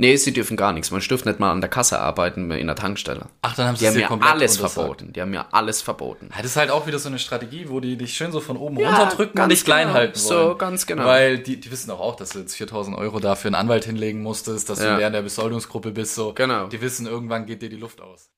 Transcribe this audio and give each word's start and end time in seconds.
Nee, 0.00 0.14
sie 0.14 0.32
dürfen 0.32 0.56
gar 0.56 0.72
nichts. 0.72 0.92
Man 0.92 1.00
dürfte 1.00 1.28
nicht 1.28 1.40
mal 1.40 1.50
an 1.50 1.60
der 1.60 1.68
Kasse 1.68 1.98
arbeiten 1.98 2.52
in 2.52 2.68
der 2.68 2.76
Tankstelle. 2.76 3.26
Ach, 3.42 3.56
dann 3.56 3.66
haben 3.66 3.74
Die 3.74 3.80
sie 3.80 3.86
es 3.86 3.90
haben 3.94 4.00
mir 4.00 4.06
komplett 4.06 4.30
alles 4.30 4.56
verboten. 4.56 5.12
Die 5.12 5.20
haben 5.20 5.30
mir 5.30 5.52
alles 5.52 5.82
verboten. 5.82 6.28
Das 6.36 6.46
ist 6.46 6.56
halt 6.56 6.70
auch 6.70 6.86
wieder 6.86 7.00
so 7.00 7.08
eine 7.08 7.18
Strategie, 7.18 7.68
wo 7.68 7.80
die 7.80 7.96
dich 7.96 8.14
schön 8.14 8.30
so 8.30 8.38
von 8.38 8.56
oben 8.56 8.78
Ja, 8.78 8.90
runterdrücken 8.96 9.40
und 9.42 9.48
dich 9.50 9.64
klein 9.64 9.88
genau. 9.88 9.98
halten 9.98 10.16
So, 10.16 10.34
wollen. 10.36 10.58
ganz 10.58 10.86
genau. 10.86 11.04
Weil 11.04 11.38
die, 11.40 11.58
die 11.60 11.68
wissen 11.72 11.88
doch 11.88 11.98
auch, 11.98 12.14
dass 12.14 12.28
du 12.30 12.38
jetzt 12.38 12.54
4000 12.54 12.96
Euro 12.96 13.18
dafür 13.18 13.48
einen 13.48 13.56
Anwalt 13.56 13.86
hinlegen 13.86 14.22
musstest, 14.22 14.70
dass 14.70 14.78
Ja. 14.80 14.96
du 14.98 15.04
in 15.04 15.12
der 15.12 15.22
Besoldungsgruppe 15.22 15.90
bist. 15.90 16.14
So. 16.14 16.32
Genau. 16.32 16.68
Die 16.68 16.80
wissen, 16.80 17.06
irgendwann 17.08 17.46
geht 17.46 17.62
dir 17.62 17.68
die 17.68 17.76
Luft 17.76 18.00
aus. 18.00 18.30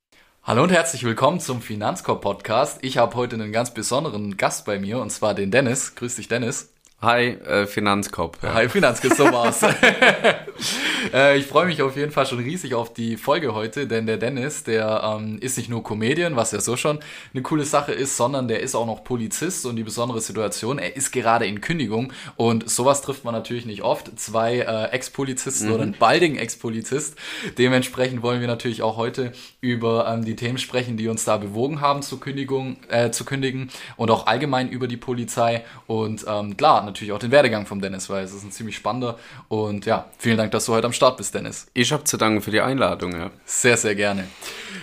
Hallo 0.43 0.63
und 0.63 0.71
herzlich 0.73 1.05
willkommen 1.05 1.41
zum 1.41 1.61
Finanzkorb 1.61 2.23
Podcast. 2.23 2.79
Ich 2.81 2.97
habe 2.97 3.15
heute 3.17 3.35
einen 3.37 3.53
ganz 3.53 3.75
besonderen 3.75 4.39
Gast 4.39 4.65
bei 4.65 4.79
mir 4.79 4.99
und 4.99 5.11
zwar 5.11 5.35
den 5.35 5.51
Dennis. 5.51 5.95
Grüß 5.95 6.17
dich, 6.17 6.27
Dennis. 6.29 6.73
Hi, 7.03 7.29
äh, 7.33 7.67
Finanzkopf. 7.67 8.43
Ja. 8.43 8.55
Hi 8.55 8.69
Finanzkiss, 8.71 9.19
so 9.19 9.25
war's. 9.31 9.61
äh, 11.15 11.39
ich 11.39 11.47
freue 11.47 11.67
mich 11.67 11.83
auf 11.83 11.97
jeden 11.97 12.13
Fall 12.13 12.27
schon 12.27 12.39
riesig 12.39 12.75
auf 12.75 12.93
die 12.93 13.17
Folge 13.17 13.55
heute, 13.55 13.87
denn 13.87 14.07
der 14.07 14.17
Dennis, 14.17 14.65
der 14.65 15.03
ähm, 15.05 15.39
ist 15.41 15.57
nicht 15.57 15.69
nur 15.69 15.83
Comedian, 15.83 16.37
was 16.37 16.53
ja 16.53 16.61
so 16.61 16.77
schon 16.77 17.01
eine 17.33 17.43
coole 17.43 17.65
Sache 17.65 17.93
ist, 17.93 18.17
sondern 18.17 18.49
der 18.49 18.61
ist 18.61 18.75
auch 18.75 18.87
noch 18.87 19.05
Polizist 19.05 19.67
und 19.67 19.77
die 19.77 19.83
besondere 19.83 20.21
Situation, 20.21 20.79
er 20.79 20.97
ist 20.97 21.13
gerade 21.13 21.47
in 21.47 21.61
Kündigung 21.61 22.13
und 22.37 22.69
sowas 22.69 23.03
trifft 23.03 23.25
man 23.25 23.35
natürlich 23.35 23.67
nicht 23.67 23.83
oft. 23.83 24.19
Zwei 24.19 24.59
äh, 24.59 24.91
Ex-Polizisten 24.91 25.71
oder 25.71 25.83
ein 25.83 25.93
baldigen 25.99 26.39
Ex-Polizist. 26.39 27.17
Dementsprechend 27.59 28.23
wollen 28.23 28.41
wir 28.41 28.49
natürlich 28.49 28.83
auch 28.83 28.97
heute 28.97 29.33
über 29.61 30.09
ähm, 30.09 30.25
die 30.25 30.37
Themen 30.37 30.59
sprechen, 30.59 30.97
die 30.97 31.09
uns 31.09 31.25
da 31.25 31.37
bewogen 31.37 31.81
haben 31.81 32.03
zur 32.03 32.21
Kündigung, 32.21 32.77
äh, 32.89 33.11
zu 33.11 33.25
kündigen 33.25 33.71
und 33.97 34.11
auch 34.11 34.27
allgemein 34.27 34.69
über 34.69 34.89
die 34.89 34.97
Polizei 34.97 35.65
und 35.87 36.25
ähm, 36.29 36.57
klar, 36.57 36.85
natürlich 36.85 37.13
auch 37.13 37.19
den 37.19 37.31
Werdegang 37.31 37.67
vom 37.67 37.81
Dennis, 37.81 38.11
weil 38.11 38.25
es 38.25 38.33
ist 38.33 38.45
ein 38.45 38.53
ziemlich 38.53 38.77
spannender 38.77 39.19
und 39.49 39.87
ja, 39.87 40.07
vielen 40.19 40.37
Dank, 40.37 40.50
dass 40.55 40.67
du 40.67 40.73
heute 40.73 40.87
am 40.87 40.93
Start 40.93 41.17
bist, 41.17 41.35
Dennis. 41.35 41.67
Ich 41.75 41.93
habe 41.93 42.05
zu 42.05 42.17
danken 42.17 42.43
für 42.43 42.51
die 42.51 42.61
Einladung, 42.61 43.13
ja. 43.13 43.31
Sehr, 43.45 43.77
sehr 43.77 43.95
gerne. 43.95 44.25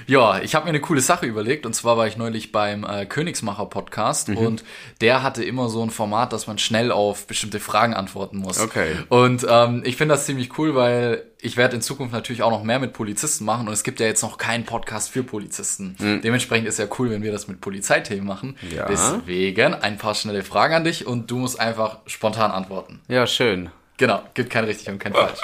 Ja, 0.08 0.40
ich 0.40 0.56
habe 0.56 0.66
mir 0.66 0.70
eine 0.70 0.80
coole 0.80 1.02
Sache 1.02 1.26
überlegt 1.26 1.66
und 1.66 1.74
zwar 1.74 1.98
war 1.98 2.08
ich 2.08 2.16
neulich 2.16 2.54
beim 2.54 2.86
äh, 2.86 3.06
Königsmacher 3.06 3.66
Podcast 3.66 4.30
und 4.30 4.64
der 5.02 5.22
hatte 5.22 5.44
immer 5.44 5.68
so 5.68 5.84
ein 5.84 5.90
Format, 5.90 6.32
dass 6.32 6.48
man 6.48 6.58
schnell 6.58 6.92
auf 6.92 7.28
bestimmte 7.28 7.60
Fragen 7.60 7.94
antworten 7.94 8.38
muss. 8.38 8.60
Okay. 8.60 8.96
Und 9.10 9.46
ähm, 9.50 9.84
ich 9.86 9.98
finde 9.98 10.16
das 10.16 10.26
ziemlich 10.26 10.58
cool, 10.58 10.76
weil 10.76 11.24
ich 11.42 11.58
werde 11.58 11.76
in 11.76 11.82
Zukunft 11.82 12.14
natürlich 12.14 12.42
auch 12.42 12.52
noch 12.52 12.64
mehr 12.64 12.80
mit 12.80 12.94
Polizisten 12.94 13.46
machen 13.46 13.68
und 13.68 13.74
es 13.74 13.84
gibt 13.84 14.00
ja 14.00 14.06
jetzt 14.06 14.22
noch 14.24 14.38
keinen 14.38 14.66
Podcast 14.66 15.10
für 15.10 15.24
Polizisten. 15.24 15.96
Dementsprechend 16.24 16.68
ist 16.68 16.80
ja 16.80 16.88
cool, 16.98 17.12
wenn 17.12 17.22
wir 17.22 17.32
das 17.32 17.48
mit 17.48 17.62
Polizeithemen 17.62 18.26
machen. 18.26 18.58
Ja. 18.74 18.88
Deswegen 18.88 19.74
ein 19.74 19.98
paar 19.98 20.16
schnelle 20.16 20.44
Fragen 20.44 20.74
an 20.74 20.84
dich 20.84 21.06
und 21.06 21.30
du 21.30 21.38
musst 21.38 21.60
einfach 21.60 22.00
spontan 22.08 22.52
antworten. 22.52 23.02
Ja, 23.08 23.28
schön. 23.28 23.70
Genau, 23.98 24.22
gibt 24.36 24.52
kein 24.52 24.64
richtig 24.64 24.90
und 24.90 25.00
kein 25.00 25.14
falsch. 25.14 25.40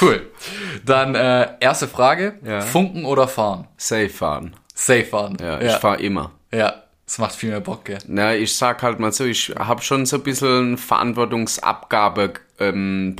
Cool. 0.00 0.30
Dann 0.84 1.14
äh, 1.14 1.48
erste 1.60 1.86
Frage: 1.86 2.38
Ja. 2.44 2.62
Funken 2.62 3.04
oder 3.04 3.28
fahren? 3.28 3.68
Safe 3.76 4.08
fahren. 4.08 4.56
Safe 4.74 5.04
fahren. 5.04 5.36
Ja, 5.40 5.58
ich 5.60 5.70
ja. 5.70 5.78
fahr 5.78 6.00
immer. 6.00 6.32
ja, 6.52 6.82
es 7.10 7.18
macht 7.18 7.34
viel 7.34 7.50
mehr 7.50 7.58
Bock, 7.58 7.86
gell? 7.86 7.98
Na, 8.06 8.36
ich 8.36 8.54
sag 8.54 8.84
halt 8.84 9.00
mal 9.00 9.10
so, 9.10 9.24
ich 9.24 9.52
habe 9.58 9.82
schon 9.82 10.06
so 10.06 10.18
ein 10.18 10.22
bisschen 10.22 10.74
ein 10.74 10.78
Verantwortungsabgabe 10.78 12.34
ähm. 12.60 13.16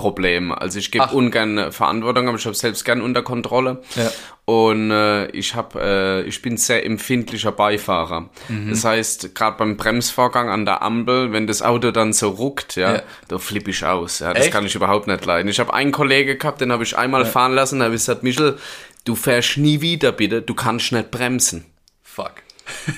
Also 0.53 0.79
ich 0.79 0.93
gebe 0.93 1.09
ungern 1.09 1.73
Verantwortung, 1.73 2.29
aber 2.29 2.39
ich 2.39 2.47
habe 2.47 2.55
selbst 2.55 2.85
gern 2.85 3.01
unter 3.01 3.23
Kontrolle. 3.23 3.83
Ja. 3.97 4.13
Und 4.45 4.93
äh, 4.93 5.27
ich 5.33 5.57
habe, 5.57 5.81
äh, 5.81 6.23
ich 6.23 6.41
bin 6.41 6.57
sehr 6.57 6.87
empfindlicher 6.87 7.51
Beifahrer. 7.51 8.31
Mhm. 8.49 8.71
Das 8.71 8.85
heißt, 8.85 9.35
gerade 9.35 9.57
beim 9.57 9.77
Bremsvorgang 9.77 10.51
an 10.51 10.65
der 10.67 10.83
Ampel, 10.83 11.33
wenn 11.33 11.49
das 11.49 11.61
Auto 11.61 11.91
dann 11.91 12.13
so 12.13 12.29
ruckt, 12.29 12.77
ja, 12.77 12.95
Ja. 12.95 13.03
da 13.27 13.39
flippe 13.39 13.71
ich 13.71 13.85
aus. 13.85 14.21
Ja, 14.21 14.33
das 14.33 14.45
Echt? 14.45 14.53
kann 14.53 14.67
ich 14.67 14.77
überhaupt 14.77 15.09
nicht 15.09 15.25
leiden. 15.25 15.49
Ich 15.49 15.59
habe 15.59 15.75
einen 15.75 15.91
Kollege 15.91 16.37
gehabt, 16.37 16.61
den 16.61 16.71
habe 16.71 16.85
ich 16.85 16.97
einmal 16.97 17.27
fahren 17.27 17.55
lassen, 17.55 17.81
da 17.81 17.87
habe 17.87 17.97
ich 17.97 18.03
gesagt, 18.03 18.23
Michel, 18.23 18.57
du 19.05 19.17
fährst 19.17 19.57
nie 19.57 19.81
wieder 19.81 20.13
bitte, 20.13 20.43
du 20.43 20.55
kannst 20.55 20.93
nicht 20.93 21.11
bremsen. 21.11 21.65
Fuck. 22.05 22.35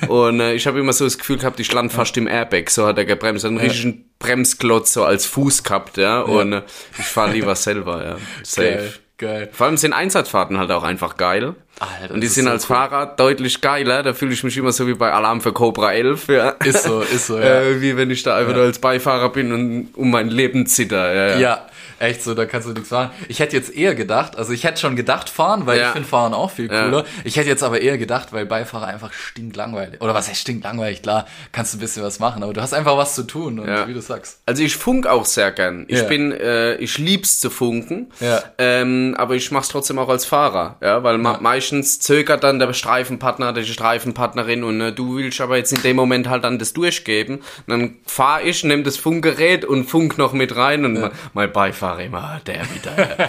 Und 0.09 0.41
äh, 0.41 0.55
ich 0.55 0.67
habe 0.67 0.81
immer 0.81 0.93
so 0.93 1.05
das 1.05 1.19
Gefühl 1.19 1.39
gehabt, 1.39 1.61
ich 1.61 1.73
land 1.73 1.93
fast 1.93 2.17
im 2.17 2.27
Airbag, 2.27 2.71
so 2.71 2.87
hat 2.87 2.99
er 2.99 3.05
gebremst. 3.05 3.45
Einen 3.45 3.59
richtigen 3.59 4.05
Bremsklotz 4.19 4.93
so 4.93 5.05
als 5.05 5.27
Fuß 5.27 5.63
gehabt, 5.63 5.97
ja. 5.97 6.21
Und 6.21 6.53
äh, 6.53 6.63
ich 6.99 7.05
fahre 7.05 7.33
lieber 7.33 7.55
selber, 7.55 8.05
ja. 8.05 8.17
Safe. 8.43 8.69
Geil, 8.69 8.93
geil. 9.19 9.49
Vor 9.53 9.67
allem 9.67 9.77
sind 9.77 9.93
Einsatzfahrten 9.93 10.59
halt 10.59 10.71
auch 10.71 10.83
einfach 10.83 11.17
geil. 11.17 11.55
Alter, 11.81 12.15
und 12.15 12.21
die 12.21 12.29
sind 12.29 12.45
so 12.45 12.51
als 12.51 12.69
cool. 12.69 12.77
Fahrer 12.77 13.07
deutlich 13.07 13.61
geiler. 13.61 14.03
Da 14.03 14.15
fühle 14.15 14.33
ich 14.33 14.45
mich 14.45 14.57
immer 14.57 14.73
so 14.73 14.87
wie 14.87 14.95
bei 14.95 15.13
Alarm 15.13 15.41
für 15.41 15.53
Cobra 15.53 15.93
11, 15.93 16.29
ja. 16.29 16.51
Ist 16.65 16.85
so, 16.85 17.01
ist 17.01 17.27
so, 17.27 17.39
ja. 17.39 17.45
Äh, 17.63 17.81
wie 17.81 17.97
wenn 17.97 18.11
ich 18.11 18.23
da 18.23 18.37
einfach 18.37 18.55
nur 18.55 18.65
als 18.65 18.79
Beifahrer 18.79 19.31
bin 19.31 19.53
und 19.53 19.89
um 19.97 20.11
mein 20.11 20.29
Leben 20.29 20.67
zitter, 20.67 21.13
ja. 21.13 21.27
ja. 21.29 21.39
Ja, 21.39 21.67
echt 22.03 22.23
so, 22.23 22.35
da 22.35 22.45
kannst 22.45 22.69
du 22.69 22.73
nichts 22.73 22.89
fahren. 22.91 23.11
Ich 23.29 23.39
hätte 23.41 23.57
jetzt 23.57 23.75
eher 23.75 23.95
gedacht, 23.95 24.37
also 24.37 24.53
ich 24.53 24.65
hätte 24.65 24.81
schon 24.81 24.97
gedacht 24.97 25.29
fahren, 25.31 25.67
weil 25.67 25.79
Ja. 25.79 25.87
ich 25.89 25.93
finde 25.93 26.09
Fahren 26.09 26.35
auch 26.35 26.51
viel 26.51 26.71
Ja. 26.71 26.85
cooler. 26.85 27.05
Ich 27.25 27.37
hätte 27.37 27.49
jetzt 27.49 27.63
aber 27.63 27.81
eher 27.81 27.97
gedacht, 27.99 28.33
weil 28.33 28.45
Beifahrer 28.47 28.87
einfach 28.89 29.13
stinklangweilig. 29.13 30.01
Oder 30.01 30.15
was 30.15 30.29
heißt 30.29 30.41
stinklangweilig? 30.41 31.03
Klar, 31.03 31.27
kannst 31.53 31.73
du 31.73 31.79
ein 31.79 31.81
bisschen 31.81 32.03
was 32.03 32.19
machen, 32.19 32.43
aber 32.43 32.53
du 32.53 32.61
hast 32.61 32.75
einfach 32.75 32.97
was 32.97 33.15
zu 33.15 33.23
tun 33.23 33.59
und 33.61 33.69
Ja. 33.69 33.87
wie 33.89 33.95
du 33.95 34.01
sagst. 34.01 34.41
Also 34.47 34.63
ich 34.63 34.77
funk 34.77 35.07
auch 35.07 35.25
sehr 35.25 35.53
gern. 35.53 35.85
Ich 35.89 35.99
Ja. 36.01 36.05
bin, 36.05 36.33
äh, 36.33 36.75
ich 36.77 36.99
lieb's 36.99 37.41
zu 37.41 37.51
funken. 37.51 38.11
Ja. 38.21 38.43
Ähm, 38.59 39.15
aber 39.19 39.35
ich 39.35 39.51
mach's 39.51 39.69
trotzdem 39.69 39.99
auch 39.99 40.09
als 40.09 40.25
Fahrer, 40.25 40.77
ja, 40.83 41.03
weil 41.03 41.19
meistens 41.19 42.01
zögert 42.01 42.43
dann 42.45 42.59
der 42.59 42.73
Streifenpartner, 42.73 43.53
die 43.53 43.65
Streifenpartnerin 43.65 44.65
und 44.65 44.81
äh, 44.81 44.93
du 44.93 45.17
willst 45.17 45.41
aber 45.41 45.57
jetzt 45.57 45.73
in 45.73 45.83
dem 45.83 45.97
Moment 45.97 46.29
halt 46.29 46.45
dann 46.45 46.59
das 46.59 46.73
durchgeben. 46.73 47.37
Und 47.37 47.69
dann 47.69 47.97
fahr 48.07 48.43
ich, 48.43 48.65
nimm 48.65 48.85
das 48.85 48.97
Funkgerät 48.97 49.65
und 49.65 49.85
funk 49.85 50.19
noch 50.19 50.33
mit 50.33 50.57
rein 50.57 50.85
und 50.85 50.95
mein- 51.01 51.11
mein 51.35 51.53
Beifahrer 51.93 52.05
immer, 52.05 52.41
der 52.47 52.63
wieder. 52.75 53.19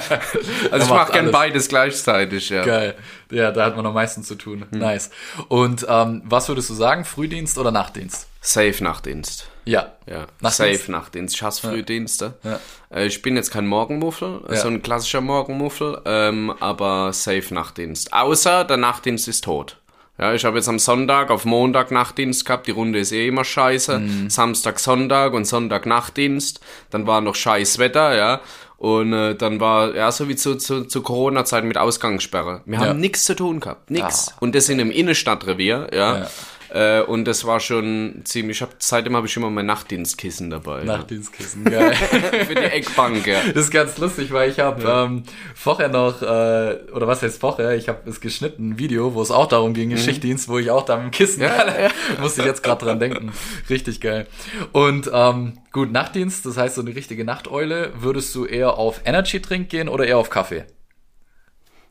also 0.71 0.85
ich 0.85 0.89
macht 0.89 0.89
mach 0.89 1.11
gern 1.11 1.31
beides 1.31 1.67
gleichzeitig, 1.67 2.49
ja. 2.49 2.63
Geil. 2.63 2.95
Ja, 3.31 3.51
da 3.51 3.65
hat 3.65 3.75
man 3.75 3.85
am 3.85 3.93
meisten 3.93 4.23
zu 4.23 4.35
tun. 4.35 4.65
Hm. 4.69 4.79
Nice. 4.79 5.09
Und 5.47 5.85
ähm, 5.89 6.21
was 6.25 6.47
würdest 6.47 6.69
du 6.69 6.73
sagen, 6.73 7.05
Frühdienst 7.05 7.57
oder 7.57 7.71
Nachtdienst? 7.71 8.27
Safe 8.41 8.83
Nachtdienst. 8.83 9.47
Ja. 9.65 9.93
Ja, 10.05 10.25
Nachtdienst? 10.41 10.57
safe 10.57 10.91
Nachtdienst. 10.91 11.35
Ich 11.35 11.43
hasse 11.43 11.67
Frühdienste. 11.69 12.33
Ja. 12.43 12.59
Äh, 12.93 13.05
ich 13.05 13.21
bin 13.21 13.35
jetzt 13.35 13.51
kein 13.51 13.65
Morgenmuffel, 13.65 14.41
Ja. 14.49 14.57
so 14.57 14.67
ein 14.67 14.81
klassischer 14.81 15.21
Morgenmuffel, 15.21 16.01
ähm, 16.05 16.53
aber 16.59 17.13
safe 17.13 17.53
Nachtdienst. 17.53 18.13
Außer 18.13 18.65
der 18.65 18.77
Nachtdienst 18.77 19.27
ist 19.27 19.45
tot. 19.45 19.77
Ja, 20.19 20.33
ich 20.33 20.45
habe 20.45 20.57
jetzt 20.57 20.69
am 20.69 20.77
Sonntag 20.77 21.31
auf 21.31 21.43
Montag 21.43 21.89
Nachtdienst 21.89 22.45
gehabt, 22.45 22.67
die 22.67 22.71
Runde 22.71 22.99
ist 22.99 23.11
eh 23.11 23.27
immer 23.27 23.43
scheiße. 23.43 23.97
Mhm. 23.99 24.29
Samstag 24.29 24.79
Sonntag 24.79 25.33
und 25.33 25.45
Sonntag 25.45 25.85
Nachtdienst. 25.87 26.59
Dann 26.91 27.07
war 27.07 27.19
noch 27.21 27.33
scheiß 27.35 27.79
Wetter, 27.79 28.15
ja. 28.15 28.41
Und 28.77 29.13
äh, 29.13 29.33
dann 29.33 29.59
war, 29.59 29.95
ja, 29.95 30.11
so 30.11 30.27
wie 30.27 30.35
zu, 30.35 30.55
zu, 30.57 30.83
zu 30.83 31.01
Corona-Zeiten 31.01 31.67
mit 31.67 31.77
Ausgangssperre. 31.77 32.61
Wir 32.65 32.79
haben 32.79 32.87
Ja. 32.87 32.93
nichts 32.93 33.23
zu 33.23 33.33
tun 33.35 33.59
gehabt, 33.59 33.89
nix. 33.89 34.29
Ah. 34.29 34.37
Und 34.41 34.53
das 34.55 34.67
in 34.69 34.79
einem 34.79 34.91
Innenstadtrevier, 34.91 35.87
ja. 35.93 36.17
Ja. 36.19 36.27
Äh, 36.73 37.01
und 37.01 37.25
das 37.25 37.45
war 37.45 37.59
schon 37.59 38.21
ziemlich, 38.23 38.57
ich 38.57 38.61
hab, 38.63 38.73
seitdem 38.79 39.15
habe 39.15 39.27
ich 39.27 39.37
immer 39.37 39.51
mein 39.51 39.67
Nachtdienstkissen 39.67 40.49
dabei. 40.49 40.79
ja. 40.79 40.85
Nachtdienstkissen, 40.85 41.65
geil. 41.65 41.93
Für 42.47 42.55
die 42.55 42.61
Eckbank, 42.63 43.27
ja. 43.27 43.41
Das 43.53 43.65
ist 43.65 43.71
ganz 43.71 43.97
lustig, 43.99 44.31
weil 44.33 44.49
ich 44.49 44.59
habe 44.59 44.83
ähm, 44.83 45.23
vorher 45.53 45.89
noch, 45.89 46.23
äh, 46.23 46.25
oder 46.91 47.05
was 47.05 47.21
heißt 47.21 47.39
vorher, 47.39 47.75
ich 47.75 47.89
habe 47.89 48.09
es 48.09 48.19
geschnitten, 48.21 48.69
ein 48.69 48.79
Video, 48.79 49.13
wo 49.13 49.21
es 49.21 49.29
auch 49.29 49.47
darum 49.47 49.73
ging, 49.75 49.95
Schichtdienst, 49.95 50.49
wo 50.49 50.57
ich 50.57 50.71
auch 50.71 50.83
da 50.83 50.95
mit 50.97 51.05
dem 51.05 51.11
Kissen, 51.11 51.41
Mhm. 51.41 51.45
Ja, 51.45 51.79
ja. 51.83 51.89
musste 52.19 52.41
ich 52.41 52.47
jetzt 52.47 52.63
gerade 52.63 52.85
dran 52.85 52.99
denken. 52.99 53.31
Richtig 53.69 54.01
geil. 54.01 54.25
Und 54.71 55.11
ähm, 55.13 55.59
gut, 55.71 55.91
Nachtdienst, 55.91 56.45
das 56.45 56.57
heißt 56.57 56.75
so 56.75 56.81
eine 56.81 56.95
richtige 56.95 57.23
Nachteule, 57.23 57.93
würdest 57.99 58.33
du 58.33 58.45
eher 58.45 58.77
auf 58.79 59.01
Energy 59.05 59.41
Drink 59.41 59.69
gehen 59.69 59.89
oder 59.89 60.05
eher 60.07 60.17
auf 60.17 60.29
Kaffee? 60.31 60.65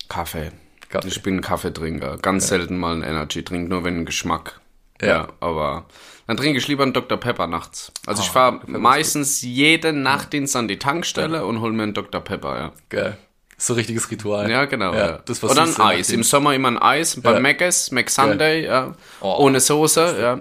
Kaffee. 0.08 0.50
Kaffee. 0.88 1.08
Ich 1.08 1.22
bin 1.22 1.36
ein 1.36 1.40
Kaffeetrinker. 1.40 2.18
Ganz 2.18 2.48
selten 2.48 2.78
mal 2.78 2.92
einen 2.94 3.02
Energy-Trink, 3.02 3.68
nur 3.68 3.82
wenn 3.84 3.98
ein 4.00 4.04
Geschmack. 4.04 4.60
Ja. 5.00 5.08
Ja. 5.08 5.28
aber 5.40 5.86
dann 6.26 6.36
trinke 6.36 6.58
ich 6.58 6.68
lieber 6.68 6.84
einen 6.84 6.92
Dr. 6.92 7.18
Pepper 7.18 7.46
nachts. 7.46 7.90
Also 8.06 8.22
ich 8.22 8.28
Ah, 8.28 8.32
fahre 8.32 8.60
meistens 8.66 9.42
jeden 9.42 10.02
Nachtdienst 10.02 10.54
an 10.56 10.68
die 10.68 10.78
Tankstelle 10.78 11.44
und 11.44 11.60
hol 11.60 11.72
mir 11.72 11.82
einen 11.84 11.94
Dr. 11.94 12.20
Pepper, 12.20 12.56
ja. 12.58 12.72
Geil. 12.88 13.16
So 13.58 13.74
richtiges 13.74 14.10
Ritual. 14.10 14.50
Ja, 14.50 14.64
genau. 14.64 14.92
Ja, 14.94 15.18
Das, 15.24 15.42
ein 15.44 15.50
süß 15.50 15.68
ist 15.70 15.80
Eis. 15.80 16.10
Im. 16.10 16.22
Sommer 16.24 16.54
immer 16.54 16.68
ein 16.68 16.78
Eis. 16.78 17.20
Bei 17.20 17.32
Ja. 17.34 17.40
Mc's, 17.40 17.90
McSunday, 17.92 18.64
ja. 18.64 18.94
Oh. 19.20 19.36
Ohne 19.38 19.60
Soße, 19.60 20.16
ja. 20.20 20.40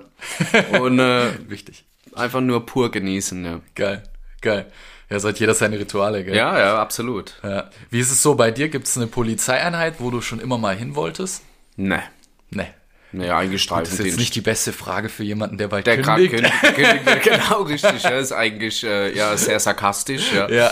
Und 0.79 0.99
äh, 0.99 1.27
Wichtig. 1.49 1.85
einfach 2.15 2.41
nur 2.41 2.65
pur 2.65 2.89
genießen, 2.89 3.43
ja. 3.45 3.59
Geil. 3.75 4.03
Geil. 4.41 4.71
Ja, 5.09 5.21
hat 5.21 5.39
jeder 5.39 5.53
seine 5.53 5.77
Rituale, 5.77 6.23
gell? 6.23 6.35
Ja, 6.35 6.57
ja, 6.57 6.81
absolut. 6.81 7.35
ja. 7.43 7.69
Wie 7.89 7.99
ist 7.99 8.11
es 8.11 8.23
so 8.23 8.35
bei 8.35 8.49
dir? 8.49 8.69
Gibt 8.69 8.87
es 8.87 8.95
eine 8.97 9.07
Polizeieinheit, 9.07 9.95
wo 9.99 10.09
du 10.09 10.21
schon 10.21 10.39
immer 10.39 10.57
mal 10.57 10.75
hin 10.75 10.95
wolltest? 10.95 11.43
Ne. 11.75 12.01
Nee. 12.49 12.67
Nee, 13.13 13.29
eigentlich 13.29 13.67
Das 13.67 13.91
ist 13.91 13.99
jetzt 14.05 14.17
nicht 14.17 14.35
die 14.35 14.41
beste 14.41 14.71
Frage 14.71 15.09
für 15.09 15.23
jemanden, 15.23 15.57
der 15.57 15.67
bald 15.67 15.85
Der 15.85 16.01
kündigt. 16.01 16.33
kündigt. 16.33 16.53
kündigt, 16.75 17.23
genau, 17.23 17.63
richtig. 17.63 18.03
Ja, 18.03 18.19
ist 18.19 18.31
eigentlich 18.31 18.83
äh, 18.83 19.15
ja 19.15 19.35
sehr 19.35 19.59
sarkastisch. 19.59 20.31
Ja. 20.33 20.49
Ja. 20.49 20.71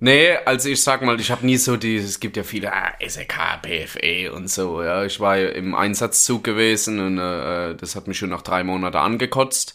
Nee, 0.00 0.36
also 0.44 0.68
ich 0.68 0.82
sag 0.82 1.02
mal, 1.02 1.18
ich 1.18 1.30
habe 1.30 1.46
nie 1.46 1.56
so 1.56 1.76
die, 1.76 1.96
es 1.96 2.20
gibt 2.20 2.36
ja 2.36 2.42
viele 2.42 2.72
ah, 2.72 2.92
SEK, 3.04 3.34
PFE 3.62 4.32
und 4.32 4.50
so. 4.50 4.82
Ja, 4.82 5.04
ich 5.04 5.18
war 5.18 5.38
ja 5.38 5.48
im 5.48 5.74
Einsatzzug 5.74 6.44
gewesen 6.44 7.00
und 7.00 7.18
äh, 7.18 7.74
das 7.74 7.96
hat 7.96 8.06
mich 8.06 8.18
schon 8.18 8.28
nach 8.28 8.42
drei 8.42 8.64
Monaten 8.64 8.96
angekotzt. 8.96 9.74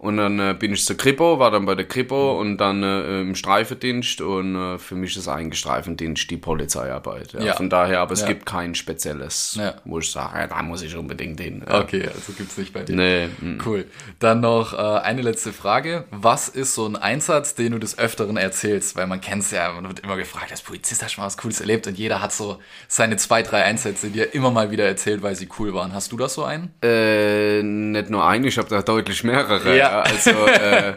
Und 0.00 0.16
dann 0.16 0.38
äh, 0.40 0.56
bin 0.58 0.72
ich 0.72 0.82
zur 0.86 0.96
Kripo, 0.96 1.38
war 1.38 1.50
dann 1.50 1.66
bei 1.66 1.74
der 1.74 1.84
Kripo 1.86 2.40
und 2.40 2.56
dann 2.56 2.82
äh, 2.82 3.20
im 3.20 3.34
Streifendienst 3.34 4.22
und 4.22 4.56
äh, 4.56 4.78
für 4.78 4.94
mich 4.94 5.14
ist 5.14 5.28
eigentlich 5.28 5.60
Streifendienst 5.60 6.30
die 6.30 6.38
Polizeiarbeit. 6.38 7.34
Ja. 7.34 7.40
Ja. 7.42 7.52
Von 7.54 7.68
daher, 7.68 8.00
aber 8.00 8.12
es 8.14 8.22
Ja. 8.22 8.28
gibt 8.28 8.46
kein 8.46 8.74
spezielles, 8.74 9.60
wo 9.84 9.98
ich 9.98 10.10
sage, 10.10 10.38
ja, 10.38 10.46
da 10.46 10.62
muss 10.62 10.80
ich 10.80 10.96
unbedingt 10.96 11.38
hin. 11.38 11.62
Okay, 11.68 12.08
also 12.08 12.32
gibt's 12.32 12.56
nicht 12.56 12.72
bei 12.72 12.82
dir. 12.84 12.96
Nee, 12.96 13.26
mm. 13.40 13.58
Cool. 13.66 13.84
Dann 14.20 14.40
noch 14.40 14.72
äh, 14.72 14.76
eine 14.78 15.20
letzte 15.20 15.52
Frage. 15.52 16.06
Was 16.10 16.48
ist 16.48 16.74
so 16.74 16.86
ein 16.86 16.96
Einsatz, 16.96 17.54
den 17.54 17.72
du 17.72 17.78
des 17.78 17.98
Öfteren 17.98 18.38
erzählst? 18.38 18.96
Weil 18.96 19.06
man 19.06 19.20
kennt's 19.20 19.50
ja, 19.50 19.70
man 19.70 19.86
wird 19.86 20.00
immer 20.00 20.16
gefragt, 20.16 20.50
als 20.50 20.62
Polizist 20.62 21.02
hast 21.02 21.10
du 21.10 21.14
schon 21.16 21.22
mal 21.22 21.26
was 21.26 21.36
Cooles 21.36 21.60
erlebt 21.60 21.86
und 21.86 21.98
jeder 21.98 22.22
hat 22.22 22.32
so 22.32 22.58
seine 22.88 23.18
zwei, 23.18 23.42
drei 23.42 23.64
Einsätze, 23.64 24.08
die 24.08 24.20
er 24.20 24.32
immer 24.32 24.50
mal 24.50 24.70
wieder 24.70 24.86
erzählt, 24.86 25.20
weil 25.22 25.34
sie 25.36 25.48
cool 25.58 25.74
waren. 25.74 25.92
Hast 25.92 26.10
du 26.10 26.16
das 26.16 26.32
so 26.32 26.44
einen? 26.44 26.70
Äh, 26.82 27.62
nicht 27.62 28.08
nur 28.08 28.26
einen, 28.26 28.44
ich 28.46 28.56
habe 28.56 28.70
da 28.70 28.80
deutlich 28.80 29.24
mehrere. 29.24 29.76
Ja. 29.76 29.89
Ja. 29.90 30.00
Also, 30.02 30.30
äh, 30.46 30.94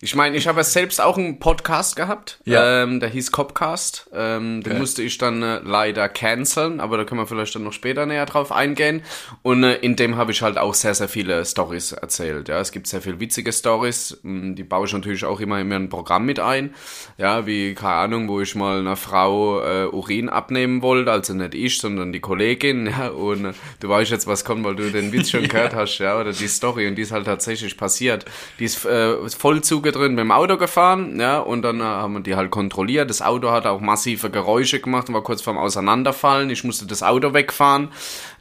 ich 0.00 0.14
meine, 0.14 0.36
ich 0.36 0.46
habe 0.46 0.58
ja 0.60 0.64
selbst 0.64 1.00
auch 1.00 1.16
einen 1.16 1.38
Podcast 1.38 1.96
gehabt, 1.96 2.38
Ja. 2.44 2.82
ähm, 2.82 3.00
der 3.00 3.08
hieß 3.08 3.32
Copcast. 3.32 4.08
Ähm, 4.12 4.62
den 4.62 4.72
Okay. 4.72 4.80
musste 4.80 5.02
ich 5.02 5.16
dann 5.18 5.42
äh, 5.42 5.60
leider 5.64 6.08
canceln, 6.08 6.80
aber 6.80 6.96
da 6.98 7.04
können 7.04 7.20
wir 7.20 7.26
vielleicht 7.26 7.54
dann 7.54 7.64
noch 7.64 7.72
später 7.72 8.04
näher 8.06 8.26
drauf 8.26 8.52
eingehen. 8.52 9.02
Und 9.42 9.64
äh, 9.64 9.76
in 9.76 9.96
dem 9.96 10.16
habe 10.16 10.32
ich 10.32 10.42
halt 10.42 10.58
auch 10.58 10.74
sehr, 10.74 10.94
sehr 10.94 11.08
viele 11.08 11.44
Stories 11.44 11.92
erzählt. 11.92 12.48
Ja, 12.48 12.60
es 12.60 12.72
gibt 12.72 12.86
sehr 12.86 13.00
viele 13.00 13.20
witzige 13.20 13.52
Stories, 13.52 14.18
die 14.22 14.62
baue 14.64 14.86
ich 14.86 14.92
natürlich 14.92 15.24
auch 15.24 15.40
immer 15.40 15.58
in 15.60 15.68
mein 15.68 15.88
Programm 15.88 16.26
mit 16.26 16.40
ein. 16.40 16.74
Ja, 17.16 17.46
wie 17.46 17.74
keine 17.74 17.94
Ahnung, 17.94 18.28
wo 18.28 18.40
ich 18.40 18.54
mal 18.54 18.80
einer 18.80 18.96
Frau 18.96 19.62
äh, 19.62 19.86
Urin 19.86 20.28
abnehmen 20.28 20.82
wollte, 20.82 21.10
also 21.10 21.32
nicht 21.32 21.54
ich, 21.54 21.78
sondern 21.78 22.12
die 22.12 22.20
Kollegin. 22.20 22.86
Ja, 22.96 23.08
und 23.08 23.44
äh, 23.46 23.52
du 23.80 23.88
weißt 23.88 24.10
jetzt, 24.10 24.26
was 24.26 24.44
kommt, 24.44 24.64
weil 24.64 24.76
du 24.76 24.90
den 24.90 25.12
Witz 25.12 25.30
schon 25.30 25.48
gehört 25.48 25.74
hast, 25.74 25.98
ja, 25.98 26.18
oder 26.20 26.32
die 26.32 26.48
Story 26.48 26.86
und 26.86 26.94
die 26.96 27.02
ist 27.02 27.12
halt 27.12 27.24
tatsächlich 27.26 27.76
passiert. 27.76 28.24
Die 28.58 28.64
ist 28.64 28.84
äh, 28.84 29.16
voll 29.30 29.62
Zuge 29.62 29.85
drin 29.92 30.12
mit 30.14 30.20
dem 30.20 30.30
Auto 30.32 30.56
gefahren, 30.56 31.18
ja, 31.18 31.38
und 31.38 31.62
dann 31.62 31.80
äh, 31.80 31.84
haben 31.84 32.14
wir 32.14 32.20
die 32.20 32.36
halt 32.36 32.50
kontrolliert. 32.50 33.10
Das 33.10 33.22
Auto 33.22 33.50
hat 33.50 33.66
auch 33.66 33.80
massive 33.80 34.30
Geräusche 34.30 34.80
gemacht 34.80 35.08
und 35.08 35.14
war 35.14 35.22
kurz 35.22 35.42
vorm 35.42 35.58
Auseinanderfallen. 35.58 36.50
Ich 36.50 36.64
musste 36.64 36.86
das 36.86 37.02
Auto 37.02 37.32
wegfahren, 37.34 37.88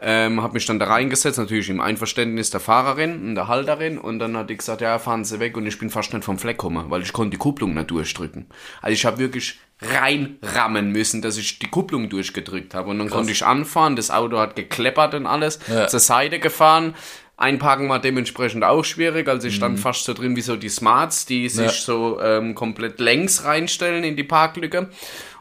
ähm, 0.02 0.42
habe 0.42 0.54
mich 0.54 0.66
dann 0.66 0.80
da 0.80 0.86
reingesetzt, 0.86 1.38
natürlich 1.38 1.70
im 1.70 1.82
Einverständnis 1.82 2.50
der 2.50 2.60
Fahrerin 2.60 3.30
und 3.30 3.36
der 3.36 3.48
Halterin 3.48 3.98
und 3.98 4.20
dann 4.20 4.36
hat 4.38 4.50
die 4.50 4.58
gesagt, 4.58 4.82
ja, 4.82 5.00
fahren 5.00 5.26
Sie 5.26 5.40
weg 5.40 5.58
und 5.58 5.66
ich 5.66 5.80
bin 5.80 5.90
fast 5.90 6.14
nicht 6.14 6.24
vom 6.26 6.38
Fleck 6.40 6.58
gekommen, 6.58 6.86
weil 6.90 7.02
ich 7.02 7.14
konnte 7.14 7.32
die 7.32 7.38
Kupplung 7.38 7.74
nicht 7.74 7.92
durchdrücken. 7.92 8.48
Also 8.82 8.94
ich 8.94 9.06
habe 9.06 9.18
wirklich 9.18 9.60
reinrammen 9.82 10.92
müssen, 10.92 11.22
dass 11.22 11.38
ich 11.38 11.60
die 11.60 11.68
Kupplung 11.68 12.10
durchgedrückt 12.10 12.74
habe 12.74 12.90
und 12.90 13.00
dann 13.00 13.10
konnte 13.10 13.32
ich 13.32 13.46
anfahren, 13.46 13.96
das 13.96 14.10
Auto 14.12 14.38
hat 14.38 14.56
gekleppert 14.56 15.14
und 15.16 15.26
alles, 15.26 15.60
Ja. 15.68 15.88
zur 15.88 16.00
Seite 16.00 16.40
gefahren. 16.40 16.96
Einparken 17.38 17.90
war 17.90 18.00
dementsprechend 18.00 18.64
auch 18.64 18.86
schwierig, 18.86 19.28
also 19.28 19.48
ich 19.48 19.56
stand 19.56 19.80
fast 19.80 20.06
so 20.06 20.14
drin 20.14 20.36
wie 20.38 20.42
so 20.42 20.56
die 20.56 20.70
Smarts, 20.70 21.26
die 21.26 21.50
sich 21.50 21.66
Ja. 21.66 21.72
so 21.72 22.22
ähm, 22.22 22.56
komplett 22.56 23.00
längs 23.00 23.44
reinstellen 23.44 24.04
in 24.06 24.16
die 24.16 24.24
Parklücke. 24.24 24.90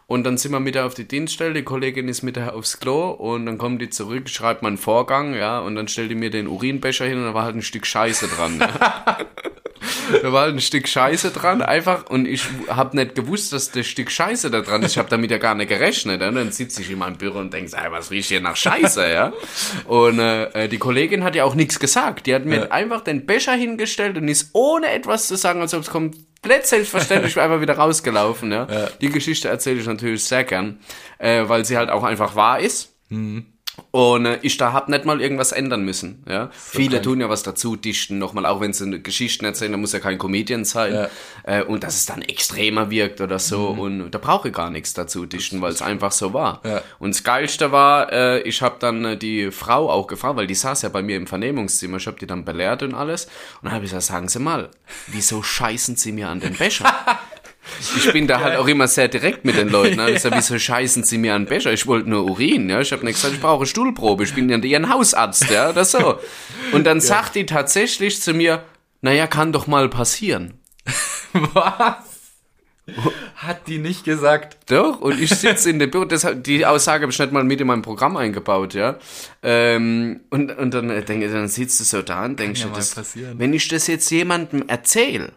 Und 0.06 0.24
dann 0.24 0.36
sind 0.36 0.52
wir 0.52 0.60
mit 0.60 0.74
der 0.74 0.84
auf 0.86 0.94
die 0.94 1.08
Dienststelle, 1.08 1.54
die 1.54 1.62
Kollegin 1.62 2.08
ist 2.08 2.22
mit 2.22 2.38
aufs 2.38 2.78
Klo 2.78 3.10
und 3.10 3.46
dann 3.46 3.56
kommt 3.58 3.80
die 3.80 3.88
zurück, 3.90 4.28
schreibt 4.28 4.62
meinen 4.62 4.76
Vorgang, 4.76 5.34
ja, 5.34 5.60
und 5.60 5.76
dann 5.76 5.88
stellt 5.88 6.10
die 6.10 6.14
mir 6.14 6.30
den 6.30 6.46
Urinbecher 6.46 7.06
hin 7.06 7.18
und 7.18 7.24
da 7.24 7.32
war 7.34 7.44
halt 7.44 7.56
ein 7.56 7.62
Stück 7.62 7.86
Scheiße 7.86 8.28
dran. 8.28 8.58
Ja. 8.60 9.18
da 10.22 10.32
war 10.32 10.42
halt 10.42 10.54
ein 10.54 10.60
Stück 10.60 10.88
Scheiße 10.88 11.30
dran, 11.30 11.62
einfach, 11.62 12.08
und 12.10 12.26
ich 12.26 12.42
hab 12.68 12.92
nicht 12.94 13.14
gewusst, 13.14 13.52
dass 13.54 13.70
das 13.70 13.86
Stück 13.86 14.10
Scheiße 14.10 14.50
da 14.50 14.60
dran 14.60 14.82
ist. 14.82 14.92
Ich 14.92 14.98
habe 14.98 15.08
damit 15.08 15.30
ja 15.30 15.38
gar 15.38 15.54
nicht 15.54 15.68
gerechnet. 15.68 16.20
Ja. 16.20 16.28
Und 16.28 16.34
dann 16.34 16.52
sitze 16.52 16.82
ich 16.82 16.90
in 16.90 16.98
meinem 16.98 17.16
Büro 17.16 17.38
und 17.38 17.52
denke, 17.54 17.74
ey, 17.76 17.90
was 17.90 18.10
riecht 18.10 18.28
hier 18.28 18.40
nach 18.40 18.56
Scheiße, 18.56 19.10
ja? 19.10 19.32
Und 19.86 20.18
äh, 20.18 20.68
die 20.68 20.78
Kollegin 20.78 21.24
hat 21.24 21.34
ja 21.34 21.44
auch 21.44 21.54
nichts 21.54 21.78
gesagt. 21.80 22.26
Die 22.26 22.34
hat 22.34 22.44
mir 22.44 22.56
Ja. 22.56 22.70
einfach 22.70 23.00
den 23.00 23.24
Becher 23.26 23.52
hingestellt 23.54 24.16
und 24.18 24.28
ist 24.28 24.50
ohne 24.52 24.90
etwas 24.90 25.26
zu 25.28 25.36
sagen, 25.36 25.60
als 25.62 25.72
ob 25.74 25.80
es 25.80 25.90
komplett 26.44 26.66
selbstverständlich 26.66 27.38
einfach 27.40 27.60
wieder 27.62 27.74
rausgelaufen, 27.78 28.52
ja. 28.52 28.66
Die 29.00 29.08
Geschichte 29.08 29.48
erzähle 29.48 29.80
ich 29.80 29.86
natürlich 29.86 30.24
sehr 30.24 30.44
gern, 30.44 30.78
äh, 31.18 31.44
weil 31.46 31.64
sie 31.64 31.78
halt 31.78 31.88
auch 31.88 32.04
einfach 32.04 32.36
wahr 32.36 32.60
ist. 32.60 32.94
Und 33.90 34.26
äh, 34.26 34.38
ich 34.42 34.56
da 34.56 34.72
hab 34.72 34.88
nicht 34.88 35.04
mal 35.04 35.20
irgendwas 35.20 35.52
ändern 35.52 35.84
müssen. 35.84 36.24
Ja? 36.28 36.50
Viele 36.52 37.02
tun 37.02 37.20
ja 37.20 37.28
was 37.28 37.42
dazu, 37.42 37.76
dichten 37.76 38.18
nochmal, 38.18 38.46
auch 38.46 38.60
wenn 38.60 38.72
sie 38.72 38.84
eine 38.84 39.00
Geschichten 39.00 39.44
erzählen, 39.44 39.72
da 39.72 39.78
muss 39.78 39.92
ja 39.92 40.00
kein 40.00 40.18
Comedian 40.18 40.64
sein. 40.64 40.94
Ja. 40.94 41.08
Äh, 41.44 41.64
und 41.64 41.84
dass 41.84 41.94
es 41.94 42.06
dann 42.06 42.22
extremer 42.22 42.90
wirkt 42.90 43.20
oder 43.20 43.38
so. 43.38 43.68
Und 43.68 44.10
da 44.10 44.18
brauche 44.18 44.48
ich 44.48 44.54
gar 44.54 44.70
nichts 44.70 44.94
dazu 44.94 45.26
dichten, 45.26 45.60
weil 45.60 45.72
es 45.72 45.82
einfach 45.82 46.12
so 46.12 46.32
war. 46.32 46.60
Ja. 46.64 46.82
Und 46.98 47.14
das 47.14 47.24
Geilste 47.24 47.72
war, 47.72 48.12
äh, 48.12 48.40
ich 48.42 48.62
habe 48.62 48.76
dann 48.78 49.04
äh, 49.04 49.16
die 49.16 49.50
Frau 49.50 49.90
auch 49.90 50.06
gefragt, 50.06 50.36
weil 50.36 50.46
die 50.46 50.54
saß 50.54 50.82
ja 50.82 50.88
bei 50.88 51.02
mir 51.02 51.16
im 51.16 51.26
Vernehmungszimmer, 51.26 51.96
ich 51.96 52.06
habe 52.06 52.18
die 52.18 52.26
dann 52.26 52.44
belehrt 52.44 52.82
und 52.82 52.94
alles. 52.94 53.26
Und 53.26 53.64
dann 53.64 53.72
habe 53.72 53.84
ich 53.84 53.90
gesagt, 53.90 54.06
sagen 54.06 54.28
Sie 54.28 54.38
mal, 54.38 54.70
wieso 55.06 55.42
scheißen 55.42 55.96
Sie 55.96 56.12
mir 56.12 56.28
an 56.28 56.40
den 56.40 56.54
Becher? 56.54 56.84
Ich 57.96 58.12
bin 58.12 58.26
da 58.26 58.40
halt 58.40 58.56
auch 58.56 58.66
immer 58.66 58.88
sehr 58.88 59.08
direkt 59.08 59.44
mit 59.44 59.56
den 59.56 59.68
Leuten. 59.68 59.96
Ne? 59.96 60.10
Ich 60.10 60.20
sag, 60.20 60.36
wieso 60.36 60.58
scheißen 60.58 61.02
sie 61.04 61.18
mir 61.18 61.34
an 61.34 61.46
Becher? 61.46 61.72
Ich 61.72 61.86
wollte 61.86 62.08
nur 62.08 62.24
Urin. 62.24 62.68
Ja? 62.68 62.80
Ich 62.80 62.92
habe 62.92 63.04
nicht 63.04 63.16
gesagt, 63.16 63.34
ich 63.34 63.40
brauche 63.40 63.66
Stuhlprobe. 63.66 64.24
Ich 64.24 64.34
bin 64.34 64.48
ja 64.48 64.58
ihren 64.58 64.92
Hausarzt, 64.92 65.50
ja, 65.50 65.70
oder 65.70 65.84
so. 65.84 66.18
Und 66.72 66.84
dann 66.84 67.00
sagt 67.00 67.34
die 67.34 67.46
tatsächlich 67.46 68.20
zu 68.20 68.34
mir, 68.34 68.62
naja, 69.00 69.26
kann 69.26 69.52
doch 69.52 69.66
mal 69.66 69.88
passieren. 69.88 70.54
Was? 71.32 72.14
Hat 73.36 73.66
die 73.66 73.78
nicht 73.78 74.04
gesagt? 74.04 74.70
Doch, 74.70 75.00
und 75.00 75.18
ich 75.18 75.30
sitze 75.30 75.70
in 75.70 75.78
dem 75.78 75.90
Büro, 75.90 76.04
das, 76.04 76.26
die 76.36 76.66
Aussage 76.66 77.02
habe 77.02 77.12
ich 77.12 77.18
nicht 77.18 77.32
mal 77.32 77.42
mit 77.42 77.60
in 77.60 77.66
mein 77.66 77.80
Programm 77.80 78.16
eingebaut, 78.18 78.74
ja. 78.74 78.98
Ähm, 79.42 80.20
und, 80.28 80.50
und 80.56 80.74
dann 80.74 80.90
äh, 80.90 81.02
denke 81.02 81.26
ich, 81.26 81.32
dann 81.32 81.48
sitzt 81.48 81.80
du 81.80 81.84
so 81.84 82.02
da 82.02 82.26
und 82.26 82.38
denkst 82.38 82.60
ja 82.60 82.68
das, 82.68 82.94
wenn 83.14 83.54
ich 83.54 83.68
das 83.68 83.86
jetzt 83.86 84.10
jemandem 84.10 84.64
erzähle, 84.68 85.32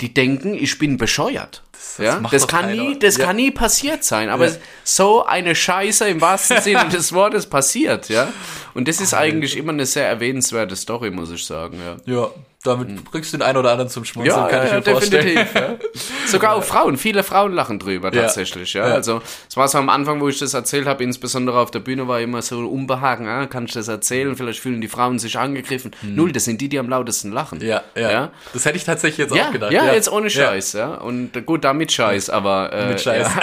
die 0.00 0.12
denken, 0.14 0.54
ich 0.54 0.78
bin 0.78 0.96
bescheuert. 0.96 1.62
das 1.72 1.96
ja, 1.98 2.20
das 2.30 2.46
kann 2.46 2.66
keiner. 2.66 2.82
nie, 2.82 2.98
das 2.98 3.16
Ja. 3.16 3.26
kann 3.26 3.36
nie 3.36 3.50
passiert 3.50 4.04
sein. 4.04 4.28
Aber 4.28 4.46
Ja. 4.48 4.54
so 4.84 5.24
eine 5.24 5.54
Scheiße 5.54 6.08
im 6.08 6.20
wahrsten 6.20 6.60
Sinne 6.62 6.88
des 6.88 7.12
Wortes 7.12 7.46
passiert, 7.46 8.08
ja. 8.08 8.32
Und 8.74 8.86
das 8.88 9.00
ist 9.00 9.14
eigentlich 9.14 9.56
immer 9.56 9.72
eine 9.72 9.86
sehr 9.86 10.06
erwähnenswerte 10.08 10.76
Story, 10.76 11.10
muss 11.10 11.30
ich 11.30 11.44
sagen, 11.44 11.78
ja. 11.84 11.96
Ja, 12.14 12.30
damit 12.62 13.04
bringst 13.04 13.32
du 13.32 13.38
den 13.38 13.42
einen 13.42 13.56
oder 13.56 13.72
anderen 13.72 13.88
zum 13.90 14.04
Schmunzeln, 14.04 14.36
Ja, 14.38 14.48
kann 14.48 14.66
ich 14.66 14.72
mir 14.72 14.82
vorstellen. 14.82 15.24
definitiv. 15.24 15.54
Ja. 15.54 15.76
Sogar 16.26 16.54
auch 16.54 16.62
Frauen, 16.62 16.98
viele 16.98 17.22
Frauen 17.22 17.52
lachen 17.54 17.78
drüber 17.78 18.12
tatsächlich. 18.12 18.74
Ja. 18.74 18.82
Also 18.84 19.22
es 19.48 19.56
war 19.56 19.66
so 19.68 19.78
am 19.78 19.88
Anfang, 19.88 20.20
wo 20.20 20.28
ich 20.28 20.38
das 20.38 20.52
erzählt 20.52 20.86
habe, 20.86 21.02
insbesondere 21.02 21.58
auf 21.58 21.70
der 21.70 21.78
Bühne 21.80 22.06
war 22.06 22.20
immer 22.20 22.42
so 22.42 22.58
ein 22.58 22.66
Unbehagen, 22.66 23.26
ah, 23.28 23.46
kann 23.46 23.64
ich 23.64 23.72
das 23.72 23.88
erzählen? 23.88 24.36
Vielleicht 24.36 24.60
fühlen 24.60 24.80
die 24.82 24.88
Frauen 24.88 25.18
sich 25.18 25.38
angegriffen. 25.38 25.92
Null, 26.02 26.32
das 26.32 26.44
sind 26.44 26.60
die, 26.60 26.68
die 26.68 26.78
am 26.78 26.88
lautesten 26.88 27.32
lachen. 27.32 27.60
Hm. 27.60 27.66
Ja, 27.66 27.82
ja. 27.96 28.30
Das 28.52 28.64
hätte 28.66 28.76
ich 28.76 28.84
tatsächlich 28.84 29.30
jetzt 29.30 29.32
auch 29.32 29.52
gedacht. 29.52 29.72
ja, 29.72 29.92
jetzt 29.94 30.12
ohne 30.12 30.28
Scheiß, 30.28 30.74
ja. 30.74 30.94
Und 30.96 31.46
gut, 31.46 31.64
da 31.64 31.72
mit 31.72 31.90
Scheiß, 31.92 32.28
aber 32.30 32.72
äh, 32.72 32.88
Mit 32.88 33.00
Scheiß. 33.00 33.28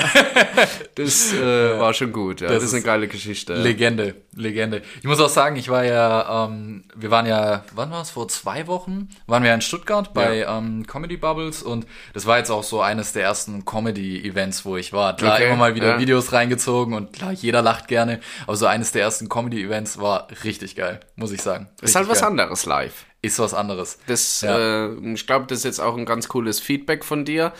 Das 0.95 1.31
äh, 1.33 1.79
war 1.79 1.93
schon 1.93 2.11
gut. 2.11 2.41
Das, 2.41 2.51
Das 2.51 2.63
ist 2.63 2.73
eine 2.73 2.81
geile 2.83 3.07
Geschichte. 3.07 3.53
Legende, 3.53 4.15
Legende. 4.35 4.81
Ich 4.99 5.03
muss 5.05 5.19
auch 5.19 5.29
sagen, 5.29 5.55
ich 5.55 5.69
war 5.69 5.83
ja, 5.85 6.45
ähm, 6.45 6.83
wir 6.95 7.11
waren 7.11 7.27
ja, 7.27 7.63
wann 7.75 7.91
war 7.91 8.01
es, 8.01 8.09
vor 8.09 8.27
zwei 8.27 8.65
Wochen, 8.67 9.06
waren 9.27 9.43
wir 9.43 9.49
ja 9.49 9.55
in 9.55 9.61
Stuttgart 9.61 10.13
bei 10.13 10.45
ähm, 10.47 10.85
Comedy 10.87 11.17
Bubbles 11.17 11.63
und 11.63 11.85
das 12.13 12.25
war 12.25 12.37
jetzt 12.37 12.49
auch 12.49 12.63
so 12.63 12.81
eines 12.81 13.13
der 13.13 13.23
ersten 13.23 13.65
Comedy-Events, 13.65 14.65
wo 14.65 14.77
ich 14.77 14.93
war. 14.93 15.15
Klar, 15.15 15.35
Okay, 15.35 15.47
immer 15.47 15.55
mal 15.57 15.75
wieder 15.75 15.87
ja. 15.93 15.99
Videos 15.99 16.31
reingezogen 16.33 16.93
und 16.93 17.13
klar, 17.13 17.31
jeder 17.31 17.61
lacht 17.61 17.87
gerne, 17.87 18.19
aber 18.45 18.55
so 18.55 18.65
eines 18.65 18.91
der 18.91 19.01
ersten 19.03 19.29
Comedy-Events 19.29 19.99
war 19.99 20.27
richtig 20.43 20.75
geil, 20.75 20.99
muss 21.15 21.31
ich 21.31 21.41
sagen. 21.41 21.67
ist 21.81 21.95
halt 21.95 22.03
Richtig 22.03 22.09
was 22.11 22.19
geil. 22.21 22.29
anderes 22.29 22.65
live. 22.65 23.05
Ist 23.23 23.39
was 23.39 23.55
anderes. 23.55 23.97
Das, 24.05 24.41
Ja. 24.41 24.85
äh, 24.89 25.13
ich 25.13 25.25
glaube, 25.25 25.47
das 25.47 25.59
ist 25.59 25.63
jetzt 25.65 25.79
auch 25.81 25.97
ein 25.97 26.05
ganz 26.05 26.27
cooles 26.27 26.59
Feedback 26.59 27.03
von 27.03 27.25
dir. 27.25 27.51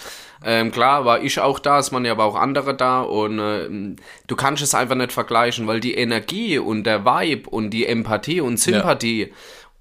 Ähm, 0.46 0.72
klar, 0.72 1.04
war 1.04 1.22
ich 1.24 1.40
auch 1.40 1.58
da, 1.58 1.80
es 1.80 1.92
waren 1.92 2.06
ja 2.06 2.12
aber 2.12 2.26
auch 2.26 2.36
andere 2.36 2.76
da 2.76 3.02
und 3.02 3.40
äh, 3.40 3.96
du 4.28 4.36
kannst 4.36 4.62
es 4.62 4.76
einfach 4.76 4.94
nicht 4.96 5.12
vergleichen, 5.12 5.66
weil 5.66 5.80
die 5.80 5.96
Energie 5.96 6.60
und 6.60 6.84
der 6.84 7.06
Vibe 7.06 7.50
und 7.50 7.72
die 7.72 7.88
Empathie 7.88 8.40
und 8.40 8.58
Sympathie, 8.60 9.34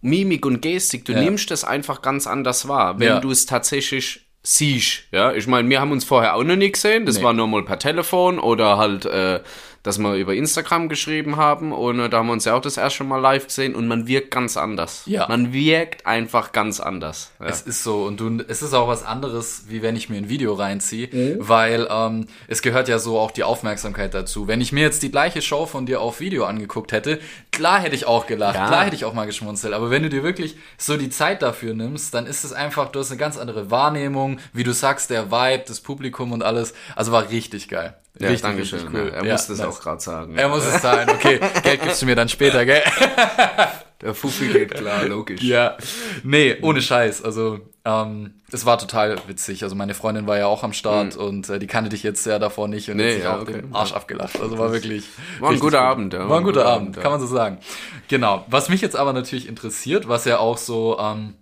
Mimik 0.06 0.46
und 0.46 0.62
Gestik, 0.62 1.04
du 1.04 1.12
Ja. 1.12 1.20
nimmst 1.20 1.50
das 1.50 1.64
einfach 1.64 2.00
ganz 2.02 2.26
anders 2.26 2.68
wahr, 2.68 2.98
wenn 2.98 3.08
Ja. 3.08 3.20
du 3.20 3.30
es 3.30 3.44
tatsächlich 3.46 4.20
siehst. 4.42 5.02
Ja, 5.10 5.32
ich 5.32 5.46
meine, 5.48 5.68
wir 5.68 5.80
haben 5.80 5.90
uns 5.92 6.04
vorher 6.04 6.36
auch 6.36 6.44
noch 6.44 6.54
nie 6.56 6.70
gesehen, 6.70 7.04
das 7.04 7.18
Nee. 7.18 7.24
war 7.24 7.32
nur 7.32 7.48
mal 7.48 7.64
per 7.64 7.78
Telefon 7.80 8.38
oder 8.38 8.78
halt, 8.78 9.04
äh, 9.04 9.40
dass 9.86 9.98
wir 9.98 10.14
über 10.14 10.34
Instagram 10.34 10.88
geschrieben 10.88 11.36
haben 11.36 11.72
und 11.72 12.00
äh, 12.00 12.08
da 12.08 12.18
haben 12.18 12.26
wir 12.26 12.32
uns 12.32 12.44
ja 12.44 12.54
auch 12.54 12.60
das 12.60 12.76
erste 12.76 13.04
Mal 13.04 13.18
live 13.20 13.46
gesehen 13.46 13.74
und 13.74 13.86
man 13.86 14.06
wirkt 14.06 14.30
ganz 14.32 14.56
anders. 14.56 15.02
Ja. 15.06 15.26
Man 15.28 15.52
wirkt 15.52 16.06
einfach 16.06 16.52
ganz 16.52 16.80
anders. 16.80 17.30
Ja. 17.40 17.46
Es 17.46 17.62
ist 17.62 17.84
so 17.84 18.04
und 18.04 18.18
du, 18.20 18.44
es 18.48 18.62
ist 18.62 18.74
auch 18.74 18.88
was 18.88 19.04
anderes, 19.04 19.64
wie 19.68 19.82
wenn 19.82 19.94
ich 19.96 20.08
mir 20.08 20.16
ein 20.16 20.28
Video 20.28 20.54
reinziehe, 20.54 21.08
Mhm. 21.12 21.36
weil 21.38 21.86
ähm, 21.90 22.26
es 22.48 22.62
gehört 22.62 22.88
ja 22.88 22.98
so 22.98 23.18
auch 23.18 23.30
die 23.30 23.44
Aufmerksamkeit 23.44 24.12
dazu. 24.12 24.48
Wenn 24.48 24.60
ich 24.60 24.72
mir 24.72 24.80
jetzt 24.82 25.02
die 25.02 25.10
gleiche 25.10 25.40
Show 25.40 25.66
von 25.66 25.86
dir 25.86 26.00
auf 26.00 26.18
Video 26.20 26.44
angeguckt 26.44 26.92
hätte, 26.92 27.20
klar 27.52 27.78
hätte 27.80 27.94
ich 27.94 28.06
auch 28.06 28.26
gelacht, 28.26 28.56
Ja. 28.56 28.66
klar 28.66 28.84
hätte 28.84 28.96
ich 28.96 29.04
auch 29.04 29.14
mal 29.14 29.26
geschmunzelt, 29.26 29.72
aber 29.72 29.90
wenn 29.90 30.02
du 30.02 30.08
dir 30.08 30.22
wirklich 30.22 30.56
so 30.78 30.96
die 30.96 31.10
Zeit 31.10 31.42
dafür 31.42 31.74
nimmst, 31.74 32.12
dann 32.12 32.26
ist 32.26 32.44
es 32.44 32.52
einfach, 32.52 32.90
du 32.90 32.98
hast 32.98 33.10
eine 33.12 33.18
ganz 33.20 33.38
andere 33.38 33.70
Wahrnehmung, 33.70 34.38
wie 34.52 34.64
du 34.64 34.72
sagst, 34.72 35.10
der 35.10 35.30
Vibe, 35.30 35.64
das 35.68 35.80
Publikum 35.80 36.32
und 36.32 36.42
alles, 36.42 36.74
also 36.96 37.12
war 37.12 37.30
richtig 37.30 37.68
geil. 37.68 37.94
Ja, 38.18 38.28
richtig, 38.28 38.42
danke 38.42 38.64
schön. 38.64 38.88
cool. 38.92 39.08
Ja, 39.08 39.16
er 39.16 39.24
Ja, 39.24 39.32
musste 39.32 39.52
es 39.52 39.60
auch 39.60 39.80
gerade 39.80 40.00
sagen. 40.00 40.36
Er 40.36 40.48
muss 40.48 40.64
es 40.64 40.80
sein, 40.80 41.08
okay, 41.10 41.38
Geld 41.62 41.82
gibst 41.82 42.02
du 42.02 42.06
mir 42.06 42.14
dann 42.14 42.28
später, 42.28 42.64
gell? 42.64 42.82
der 44.00 44.14
Fuffi 44.14 44.48
geht 44.48 44.74
klar, 44.74 45.04
logisch. 45.04 45.42
Ja, 45.42 45.76
nee, 46.22 46.56
ohne 46.62 46.80
Scheiß. 46.80 47.22
Also, 47.22 47.60
ähm, 47.84 48.40
es 48.50 48.64
war 48.64 48.78
total 48.78 49.16
witzig. 49.26 49.62
Also, 49.62 49.76
meine 49.76 49.94
Freundin 49.94 50.26
war 50.26 50.38
ja 50.38 50.46
auch 50.46 50.62
am 50.62 50.72
Start 50.72 51.16
mhm. 51.16 51.22
und 51.22 51.48
äh, 51.50 51.58
die 51.58 51.66
kannte 51.66 51.90
dich 51.90 52.02
jetzt 52.02 52.24
ja 52.24 52.38
davor 52.38 52.68
nicht 52.68 52.90
und 52.90 52.96
nee, 52.96 53.08
hat 53.08 53.14
sich 53.14 53.24
ja, 53.24 53.36
auch 53.36 53.42
okay. 53.42 53.52
den 53.52 53.74
Arsch 53.74 53.92
abgelacht. 53.92 54.40
Also, 54.40 54.58
war 54.58 54.72
wirklich. 54.72 55.04
War 55.40 55.50
ein 55.50 55.58
guter 55.58 55.78
gut. 55.78 55.86
Abend, 55.86 56.12
ja. 56.14 56.28
War 56.28 56.38
ein 56.38 56.44
guter 56.44 56.66
Abend, 56.66 56.88
Abend 56.88 57.00
kann 57.02 57.12
man 57.12 57.20
so 57.20 57.26
sagen. 57.26 57.58
Genau. 58.08 58.46
Was 58.48 58.68
mich 58.68 58.80
jetzt 58.80 58.96
aber 58.96 59.12
natürlich 59.12 59.46
interessiert, 59.48 60.08
was 60.08 60.24
ja 60.24 60.38
auch 60.38 60.56
so, 60.56 60.98
ähm, 60.98 61.34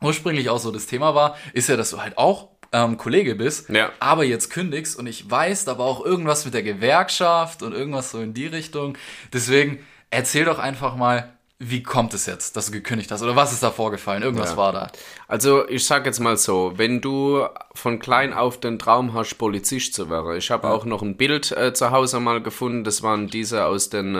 ursprünglich 0.00 0.48
auch 0.48 0.58
so 0.58 0.70
das 0.70 0.86
Thema 0.86 1.14
war, 1.14 1.36
ist 1.52 1.68
ja, 1.68 1.76
dass 1.76 1.90
du 1.90 2.00
halt 2.00 2.18
auch 2.18 2.49
ähm, 2.72 2.96
Kollege 2.96 3.34
bist, 3.34 3.68
ja. 3.68 3.90
aber 3.98 4.24
jetzt 4.24 4.50
kündigst 4.50 4.98
und 4.98 5.06
ich 5.06 5.28
weiß, 5.30 5.64
da 5.64 5.78
war 5.78 5.86
auch 5.86 6.04
irgendwas 6.04 6.44
mit 6.44 6.54
der 6.54 6.62
Gewerkschaft 6.62 7.62
und 7.62 7.72
irgendwas 7.72 8.10
so 8.10 8.20
in 8.20 8.34
die 8.34 8.46
Richtung. 8.46 8.96
Deswegen 9.32 9.80
erzähl 10.10 10.44
doch 10.44 10.58
einfach 10.58 10.96
mal, 10.96 11.32
wie 11.62 11.82
kommt 11.82 12.14
es 12.14 12.24
jetzt, 12.24 12.56
dass 12.56 12.66
du 12.66 12.72
gekündigt 12.72 13.10
hast? 13.10 13.22
Oder 13.22 13.36
was 13.36 13.52
ist 13.52 13.62
da 13.62 13.70
vorgefallen? 13.70 14.22
Irgendwas 14.22 14.52
ja. 14.52 14.56
war 14.56 14.72
da. 14.72 14.90
Also 15.28 15.68
ich 15.68 15.84
sag 15.84 16.06
jetzt 16.06 16.18
mal 16.18 16.38
so, 16.38 16.72
wenn 16.76 17.02
du 17.02 17.44
von 17.74 17.98
klein 17.98 18.32
auf 18.32 18.58
den 18.58 18.78
Traum 18.78 19.12
hast, 19.12 19.34
Polizist 19.34 19.92
zu 19.92 20.08
werden. 20.08 20.38
Ich 20.38 20.50
habe 20.50 20.68
ja. 20.68 20.72
auch 20.72 20.86
noch 20.86 21.02
ein 21.02 21.18
Bild 21.18 21.52
äh, 21.52 21.74
zu 21.74 21.90
Hause 21.90 22.18
mal 22.18 22.40
gefunden. 22.42 22.82
Das 22.82 23.02
waren 23.02 23.26
diese 23.26 23.66
aus 23.66 23.90
den, 23.90 24.14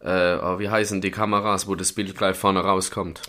äh, 0.00 0.36
oh, 0.42 0.58
wie 0.58 0.68
heißen 0.68 1.00
die 1.00 1.12
Kameras, 1.12 1.68
wo 1.68 1.76
das 1.76 1.92
Bild 1.92 2.16
gleich 2.18 2.36
vorne 2.36 2.60
rauskommt. 2.60 3.22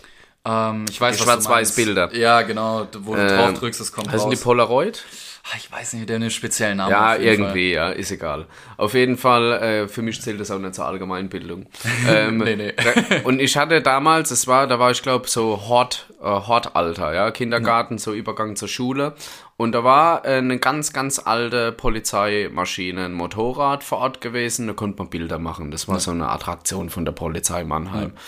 Ähm, 0.46 0.84
ich 0.88 1.00
weiß, 1.00 1.18
schwarz-weiß 1.18 1.74
Bilder. 1.74 2.14
Ja, 2.14 2.42
genau, 2.42 2.86
wo 3.00 3.14
du 3.14 3.20
ähm, 3.20 3.28
drauf 3.28 3.54
drückst, 3.54 3.80
es 3.80 3.92
kommt 3.92 4.08
heißen 4.08 4.28
raus. 4.28 4.38
die 4.38 4.42
Polaroid? 4.42 5.04
Ah, 5.48 5.56
ich 5.58 5.70
weiß 5.70 5.92
nicht, 5.92 6.08
der 6.08 6.16
einen 6.16 6.30
speziellen 6.30 6.78
Namen. 6.78 6.90
Ja, 6.90 7.14
irgendwie, 7.14 7.74
Fall. 7.74 7.90
ja, 7.90 7.90
ist 7.90 8.10
egal. 8.10 8.46
Auf 8.76 8.94
jeden 8.94 9.16
Fall, 9.16 9.52
äh, 9.52 9.88
für 9.88 10.02
mich 10.02 10.20
zählt 10.20 10.40
das 10.40 10.50
auch 10.50 10.58
nicht 10.58 10.74
zur 10.74 10.86
Allgemeinbildung. 10.86 11.66
ähm, 12.08 12.38
nee, 12.38 12.56
nee. 12.56 12.74
und 13.22 13.40
ich 13.40 13.56
hatte 13.56 13.80
damals, 13.80 14.32
es 14.32 14.48
war, 14.48 14.66
da 14.66 14.80
war 14.80 14.90
ich 14.90 15.02
glaube 15.02 15.28
so 15.28 15.68
Hort, 15.68 16.06
äh, 16.20 16.24
Hortalter, 16.24 17.14
ja, 17.14 17.30
Kindergarten, 17.30 17.94
ja. 17.94 17.98
so 17.98 18.12
Übergang 18.12 18.56
zur 18.56 18.66
Schule. 18.66 19.14
Und 19.56 19.72
da 19.72 19.84
war 19.84 20.24
äh, 20.24 20.38
eine 20.38 20.58
ganz, 20.58 20.92
ganz 20.92 21.20
alte 21.20 21.70
Polizeimaschine, 21.70 23.04
ein 23.04 23.12
Motorrad 23.12 23.84
vor 23.84 23.98
Ort 23.98 24.20
gewesen, 24.20 24.66
da 24.66 24.72
konnte 24.72 24.98
man 24.98 25.10
Bilder 25.10 25.38
machen. 25.38 25.70
Das 25.70 25.86
war 25.86 25.96
ja. 25.96 26.00
so 26.00 26.10
eine 26.10 26.28
Attraktion 26.28 26.90
von 26.90 27.04
der 27.04 27.12
Polizei 27.12 27.62
Mannheim. 27.62 28.12
Ja. 28.14 28.20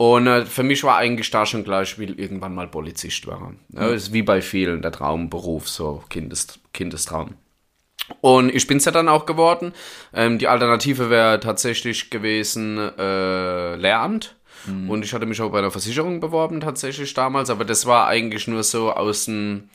Und 0.00 0.26
äh, 0.28 0.46
für 0.46 0.62
mich 0.62 0.82
war 0.82 0.96
eigentlich 0.96 1.30
da 1.30 1.44
schon 1.44 1.62
klar, 1.62 1.82
ich 1.82 1.98
will 1.98 2.18
irgendwann 2.18 2.54
mal 2.54 2.66
Polizist 2.66 3.26
werden. 3.26 3.58
Ja, 3.68 3.88
mhm. 3.88 3.92
ist 3.92 4.14
wie 4.14 4.22
bei 4.22 4.40
vielen 4.40 4.80
der 4.80 4.92
Traumberuf, 4.92 5.68
so 5.68 6.02
Kindes, 6.08 6.58
Kindestraum. 6.72 7.34
Und 8.22 8.48
ich 8.48 8.66
bin's 8.66 8.86
ja 8.86 8.92
dann 8.92 9.10
auch 9.10 9.26
geworden. 9.26 9.74
Ähm, 10.14 10.38
die 10.38 10.48
Alternative 10.48 11.10
wäre 11.10 11.38
tatsächlich 11.38 12.08
gewesen 12.08 12.78
äh, 12.78 13.76
Lehramt. 13.76 14.36
Mhm. 14.64 14.88
Und 14.88 15.04
ich 15.04 15.12
hatte 15.12 15.26
mich 15.26 15.42
auch 15.42 15.52
bei 15.52 15.60
der 15.60 15.70
Versicherung 15.70 16.18
beworben 16.18 16.62
tatsächlich 16.62 17.12
damals, 17.12 17.50
aber 17.50 17.66
das 17.66 17.84
war 17.84 18.06
eigentlich 18.06 18.48
nur 18.48 18.62
so 18.62 18.92
aus 18.92 19.26
dem 19.26 19.68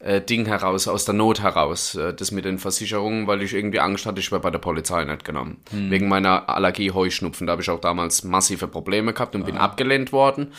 äh, 0.00 0.20
Ding 0.20 0.46
heraus, 0.46 0.88
aus 0.88 1.04
der 1.04 1.14
Not 1.14 1.42
heraus, 1.42 1.94
äh, 1.94 2.14
das 2.14 2.30
mit 2.30 2.46
den 2.46 2.58
Versicherungen, 2.58 3.26
weil 3.26 3.42
ich 3.42 3.54
irgendwie 3.54 3.80
Angst 3.80 4.06
hatte, 4.06 4.18
ich 4.20 4.32
wäre 4.32 4.40
bei 4.40 4.50
der 4.50 4.58
Polizei 4.58 5.04
nicht 5.04 5.24
genommen. 5.24 5.58
Hm. 5.70 5.90
Wegen 5.90 6.08
meiner 6.08 6.48
Allergie 6.48 6.90
Heuschnupfen. 6.90 7.46
Da 7.46 7.52
habe 7.52 7.62
ich 7.62 7.70
auch 7.70 7.80
damals 7.80 8.24
massive 8.24 8.66
Probleme 8.66 9.12
gehabt 9.12 9.34
und 9.34 9.42
ah. 9.42 9.46
bin 9.46 9.58
abgelehnt 9.58 10.12
worden. 10.12 10.52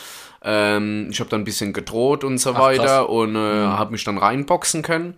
Ähm, 0.44 1.08
ich 1.12 1.20
habe 1.20 1.30
dann 1.30 1.42
ein 1.42 1.46
bisschen 1.46 1.74
gedroht 1.74 2.24
und 2.24 2.38
so 2.38 2.52
Ach, 2.52 2.60
weiter 2.60 2.84
krass. 2.84 3.08
und 3.08 3.36
äh, 3.36 3.40
hm. 3.40 3.80
habe 3.80 3.92
mich 3.92 4.04
dann 4.04 4.18
reinboxen 4.18 4.84
können. 4.84 5.16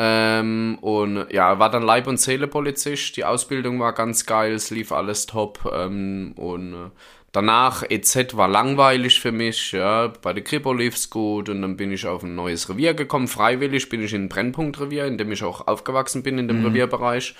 Ähm, 0.00 0.78
und 0.80 1.26
ja, 1.32 1.58
war 1.58 1.70
dann 1.70 1.82
Leib- 1.82 2.06
und 2.06 2.20
Seele-Polizist. 2.20 3.16
Die 3.16 3.24
Ausbildung 3.24 3.80
war 3.80 3.92
ganz 3.92 4.26
geil, 4.26 4.52
es 4.52 4.70
lief 4.70 4.92
alles 4.92 5.26
top. 5.26 5.68
Ähm, 5.74 6.34
und 6.36 6.72
äh, 6.72 6.90
Danach 7.38 7.84
EZ 7.88 8.36
war 8.36 8.48
langweilig 8.48 9.20
für 9.20 9.30
mich, 9.30 9.70
ja, 9.70 10.08
bei 10.08 10.32
der 10.32 10.42
Kripo 10.42 10.72
lief's 10.72 11.08
gut 11.08 11.48
und 11.48 11.62
dann 11.62 11.76
bin 11.76 11.92
ich 11.92 12.04
auf 12.04 12.24
ein 12.24 12.34
neues 12.34 12.68
Revier 12.68 12.94
gekommen. 12.94 13.28
Freiwillig 13.28 13.88
bin 13.88 14.02
ich 14.02 14.12
in 14.12 14.24
ein 14.24 14.28
Brennpunktrevier, 14.28 15.04
in 15.04 15.18
dem 15.18 15.30
ich 15.30 15.44
auch 15.44 15.68
aufgewachsen 15.68 16.24
bin 16.24 16.36
in 16.38 16.48
dem 16.48 16.58
mhm. 16.58 16.66
Revierbereich. 16.66 17.36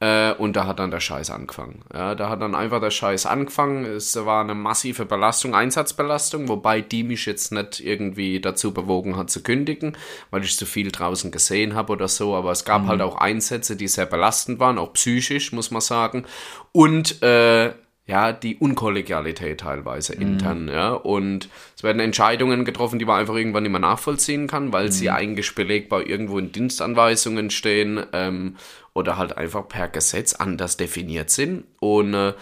Äh, 0.00 0.32
und 0.32 0.56
da 0.56 0.66
hat 0.66 0.80
dann 0.80 0.90
der 0.90 0.98
Scheiß 0.98 1.30
angefangen. 1.30 1.84
Ja, 1.94 2.16
da 2.16 2.28
hat 2.28 2.42
dann 2.42 2.56
einfach 2.56 2.80
der 2.80 2.90
Scheiß 2.90 3.24
angefangen. 3.24 3.84
Es 3.84 4.16
war 4.16 4.42
eine 4.42 4.56
massive 4.56 5.06
Belastung, 5.06 5.54
Einsatzbelastung, 5.54 6.48
wobei 6.48 6.80
die 6.80 7.04
mich 7.04 7.24
jetzt 7.26 7.52
nicht 7.52 7.78
irgendwie 7.78 8.40
dazu 8.40 8.74
bewogen 8.74 9.16
hat 9.16 9.30
zu 9.30 9.44
kündigen, 9.44 9.96
weil 10.32 10.42
ich 10.42 10.56
zu 10.56 10.66
viel 10.66 10.90
draußen 10.90 11.30
gesehen 11.30 11.76
habe 11.76 11.92
oder 11.92 12.08
so. 12.08 12.34
Aber 12.34 12.50
es 12.50 12.64
gab 12.64 12.82
mhm. 12.82 12.88
halt 12.88 13.00
auch 13.00 13.14
Einsätze, 13.14 13.76
die 13.76 13.86
sehr 13.86 14.06
belastend 14.06 14.58
waren, 14.58 14.78
auch 14.78 14.92
psychisch, 14.94 15.52
muss 15.52 15.70
man 15.70 15.82
sagen. 15.82 16.24
Und 16.72 17.22
äh, 17.22 17.72
ja, 18.06 18.32
die 18.32 18.56
Unkollegialität 18.56 19.60
teilweise 19.60 20.14
mhm. 20.14 20.22
intern, 20.22 20.68
ja. 20.68 20.92
Und 20.92 21.48
es 21.76 21.82
werden 21.82 21.98
Entscheidungen 21.98 22.64
getroffen, 22.64 23.00
die 23.00 23.04
man 23.04 23.18
einfach 23.18 23.34
irgendwann 23.34 23.64
nicht 23.64 23.72
mehr 23.72 23.80
nachvollziehen 23.80 24.46
kann, 24.46 24.72
weil 24.72 24.86
mhm. 24.86 24.92
sie 24.92 25.10
eigentlich 25.10 25.54
belegbar 25.54 26.06
irgendwo 26.06 26.38
in 26.38 26.52
Dienstanweisungen 26.52 27.50
stehen 27.50 28.04
ähm, 28.12 28.56
oder 28.94 29.16
halt 29.18 29.36
einfach 29.36 29.66
per 29.66 29.88
Gesetz 29.88 30.34
anders 30.34 30.76
definiert 30.76 31.30
sind. 31.30 31.64
Und 31.80 32.14
äh, 32.14 32.34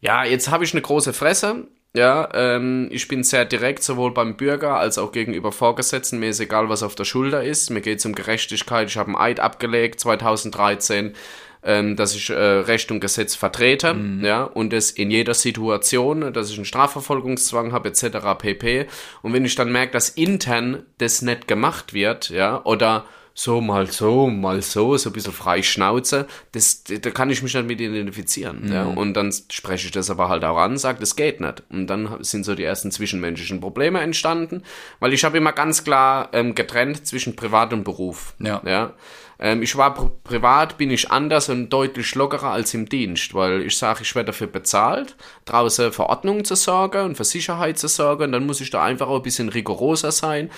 ja, 0.00 0.24
jetzt 0.24 0.50
habe 0.50 0.64
ich 0.64 0.72
eine 0.72 0.82
große 0.82 1.12
Fresse. 1.12 1.66
Ja, 1.92 2.28
ähm, 2.34 2.88
ich 2.92 3.08
bin 3.08 3.24
sehr 3.24 3.44
direkt, 3.44 3.82
sowohl 3.82 4.14
beim 4.14 4.36
Bürger 4.36 4.76
als 4.76 4.96
auch 4.96 5.10
gegenüber 5.10 5.50
Vorgesetzten. 5.50 6.20
Mir 6.20 6.30
ist 6.30 6.38
egal, 6.38 6.68
was 6.68 6.84
auf 6.84 6.94
der 6.94 7.04
Schulter 7.04 7.42
ist. 7.42 7.70
Mir 7.70 7.80
geht 7.80 7.98
es 7.98 8.06
um 8.06 8.14
Gerechtigkeit. 8.14 8.88
Ich 8.88 8.96
habe 8.96 9.08
einen 9.08 9.16
Eid 9.16 9.40
abgelegt 9.40 9.98
2013 9.98 11.14
ähm, 11.62 11.96
dass 11.96 12.14
ich 12.14 12.30
äh, 12.30 12.34
Recht 12.34 12.90
und 12.90 13.00
Gesetz 13.00 13.34
vertrete, 13.34 13.94
mhm. 13.94 14.24
ja, 14.24 14.44
und 14.44 14.72
es 14.72 14.90
in 14.90 15.10
jeder 15.10 15.34
Situation, 15.34 16.32
dass 16.32 16.50
ich 16.50 16.56
einen 16.56 16.64
Strafverfolgungszwang 16.64 17.72
habe, 17.72 17.88
etc. 17.88 18.18
pp. 18.38 18.86
Und 19.22 19.32
wenn 19.32 19.44
ich 19.44 19.54
dann 19.54 19.72
merke, 19.72 19.92
dass 19.92 20.08
intern 20.10 20.84
das 20.98 21.22
nicht 21.22 21.48
gemacht 21.48 21.92
wird, 21.94 22.30
ja, 22.30 22.64
oder 22.64 23.04
so 23.34 23.60
mal 23.60 23.86
so, 23.86 24.28
mal 24.28 24.60
so, 24.60 24.96
so 24.96 25.08
ein 25.08 25.12
bisschen 25.12 25.32
frei 25.32 25.62
Schnauze, 25.62 26.26
das, 26.52 26.84
da 26.84 27.10
kann 27.10 27.30
ich 27.30 27.42
mich 27.42 27.54
nicht 27.54 27.66
mit 27.66 27.80
identifizieren. 27.80 28.66
Mhm. 28.66 28.72
Ja? 28.72 28.84
Und 28.84 29.14
dann 29.14 29.32
spreche 29.50 29.86
ich 29.86 29.92
das 29.92 30.10
aber 30.10 30.28
halt 30.28 30.44
auch 30.44 30.58
an, 30.58 30.76
sage, 30.76 31.00
das 31.00 31.16
geht 31.16 31.40
nicht. 31.40 31.62
Und 31.70 31.86
dann 31.86 32.22
sind 32.22 32.44
so 32.44 32.54
die 32.54 32.64
ersten 32.64 32.90
zwischenmenschlichen 32.90 33.60
Probleme 33.60 34.00
entstanden, 34.00 34.62
weil 34.98 35.12
ich 35.12 35.24
habe 35.24 35.38
immer 35.38 35.52
ganz 35.52 35.84
klar 35.84 36.28
ähm, 36.32 36.54
getrennt 36.54 37.06
zwischen 37.06 37.36
Privat 37.36 37.72
und 37.72 37.84
Beruf. 37.84 38.34
Ja. 38.40 38.60
ja? 38.66 38.92
Ähm, 39.40 39.62
ich 39.62 39.74
war 39.76 39.94
pr 39.94 40.10
privat, 40.22 40.76
bin 40.76 40.90
ich 40.90 41.10
anders 41.10 41.48
und 41.48 41.70
deutlich 41.70 42.14
lockerer 42.14 42.50
als 42.50 42.74
im 42.74 42.88
Dienst, 42.88 43.34
weil 43.34 43.62
ich 43.62 43.76
sage, 43.76 44.02
ich 44.02 44.14
werde 44.14 44.26
dafür 44.26 44.46
bezahlt, 44.46 45.16
draußen 45.46 45.92
für 45.92 46.08
Ordnung 46.08 46.44
zu 46.44 46.54
sorgen 46.54 47.06
und 47.06 47.16
für 47.16 47.24
Sicherheit 47.24 47.78
zu 47.78 47.88
sorgen. 47.88 48.24
Und 48.24 48.32
dann 48.32 48.46
muss 48.46 48.60
ich 48.60 48.70
da 48.70 48.84
einfach 48.84 49.08
auch 49.08 49.16
ein 49.16 49.22
bisschen 49.22 49.48
rigoroser 49.48 50.12
sein. 50.12 50.50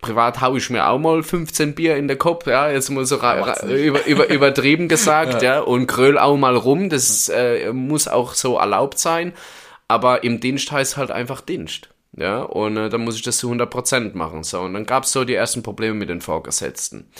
Privat 0.00 0.40
haue 0.40 0.58
ich 0.58 0.70
mir 0.70 0.88
auch 0.88 0.98
mal 0.98 1.22
15 1.22 1.74
Bier 1.74 1.96
in 1.96 2.06
den 2.06 2.18
Kopf, 2.18 2.46
ja, 2.46 2.70
jetzt 2.70 2.88
mal 2.90 3.04
so 3.04 3.16
über, 3.16 4.06
über, 4.06 4.28
übertrieben 4.28 4.88
gesagt, 4.88 5.42
ja. 5.42 5.54
ja. 5.54 5.60
und 5.60 5.88
gröl 5.88 6.18
auch 6.18 6.36
mal 6.36 6.54
rum, 6.54 6.88
das 6.88 7.28
äh, 7.28 7.72
muss 7.72 8.06
auch 8.06 8.34
so 8.34 8.58
erlaubt 8.58 9.00
sein, 9.00 9.32
aber 9.88 10.22
im 10.22 10.38
Dienst 10.38 10.70
heißt 10.70 10.96
halt 10.96 11.10
einfach 11.10 11.40
Dienst. 11.40 11.88
Ja, 12.16 12.42
und 12.42 12.76
äh, 12.76 12.88
dann 12.88 13.02
muss 13.02 13.16
ich 13.16 13.22
das 13.22 13.38
zu 13.38 13.50
100% 13.50 14.16
machen. 14.16 14.44
So, 14.44 14.60
und 14.60 14.74
dann 14.74 14.86
gab 14.86 15.02
es 15.02 15.12
so 15.12 15.24
die 15.24 15.34
ersten 15.34 15.62
Probleme 15.64 15.94
mit 15.94 16.08
den 16.08 16.20
Vorgesetzten 16.20 17.10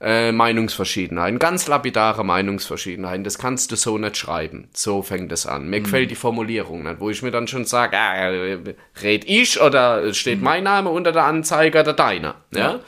äh, 0.00 0.32
Meinungsverschiedenheiten, 0.32 1.38
ganz 1.38 1.66
lapidare 1.66 2.24
Meinungsverschiedenheiten. 2.24 3.24
Das 3.24 3.38
kannst 3.38 3.72
du 3.72 3.76
so 3.76 3.98
nicht 3.98 4.16
schreiben. 4.16 4.68
So 4.72 5.02
fängt 5.02 5.32
es 5.32 5.46
an. 5.46 5.68
Mir 5.68 5.80
mhm. 5.80 5.84
gefällt 5.84 6.10
die 6.10 6.16
Formulierung 6.16 6.82
nicht, 6.82 7.00
wo 7.00 7.10
ich 7.10 7.22
mir 7.22 7.30
dann 7.30 7.48
schon 7.48 7.64
sage, 7.64 7.96
ah, 7.96 8.30
red 9.02 9.24
ich 9.26 9.60
oder 9.60 10.12
steht 10.12 10.38
mhm. 10.38 10.44
mein 10.44 10.64
Name 10.64 10.90
unter 10.90 11.12
der 11.12 11.24
Anzeige 11.24 11.80
oder 11.80 11.92
deiner. 11.92 12.36
Ja. 12.52 12.80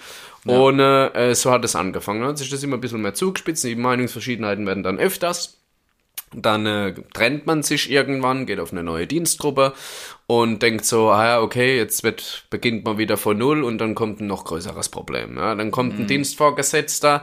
ja. 0.45 0.55
Und 0.61 0.81
äh, 0.81 1.35
so 1.35 1.51
hat 1.51 1.65
es 1.65 1.77
angefangen. 1.77 2.21
Dann 2.21 2.31
hat 2.31 2.39
sich 2.39 2.51
das 2.51 2.63
immer 2.63 2.77
ein 2.77 2.81
bisschen 2.81 3.03
mehr 3.03 3.15
zugespitzt. 3.15 3.65
Die 3.65 3.75
Meinungsverschiedenheiten 3.75 4.67
werden 4.67 4.83
dann 4.83 4.99
öfters. 4.99 5.59
Dann 6.35 6.67
äh, 6.67 6.95
trennt 7.15 7.47
man 7.47 7.63
sich 7.63 7.91
irgendwann, 7.91 8.47
geht 8.47 8.61
auf 8.61 8.73
eine 8.73 8.83
neue 8.83 9.07
Dienstgruppe 9.07 9.73
und 10.27 10.63
denkt 10.63 10.85
so, 10.85 11.11
ah 11.11 11.25
ja, 11.25 11.41
okay, 11.41 11.77
jetzt 11.77 12.05
wird, 12.05 12.45
beginnt 12.51 12.85
man 12.85 12.99
wieder 12.99 13.17
von 13.17 13.39
Null 13.39 13.65
und 13.65 13.79
dann 13.79 13.95
kommt 13.95 14.21
ein 14.21 14.27
noch 14.27 14.45
größeres 14.45 14.91
Problem. 14.91 15.37
Ja? 15.37 15.55
Dann 15.55 15.71
kommt 15.71 15.95
ein 15.95 16.03
mhm. 16.03 16.07
Dienstvorgesetzter, 16.09 17.23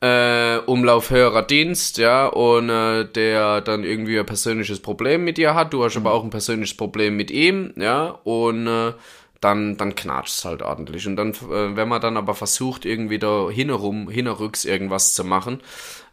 äh, 0.00 0.58
Umlauf 0.66 1.10
höherer 1.10 1.42
Dienst, 1.42 1.98
ja, 1.98 2.26
und 2.26 2.70
äh, 2.70 3.04
der 3.04 3.60
dann 3.60 3.84
irgendwie 3.84 4.18
ein 4.18 4.26
persönliches 4.26 4.80
Problem 4.80 5.24
mit 5.24 5.36
dir 5.36 5.54
hat, 5.54 5.72
du 5.72 5.84
hast 5.84 5.94
mhm. 5.94 6.06
aber 6.06 6.14
auch 6.14 6.24
ein 6.24 6.30
persönliches 6.30 6.76
Problem 6.76 7.16
mit 7.16 7.30
ihm, 7.30 7.72
ja, 7.76 8.18
und 8.24 8.66
äh, 8.66 8.92
dann, 9.40 9.76
dann 9.76 9.94
knatscht 9.94 10.38
es 10.38 10.44
halt 10.44 10.62
ordentlich. 10.62 11.06
Und 11.06 11.16
dann, 11.16 11.30
äh, 11.32 11.76
wenn 11.76 11.88
man 11.88 12.00
dann 12.00 12.16
aber 12.16 12.34
versucht, 12.34 12.84
irgendwie 12.84 13.18
da 13.18 13.48
hinherum, 13.50 14.10
hinterrücks 14.10 14.64
irgendwas 14.64 15.14
zu 15.14 15.24
machen, 15.24 15.60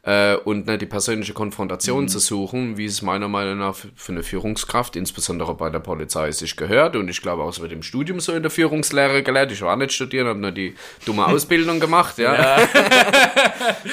äh, 0.08 0.38
und 0.38 0.68
ne, 0.68 0.78
die 0.78 0.86
persönliche 0.86 1.34
Konfrontation 1.34 2.04
mhm. 2.04 2.08
zu 2.08 2.20
suchen, 2.20 2.78
wie 2.78 2.86
es 2.86 3.02
meiner 3.02 3.28
Meinung 3.28 3.58
nach 3.58 3.76
für 3.76 4.14
eine 4.14 4.24
Führungskraft, 4.24 4.96
insbesondere 4.96 5.54
bei 5.54 5.70
der 5.70 5.80
Polizei, 5.80 6.32
sich 6.32 6.56
gehört. 6.56 6.96
Und 6.96 7.10
ich 7.10 7.22
glaube 7.22 7.44
auch, 7.44 7.50
es 7.50 7.60
wird 7.60 7.74
im 7.74 7.84
Studium 7.84 8.22
so 8.22 8.32
in 8.32 8.42
der 8.42 8.50
Führungslehre 8.50 9.22
gelehrt. 9.22 9.52
Ich 9.52 9.62
war 9.62 9.76
nicht 9.76 9.92
studieren, 9.92 10.28
habe 10.28 10.40
nur 10.40 10.52
die 10.52 10.76
dumme 11.06 11.26
Ausbildung 11.28 11.82
gemacht, 11.82 12.18
ja. 12.20 12.34
ja. 12.36 12.58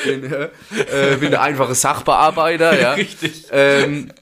bin, 0.04 0.24
äh, 0.24 1.16
bin 1.18 1.34
ein 1.34 1.40
einfacher 1.40 1.74
Sachbearbeiter, 1.74 2.80
ja. 2.80 2.92
Richtig. 2.94 3.46
Ähm, 3.50 4.12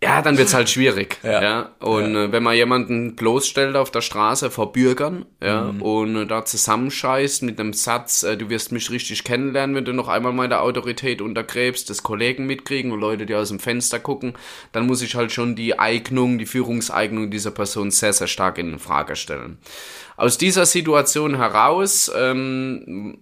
Ja, 0.00 0.22
dann 0.22 0.38
wird's 0.38 0.54
halt 0.54 0.70
schwierig. 0.70 1.18
Ja. 1.24 1.42
ja. 1.42 1.70
Und 1.80 2.14
Äh, 2.14 2.30
wenn 2.30 2.44
man 2.44 2.54
jemanden 2.54 3.16
bloßstellt 3.16 3.74
auf 3.74 3.90
der 3.90 4.00
Straße 4.00 4.48
vor 4.48 4.70
Bürgern, 4.72 5.26
ja, 5.42 5.72
Mhm. 5.72 5.82
und 5.82 6.16
äh, 6.16 6.26
da 6.26 6.44
zusammenscheißt 6.44 7.42
mit 7.42 7.58
einem 7.58 7.72
Satz, 7.72 8.22
äh, 8.22 8.36
du 8.36 8.48
wirst 8.48 8.70
mich 8.70 8.92
richtig 8.92 9.24
kennenlernen, 9.24 9.74
wenn 9.74 9.84
du 9.84 9.92
noch 9.92 10.06
einmal 10.06 10.32
meine 10.32 10.60
Autorität 10.60 11.20
untergräbst, 11.20 11.90
das 11.90 12.04
Kollegen 12.04 12.46
mitkriegen 12.46 12.92
und 12.92 13.00
Leute, 13.00 13.26
die 13.26 13.34
aus 13.34 13.48
dem 13.48 13.58
Fenster 13.58 13.98
gucken, 13.98 14.34
dann 14.70 14.86
muss 14.86 15.02
ich 15.02 15.16
halt 15.16 15.32
schon 15.32 15.56
die 15.56 15.80
Eignung, 15.80 16.38
die 16.38 16.46
Führungseignung 16.46 17.32
dieser 17.32 17.50
Person 17.50 17.90
sehr, 17.90 18.12
sehr 18.12 18.28
stark 18.28 18.58
in 18.58 18.78
Frage 18.78 19.16
stellen. 19.16 19.58
Aus 20.16 20.38
dieser 20.38 20.64
Situation 20.66 21.36
heraus 21.36 22.08
ähm, 22.16 23.18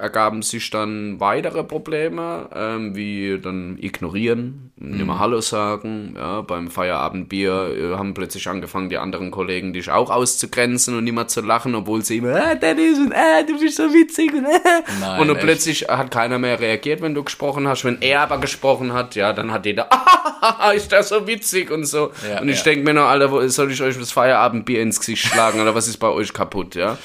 ergaben 0.00 0.42
sich 0.42 0.70
dann 0.70 1.20
weitere 1.20 1.62
Probleme, 1.62 2.48
ähm, 2.54 2.96
wie 2.96 3.38
dann 3.40 3.76
ignorieren, 3.80 4.72
nicht 4.76 5.04
mehr 5.04 5.18
Hallo 5.18 5.40
sagen, 5.40 6.14
ja, 6.16 6.40
beim 6.40 6.70
Feierabendbier 6.70 7.52
äh, 7.76 7.96
haben 7.96 8.14
plötzlich 8.14 8.48
angefangen, 8.48 8.88
die 8.88 8.96
anderen 8.96 9.30
Kollegen 9.30 9.72
dich 9.74 9.90
auch 9.90 10.10
auszugrenzen 10.10 10.96
und 10.96 11.04
nicht 11.04 11.12
mehr 11.12 11.28
zu 11.28 11.42
lachen, 11.42 11.74
obwohl 11.74 12.02
sie 12.02 12.18
immer, 12.18 12.34
ah, 12.34 12.54
Dennis, 12.54 12.98
und 12.98 13.14
ah, 13.14 13.42
du 13.42 13.58
bist 13.58 13.76
so 13.76 13.92
witzig 13.92 14.32
und, 14.32 14.46
ah. 14.46 14.82
Nein, 15.00 15.20
und 15.20 15.28
dann 15.28 15.36
echt? 15.36 15.44
plötzlich 15.44 15.82
hat 15.88 16.10
keiner 16.10 16.38
mehr 16.38 16.58
reagiert, 16.58 17.02
wenn 17.02 17.14
du 17.14 17.22
gesprochen 17.22 17.68
hast. 17.68 17.84
Wenn 17.84 18.00
er 18.00 18.22
aber 18.22 18.38
gesprochen 18.38 18.94
hat, 18.94 19.14
ja, 19.14 19.32
dann 19.34 19.52
hat 19.52 19.66
jeder, 19.66 19.88
ah, 19.92 20.72
ist 20.74 20.90
das 20.92 21.10
so 21.10 21.26
witzig 21.26 21.70
und 21.70 21.84
so. 21.84 22.10
Ja, 22.28 22.40
und 22.40 22.48
ich 22.48 22.58
ja. 22.58 22.64
denke 22.64 22.84
mir 22.84 22.94
noch, 22.94 23.08
Alter, 23.08 23.48
soll 23.50 23.70
ich 23.70 23.82
euch 23.82 23.98
das 23.98 24.12
Feierabendbier 24.12 24.80
ins 24.80 24.98
Gesicht 24.98 25.26
schlagen 25.26 25.60
oder 25.60 25.74
was 25.74 25.88
ist 25.88 25.98
bei 25.98 26.08
euch 26.08 26.32
kaputt, 26.32 26.74
ja? 26.74 26.96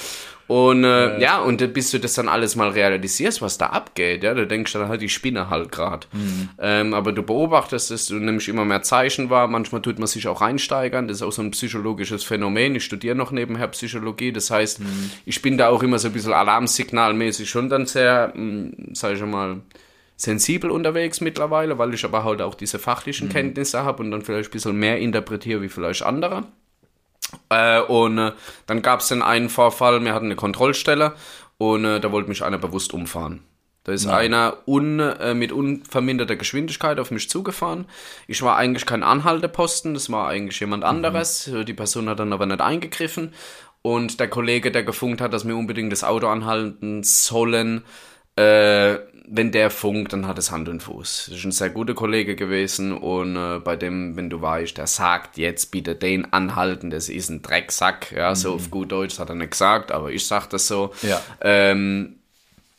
Und 0.48 0.84
äh, 0.84 1.20
ja, 1.20 1.40
und 1.40 1.60
äh, 1.62 1.68
bis 1.68 1.90
du 1.90 2.00
das 2.00 2.14
dann 2.14 2.28
alles 2.28 2.56
mal 2.56 2.70
realisierst, 2.70 3.42
was 3.42 3.58
da 3.58 3.68
abgeht, 3.68 4.24
ja, 4.24 4.34
du 4.36 4.46
denkst 4.46 4.74
dann 4.74 4.90
halt, 4.90 5.02
die 5.02 5.10
Spinne 5.10 5.50
halt 5.50 5.72
gerade. 5.72 6.06
Ähm, 6.60 6.94
aber 6.94 7.12
du 7.14 7.24
beobachtest 7.24 7.90
es, 7.90 8.08
du 8.08 8.16
nimmst 8.16 8.48
immer 8.48 8.64
mehr 8.64 8.84
Zeichen 8.84 9.32
wahr, 9.32 9.48
manchmal 9.48 9.82
tut 9.82 9.98
man 9.98 10.08
sich 10.08 10.28
auch 10.28 10.42
reinsteigern, 10.42 11.08
das 11.08 11.18
ist 11.18 11.24
auch 11.24 11.32
so 11.32 11.42
ein 11.42 11.50
psychologisches 11.52 12.24
Phänomen. 12.24 12.76
Ich 12.76 12.86
studiere 12.86 13.16
noch 13.16 13.32
nebenher 13.32 13.68
Psychologie, 13.70 14.32
das 14.32 14.52
heißt, 14.52 14.82
ich 15.26 15.42
bin 15.42 15.58
da 15.58 15.70
auch 15.70 15.82
immer 15.82 15.98
so 15.98 16.10
ein 16.10 16.14
bisschen 16.14 16.34
alarmsignalmäßig 16.34 17.50
schon 17.50 17.70
dann 17.70 17.88
sehr, 17.88 18.32
mh, 18.36 18.94
sag 18.94 19.16
ich 19.16 19.22
mal, 19.22 19.62
sensibel 20.16 20.72
unterwegs 20.72 21.22
mittlerweile, 21.22 21.78
weil 21.78 21.94
ich 21.94 22.06
aber 22.06 22.24
halt 22.24 22.42
auch 22.42 22.56
diese 22.56 22.80
fachlichen 22.80 23.30
Kenntnisse 23.30 23.84
habe 23.84 24.04
und 24.04 24.12
dann 24.12 24.22
vielleicht 24.22 24.50
ein 24.50 24.54
bisschen 24.54 24.78
mehr 24.78 25.00
interpretiere 25.00 25.62
wie 25.62 25.70
vielleicht 25.70 26.04
andere. 26.04 26.44
Äh, 27.50 27.82
und 27.82 28.18
äh, 28.18 28.32
dann 28.68 28.82
gab 28.82 29.00
es 29.02 29.08
den 29.08 29.22
einen 29.22 29.50
Vorfall, 29.50 30.04
wir 30.04 30.14
hatten 30.14 30.26
eine 30.26 30.36
Kontrollstelle 30.36 31.14
und 31.58 31.86
äh, 31.86 32.00
da 32.00 32.12
wollte 32.12 32.30
mich 32.30 32.44
einer 32.44 32.58
bewusst 32.58 32.94
umfahren. 32.94 33.44
Da 33.86 33.92
ist 33.92 34.08
einer 34.08 34.58
un, 34.66 35.00
äh, 35.00 35.36
mit 35.36 35.52
unverminderter 35.52 36.36
Geschwindigkeit 36.36 37.00
auf 37.00 37.12
mich 37.12 37.30
zugefahren. 37.30 37.86
Ich 38.28 38.42
war 38.42 38.58
eigentlich 38.58 38.88
kein 38.88 39.04
Anhalteposten, 39.04 39.94
das 39.94 40.12
war 40.12 40.28
eigentlich 40.28 40.60
jemand 40.60 40.84
anderes. 40.84 41.48
Äh, 41.48 41.66
Die 41.66 41.76
Person 41.76 42.10
hat 42.10 42.20
dann 42.20 42.34
aber 42.34 42.48
nicht 42.48 42.62
eingegriffen. 42.62 43.34
Und 43.84 44.20
der 44.20 44.28
Kollege, 44.28 44.72
der 44.72 44.84
gefunkt 44.84 45.22
hat, 45.22 45.34
dass 45.34 45.48
wir 45.48 45.56
unbedingt 45.56 45.92
das 45.92 46.04
Auto 46.04 46.28
anhalten 46.28 47.04
sollen, 47.04 47.84
äh, 48.36 48.98
wenn 49.28 49.52
der 49.52 49.70
funkt, 49.70 50.14
dann 50.14 50.28
hat 50.28 50.38
es 50.38 50.52
Hand 50.52 50.70
und 50.70 50.84
Fuß. 50.84 51.28
Das 51.30 51.38
ist 51.38 51.46
ein 51.46 51.52
sehr 51.52 51.70
guter 51.70 51.94
Kollege 51.94 52.36
gewesen 52.36 52.94
und 52.94 53.36
äh, 53.36 53.60
bei 53.60 53.76
dem, 53.76 54.16
wenn 54.16 54.30
du 54.30 54.42
weißt, 54.42 54.78
der 54.78 54.88
sagt 54.88 55.38
jetzt 55.38 55.72
bitte 55.72 55.96
den 55.96 56.32
anhalten, 56.34 56.90
das 56.90 57.10
ist 57.10 57.30
ein 57.30 57.42
Drecksack, 57.42 58.12
ja, 58.12 58.36
so 58.36 58.54
auf 58.54 58.70
gut 58.72 58.92
Deutsch 58.92 59.20
hat 59.20 59.30
er 59.30 59.36
nicht 59.36 59.52
gesagt, 59.52 59.92
aber 59.92 60.12
ich 60.12 60.26
sag 60.28 60.48
das 60.50 60.68
so. 60.68 60.94
Ja. 61.02 61.22
Ähm, 61.42 62.18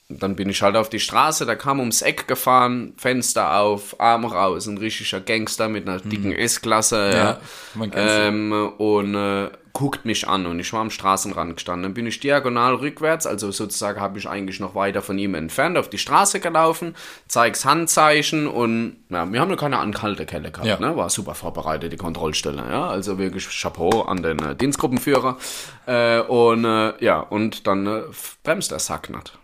dann 0.08 0.36
bin 0.36 0.48
ich 0.48 0.62
halt 0.62 0.76
auf 0.76 0.88
die 0.88 1.00
Straße, 1.00 1.46
da 1.46 1.56
kam 1.56 1.80
ums 1.80 2.00
Eck 2.02 2.28
gefahren, 2.28 2.94
Fenster 2.96 3.58
auf, 3.58 3.98
Arm 4.00 4.24
raus, 4.24 4.66
ein 4.66 4.78
richtiger 4.78 5.20
Gangster 5.20 5.68
mit 5.68 5.88
einer 5.88 5.98
dicken 5.98 6.32
S-Klasse, 6.32 7.10
ja. 7.12 7.40
Ja. 7.74 7.90
ähm, 7.92 8.52
und 8.78 9.16
äh, 9.16 9.50
guckt 9.76 10.06
mich 10.06 10.26
an 10.26 10.46
und 10.46 10.58
ich 10.58 10.72
war 10.72 10.80
am 10.80 10.88
Straßenrand 10.88 11.56
gestanden. 11.56 11.82
Dann 11.82 11.92
bin 11.92 12.06
ich 12.06 12.18
diagonal 12.18 12.76
rückwärts, 12.76 13.26
also 13.26 13.50
sozusagen 13.50 14.00
habe 14.00 14.18
ich 14.18 14.26
eigentlich 14.26 14.58
noch 14.58 14.74
weiter 14.74 15.02
von 15.02 15.18
ihm 15.18 15.34
entfernt, 15.34 15.76
auf 15.76 15.90
die 15.90 15.98
Straße 15.98 16.40
gelaufen, 16.40 16.94
zeig's 17.28 17.66
Handzeichen 17.66 18.46
und 18.46 18.96
ja, 19.10 19.30
wir 19.30 19.38
haben 19.38 19.50
noch 19.50 19.58
keine 19.58 19.76
Anhaltekelle 19.78 20.50
gehabt, 20.50 20.66
Ja. 20.66 20.80
ne? 20.80 20.96
war 20.96 21.10
super 21.10 21.34
vorbereitet, 21.34 21.92
die 21.92 21.98
Kontrollstelle, 21.98 22.64
ja, 22.70 22.86
also 22.88 23.18
wirklich 23.18 23.46
Chapeau 23.50 24.00
an 24.00 24.22
den 24.22 24.38
äh, 24.38 24.56
Dienstgruppenführer 24.56 25.36
äh, 25.84 26.20
und 26.20 26.64
äh, 26.64 27.04
ja, 27.04 27.20
und 27.20 27.66
dann 27.66 27.86
äh, 27.86 28.02
bremst 28.44 28.70
der 28.70 28.78
Sack 28.78 29.10
nicht. 29.10 29.38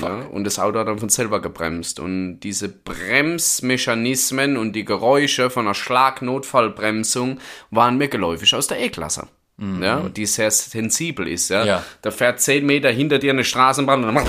Ja, 0.00 0.22
und 0.32 0.44
das 0.44 0.58
Auto 0.58 0.78
hat 0.80 0.88
dann 0.88 0.98
von 0.98 1.10
selber 1.10 1.40
gebremst. 1.40 2.00
Und 2.00 2.40
diese 2.40 2.68
Bremsmechanismen 2.68 4.56
und 4.56 4.72
die 4.72 4.84
Geräusche 4.84 5.48
von 5.48 5.66
einer 5.66 5.74
Schlagnotfallbremsung 5.74 7.38
waren 7.70 7.96
mir 7.96 8.08
geläufig 8.08 8.52
aus 8.56 8.66
der 8.66 8.80
E-Klasse. 8.80 9.28
Ja, 9.58 10.02
die 10.10 10.26
sehr 10.26 10.50
sensibel 10.50 11.26
ist. 11.26 11.48
Ja. 11.48 11.62
Mhm. 11.62 11.66
Ja. 11.66 11.82
Da 12.02 12.10
fährt 12.10 12.40
10 12.40 12.66
Meter 12.66 12.90
hinter 12.90 13.18
dir 13.18 13.30
eine 13.30 13.42
Straßenbahn 13.42 14.04
und, 14.04 14.14
dann 14.14 14.26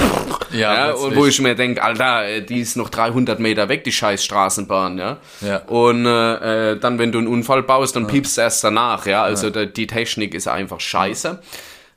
Ja, 0.53 0.73
ja, 0.73 0.91
und 0.93 1.17
wo 1.17 1.25
ich 1.25 1.41
mir 1.41 1.53
denke, 1.53 1.83
Alter, 1.83 2.25
äh, 2.25 2.41
die 2.41 2.61
ist 2.61 2.77
noch 2.77 2.89
300 2.89 3.37
Meter 3.37 3.67
weg, 3.67 3.83
die 3.83 3.91
scheiß 3.91 4.23
Straßenbahn. 4.23 4.97
Ja. 4.97 5.17
Ja. 5.41 5.57
Und 5.65 6.05
äh, 6.05 6.71
äh, 6.71 6.79
dann, 6.79 6.97
wenn 6.97 7.11
du 7.11 7.17
einen 7.17 7.27
Unfall 7.27 7.61
baust, 7.63 7.97
dann 7.97 8.07
piepst 8.07 8.37
du 8.37 8.41
erst 8.41 8.63
danach. 8.63 9.05
Ja. 9.05 9.23
Also 9.23 9.49
da, 9.49 9.65
die 9.65 9.85
Technik 9.87 10.33
ist 10.33 10.47
einfach 10.47 10.79
scheiße. 10.79 11.41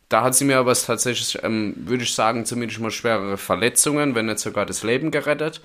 Da 0.09 0.23
hat 0.23 0.35
sie 0.35 0.45
mir 0.45 0.59
aber 0.59 0.75
tatsächlich, 0.75 1.39
ähm, 1.45 1.75
würde 1.77 2.03
ich 2.03 2.13
sagen, 2.13 2.45
zumindest 2.45 2.81
mal 2.81 2.91
schwerere 2.91 3.37
Verletzungen, 3.37 4.17
wenn 4.17 4.27
nicht 4.27 4.41
sogar 4.41 4.67
das 4.67 4.83
Leben 4.83 5.13
gerettet. 5.13 5.61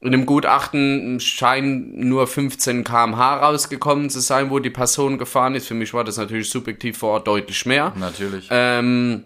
In 0.00 0.12
dem 0.12 0.26
Gutachten 0.26 1.18
scheinen 1.18 2.08
nur 2.08 2.28
15 2.28 2.84
km/h 2.84 3.38
rausgekommen 3.38 4.10
zu 4.10 4.20
sein, 4.20 4.50
wo 4.50 4.60
die 4.60 4.70
Person 4.70 5.18
gefahren 5.18 5.56
ist. 5.56 5.66
Für 5.66 5.74
mich 5.74 5.92
war 5.92 6.04
das 6.04 6.18
natürlich 6.18 6.50
subjektiv 6.50 6.98
vor 6.98 7.14
Ort 7.14 7.26
deutlich 7.26 7.66
mehr. 7.66 7.92
Natürlich. 7.98 8.48
Ähm, 8.50 9.24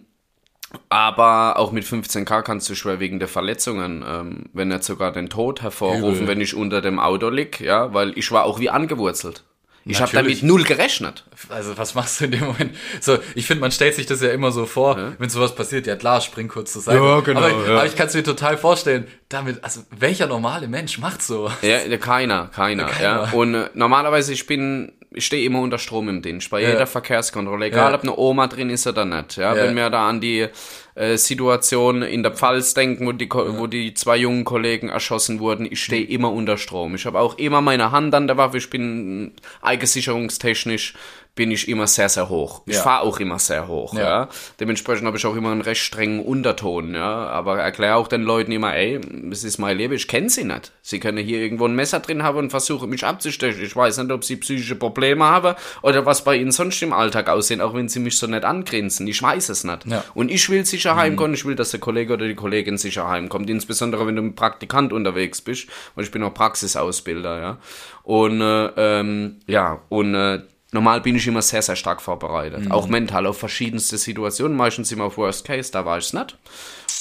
aber 0.89 1.59
auch 1.59 1.73
mit 1.73 1.85
15k 1.85 2.43
kannst 2.43 2.71
du 2.71 2.75
schwerwiegende 2.75 3.29
Verletzungen, 3.29 4.03
ähm, 4.07 4.45
wenn 4.55 4.69
nicht 4.69 4.85
sogar 4.85 5.13
den 5.13 5.29
Tod 5.29 5.61
hervorrufen, 5.61 6.23
Übel. 6.23 6.29
wenn 6.29 6.41
ich 6.41 6.55
unter 6.55 6.81
dem 6.81 6.99
Auto 6.99 7.29
lieg, 7.29 7.61
ja, 7.61 7.93
weil 7.93 8.17
ich 8.17 8.33
war 8.33 8.45
auch 8.45 8.59
wie 8.59 8.71
angewurzelt. 8.71 9.45
Ich 9.85 10.01
habe 10.01 10.13
damit 10.13 10.43
null 10.43 10.63
gerechnet. 10.65 11.25
Also 11.49 11.77
was 11.77 11.95
machst 11.95 12.21
du 12.21 12.27
in 12.27 12.31
dem 12.33 12.45
Moment? 12.45 12.75
So, 13.01 13.19
ich 13.35 13.47
finde, 13.47 13.63
man 13.63 13.73
stellt 13.73 13.95
sich 13.97 14.07
das 14.07 14.21
ja 14.21 14.31
immer 14.31 14.53
so 14.53 14.65
vor, 14.67 14.97
wenn 15.19 15.29
sowas 15.29 15.55
passiert, 15.55 15.87
ja 15.87 15.97
klar, 15.97 16.21
spring 16.21 16.47
kurz 16.49 16.73
zur 16.73 16.83
Seite. 16.83 16.99
Ja, 16.99 17.21
genau, 17.21 17.41
Aber, 17.41 17.51
ich- 17.51 17.67
ja. 17.67 17.75
aber 17.79 17.87
ich 17.87 17.97
kann 17.97 18.07
es 18.07 18.15
mir 18.15 18.23
total 18.23 18.57
vorstellen, 18.57 19.07
damit, 19.29 19.63
also 19.65 19.81
welcher 19.91 20.27
normale 20.27 20.69
Mensch 20.69 20.99
macht 20.99 21.23
so? 21.23 21.51
Ja, 21.63 21.79
ja, 21.79 21.97
keiner, 21.97 22.49
keiner, 22.55 22.85
ja. 23.01 23.25
Keiner. 23.27 23.35
Und 23.35 23.55
äh, 23.55 23.71
normalerweise, 23.75 24.33
ich 24.33 24.47
bin, 24.47 24.93
ich 25.11 25.27
stehe 25.27 25.45
immer 25.45 25.61
unter 25.61 25.79
Strom 25.79 26.09
im 26.09 26.23
Dienst, 26.23 26.49
bei 26.51 26.61
jeder 26.61 26.87
Verkehrskontrolle, 26.87 27.67
egal 27.67 27.91
Ja. 27.91 27.97
ob 27.97 28.03
eine 28.03 28.17
Oma 28.17 28.47
drin 28.47 28.71
ist 28.71 28.87
oder 28.87 29.05
nicht, 29.05 29.37
ja. 29.37 29.55
Ja. 29.55 29.65
Wenn 29.65 29.75
wir 29.75 29.91
da 29.91 30.09
an 30.09 30.21
die 30.21 30.47
äh, 30.95 31.17
Situation 31.17 32.03
in 32.03 32.23
der 32.23 32.33
Pfalz 32.33 32.75
denken, 32.75 33.07
wo 33.07 33.13
die, 33.13 33.29
wo 33.31 33.67
die 33.67 33.95
zwei 33.95 34.17
jungen 34.17 34.45
Kollegen 34.45 34.89
erschossen 34.89 35.41
wurden, 35.41 35.67
ich 35.71 35.83
stehe 35.83 36.05
immer 36.05 36.33
unter 36.33 36.59
Strom. 36.59 36.95
Ich 36.95 37.07
habe 37.07 37.21
auch 37.21 37.39
immer 37.39 37.61
meine 37.61 37.93
Hand 37.93 38.15
an 38.15 38.27
der 38.27 38.37
Waffe, 38.37 38.59
ich 38.59 38.71
bin 38.71 39.33
eigensicherungstechnisch 39.63 40.95
bin 41.35 41.51
ich 41.51 41.67
immer 41.67 41.87
sehr, 41.87 42.11
sehr 42.11 42.29
hoch. 42.29 42.61
Ich 42.67 42.75
Ja. 42.77 42.83
fahre 42.83 43.05
auch 43.05 43.19
immer 43.19 43.39
sehr 43.39 43.67
hoch, 43.67 43.95
ja. 43.95 44.01
Ja. 44.01 44.29
Dementsprechend 44.61 45.07
habe 45.07 45.17
ich 45.17 45.25
auch 45.25 45.35
immer 45.35 45.51
einen 45.51 45.63
recht 45.63 45.81
strengen 45.81 46.21
Unterton, 46.21 46.95
ja. 46.95 47.27
Aber 47.29 47.59
erkläre 47.59 47.95
auch 47.97 48.07
den 48.07 48.21
Leuten 48.23 48.53
immer, 48.53 48.75
ey, 48.75 49.01
das 49.31 49.43
ist 49.43 49.57
mein 49.57 49.79
Leben, 49.79 49.95
ich 49.95 50.09
kenne 50.09 50.29
sie 50.29 50.45
nicht. 50.45 50.73
Sie 50.83 51.01
können 51.01 51.25
hier 51.25 51.39
irgendwo 51.41 51.65
ein 51.65 51.75
Messer 51.75 52.01
drin 52.01 52.23
haben 52.23 52.37
und 52.37 52.51
versuchen 52.51 52.91
mich 52.91 53.05
abzustechen. 53.05 53.63
Ich 53.65 53.75
weiß 53.75 53.97
nicht, 53.97 54.13
ob 54.13 54.25
sie 54.25 54.37
psychische 54.37 54.77
Probleme 54.77 55.25
haben 55.25 55.55
oder 55.81 56.05
was 56.05 56.23
bei 56.23 56.37
ihnen 56.37 56.53
sonst 56.53 56.83
im 56.83 56.93
Alltag 56.93 57.31
aussehen, 57.31 57.63
auch 57.63 57.73
wenn 57.73 57.89
sie 57.89 58.01
mich 58.01 58.19
so 58.19 58.27
nicht 58.27 58.45
angrinsen. 58.45 59.07
Ich 59.09 59.23
weiß 59.23 59.49
es 59.49 59.65
nicht. 59.65 59.87
Ja. 59.87 60.05
Und 60.13 60.31
ich 60.31 60.51
will 60.51 60.67
sicher 60.67 60.97
heimkommen, 60.97 61.33
ich 61.33 61.47
will, 61.47 61.55
dass 61.55 61.71
der 61.71 61.81
Kollege 61.81 62.13
oder 62.13 62.29
die 62.29 62.35
Kollegin 62.35 62.77
sicher 62.77 63.09
heimkommt. 63.09 63.49
Insbesondere, 63.49 64.07
wenn 64.07 64.17
du 64.17 64.23
mit 64.23 64.37
Praktikant 64.37 64.93
unterwegs 64.93 65.41
bist, 65.41 65.67
weil 65.95 66.05
ich 66.05 66.11
bin 66.11 66.23
auch 66.25 66.35
Praxisausbilder, 66.35 67.41
ja. 67.41 67.59
Und 68.03 68.41
äh, 68.43 68.67
ähm, 68.77 69.37
ja, 69.47 69.81
und 69.89 70.15
äh, 70.15 70.41
normal 70.73 71.01
bin 71.01 71.15
ich 71.17 71.27
immer 71.27 71.43
sehr, 71.43 71.63
sehr 71.63 71.77
stark 71.77 72.03
vorbereitet. 72.03 72.71
Auch 72.71 72.89
mental 72.89 73.27
auf 73.27 73.39
verschiedenste 73.39 73.97
Situationen, 73.99 74.57
meistens 74.57 74.91
immer 74.91 75.05
auf 75.05 75.17
Worst 75.17 75.45
Case, 75.47 75.71
da 75.71 75.85
war 75.85 75.99
ich 75.99 76.07
es 76.07 76.13
nicht. 76.13 76.37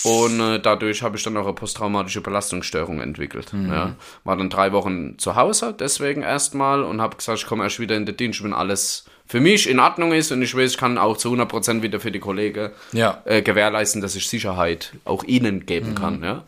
Und 0.03 0.39
äh, 0.39 0.59
dadurch 0.59 1.03
habe 1.03 1.15
ich 1.17 1.23
dann 1.23 1.37
auch 1.37 1.45
eine 1.45 1.53
posttraumatische 1.53 2.21
Belastungsstörung 2.21 3.01
entwickelt. 3.01 3.51
Ja. 3.53 3.95
War 4.23 4.35
dann 4.37 4.49
drei 4.49 4.71
Wochen 4.71 5.17
zu 5.19 5.35
Hause, 5.35 5.75
deswegen 5.79 6.23
erstmal, 6.23 6.83
und 6.83 7.01
habe 7.01 7.17
gesagt, 7.17 7.39
ich 7.39 7.45
komme 7.45 7.63
erst 7.63 7.79
wieder 7.79 7.95
in 7.95 8.05
den 8.05 8.17
Dienst, 8.17 8.43
wenn 8.43 8.53
alles 8.53 9.05
für 9.27 9.39
mich 9.39 9.69
in 9.69 9.79
Ordnung 9.79 10.11
ist 10.11 10.31
und 10.31 10.41
ich 10.41 10.55
weiß, 10.55 10.71
ich 10.71 10.77
kann 10.77 10.97
auch 10.97 11.17
zu 11.17 11.29
100% 11.33 11.83
wieder 11.83 11.99
für 11.99 12.11
die 12.11 12.19
Kollegen 12.19 12.71
Ja. 12.91 13.21
äh, 13.25 13.41
gewährleisten, 13.43 14.01
dass 14.01 14.15
ich 14.15 14.27
Sicherheit 14.27 14.93
auch 15.05 15.23
ihnen 15.23 15.65
geben 15.67 15.93
kann. 15.95 16.23
Ja. 16.23 16.43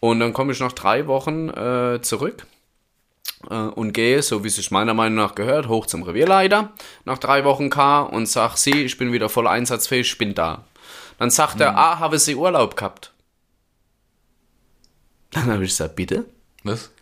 Und 0.00 0.20
dann 0.20 0.32
komme 0.32 0.52
ich 0.52 0.60
nach 0.60 0.72
drei 0.72 1.06
Wochen 1.08 1.48
äh, 1.50 2.00
zurück 2.02 2.46
und 3.48 3.92
gehe, 3.92 4.22
so 4.22 4.44
wie 4.44 4.48
es 4.48 4.56
sich 4.56 4.70
meiner 4.70 4.94
Meinung 4.94 5.16
nach 5.16 5.34
gehört, 5.34 5.68
hoch 5.68 5.86
zum 5.86 6.02
Revierleiter 6.02 6.72
nach 7.04 7.18
drei 7.18 7.44
Wochen 7.44 7.70
K 7.70 8.02
und 8.02 8.26
sag, 8.26 8.56
sie, 8.56 8.84
ich 8.84 8.98
bin 8.98 9.12
wieder 9.12 9.28
voll 9.28 9.46
einsatzfähig, 9.46 10.12
ich 10.12 10.18
bin 10.18 10.34
da. 10.34 10.64
Dann 11.18 11.30
sagt 11.30 11.60
er, 11.60 11.76
ah, 11.76 11.98
habe 11.98 12.18
sie 12.18 12.34
Urlaub 12.34 12.76
gehabt? 12.76 13.12
Dann 15.30 15.46
habe 15.46 15.64
ich 15.64 15.70
gesagt, 15.70 15.96
bitte? 15.96 16.24
Was? 16.64 16.90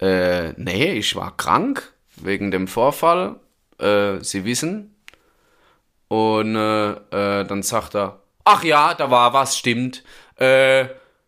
Äh, 0.00 0.54
nee, 0.56 0.92
ich 0.94 1.14
war 1.14 1.36
krank. 1.36 1.92
wegen 2.16 2.50
dem 2.50 2.68
Vorfall. 2.68 3.36
Äh, 3.78 4.20
Sie 4.22 4.46
wissen. 4.46 4.94
Und 6.08 6.56
äh, 6.56 6.90
äh, 6.92 7.44
dann 7.44 7.62
sagt 7.62 7.94
er, 7.94 8.22
ach 8.44 8.64
ja, 8.64 8.94
da 8.94 9.10
war 9.10 9.32
was, 9.32 9.56
stimmt. 9.56 10.02
Äh, 10.38 10.86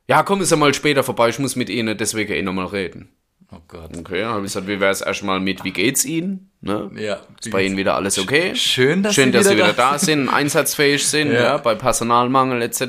ja, 0.08 0.22
kommen 0.24 0.44
Sie 0.44 0.56
mal 0.56 0.74
später 0.74 1.04
vorbei, 1.04 1.28
ich 1.28 1.38
muss 1.38 1.54
mit 1.54 1.68
Ihnen 1.68 1.96
deswegen 1.96 2.32
eh 2.32 2.42
nochmal 2.42 2.66
reden. 2.66 3.14
Oh 3.54 3.60
Gott. 3.68 3.90
Okay, 3.98 4.20
dann 4.20 4.30
habe 4.30 4.38
ich 4.40 4.44
gesagt, 4.44 4.66
wie 4.66 4.80
wäre 4.80 4.90
es 4.90 5.02
erstmal 5.02 5.38
mit, 5.38 5.62
wie 5.62 5.72
geht's 5.72 6.04
Ihnen? 6.04 6.50
Ne? 6.62 6.90
Ja. 6.96 7.18
Ist 7.38 7.50
bei 7.50 7.64
Ihnen 7.64 7.76
wieder 7.76 7.96
alles 7.96 8.18
okay? 8.18 8.54
Schön, 8.54 9.02
dass 9.02 9.14
Schön, 9.14 9.26
Sie 9.26 9.32
dass 9.32 9.46
Sie 9.46 9.56
wieder 9.56 9.64
wieder 9.66 9.74
da 9.74 9.98
sind, 9.98 10.28
einsatzfähig 10.28 11.06
sind, 11.06 11.32
Ja. 11.32 11.42
ja. 11.42 11.56
bei 11.58 11.74
Personalmangel 11.74 12.62
etc. 12.62 12.80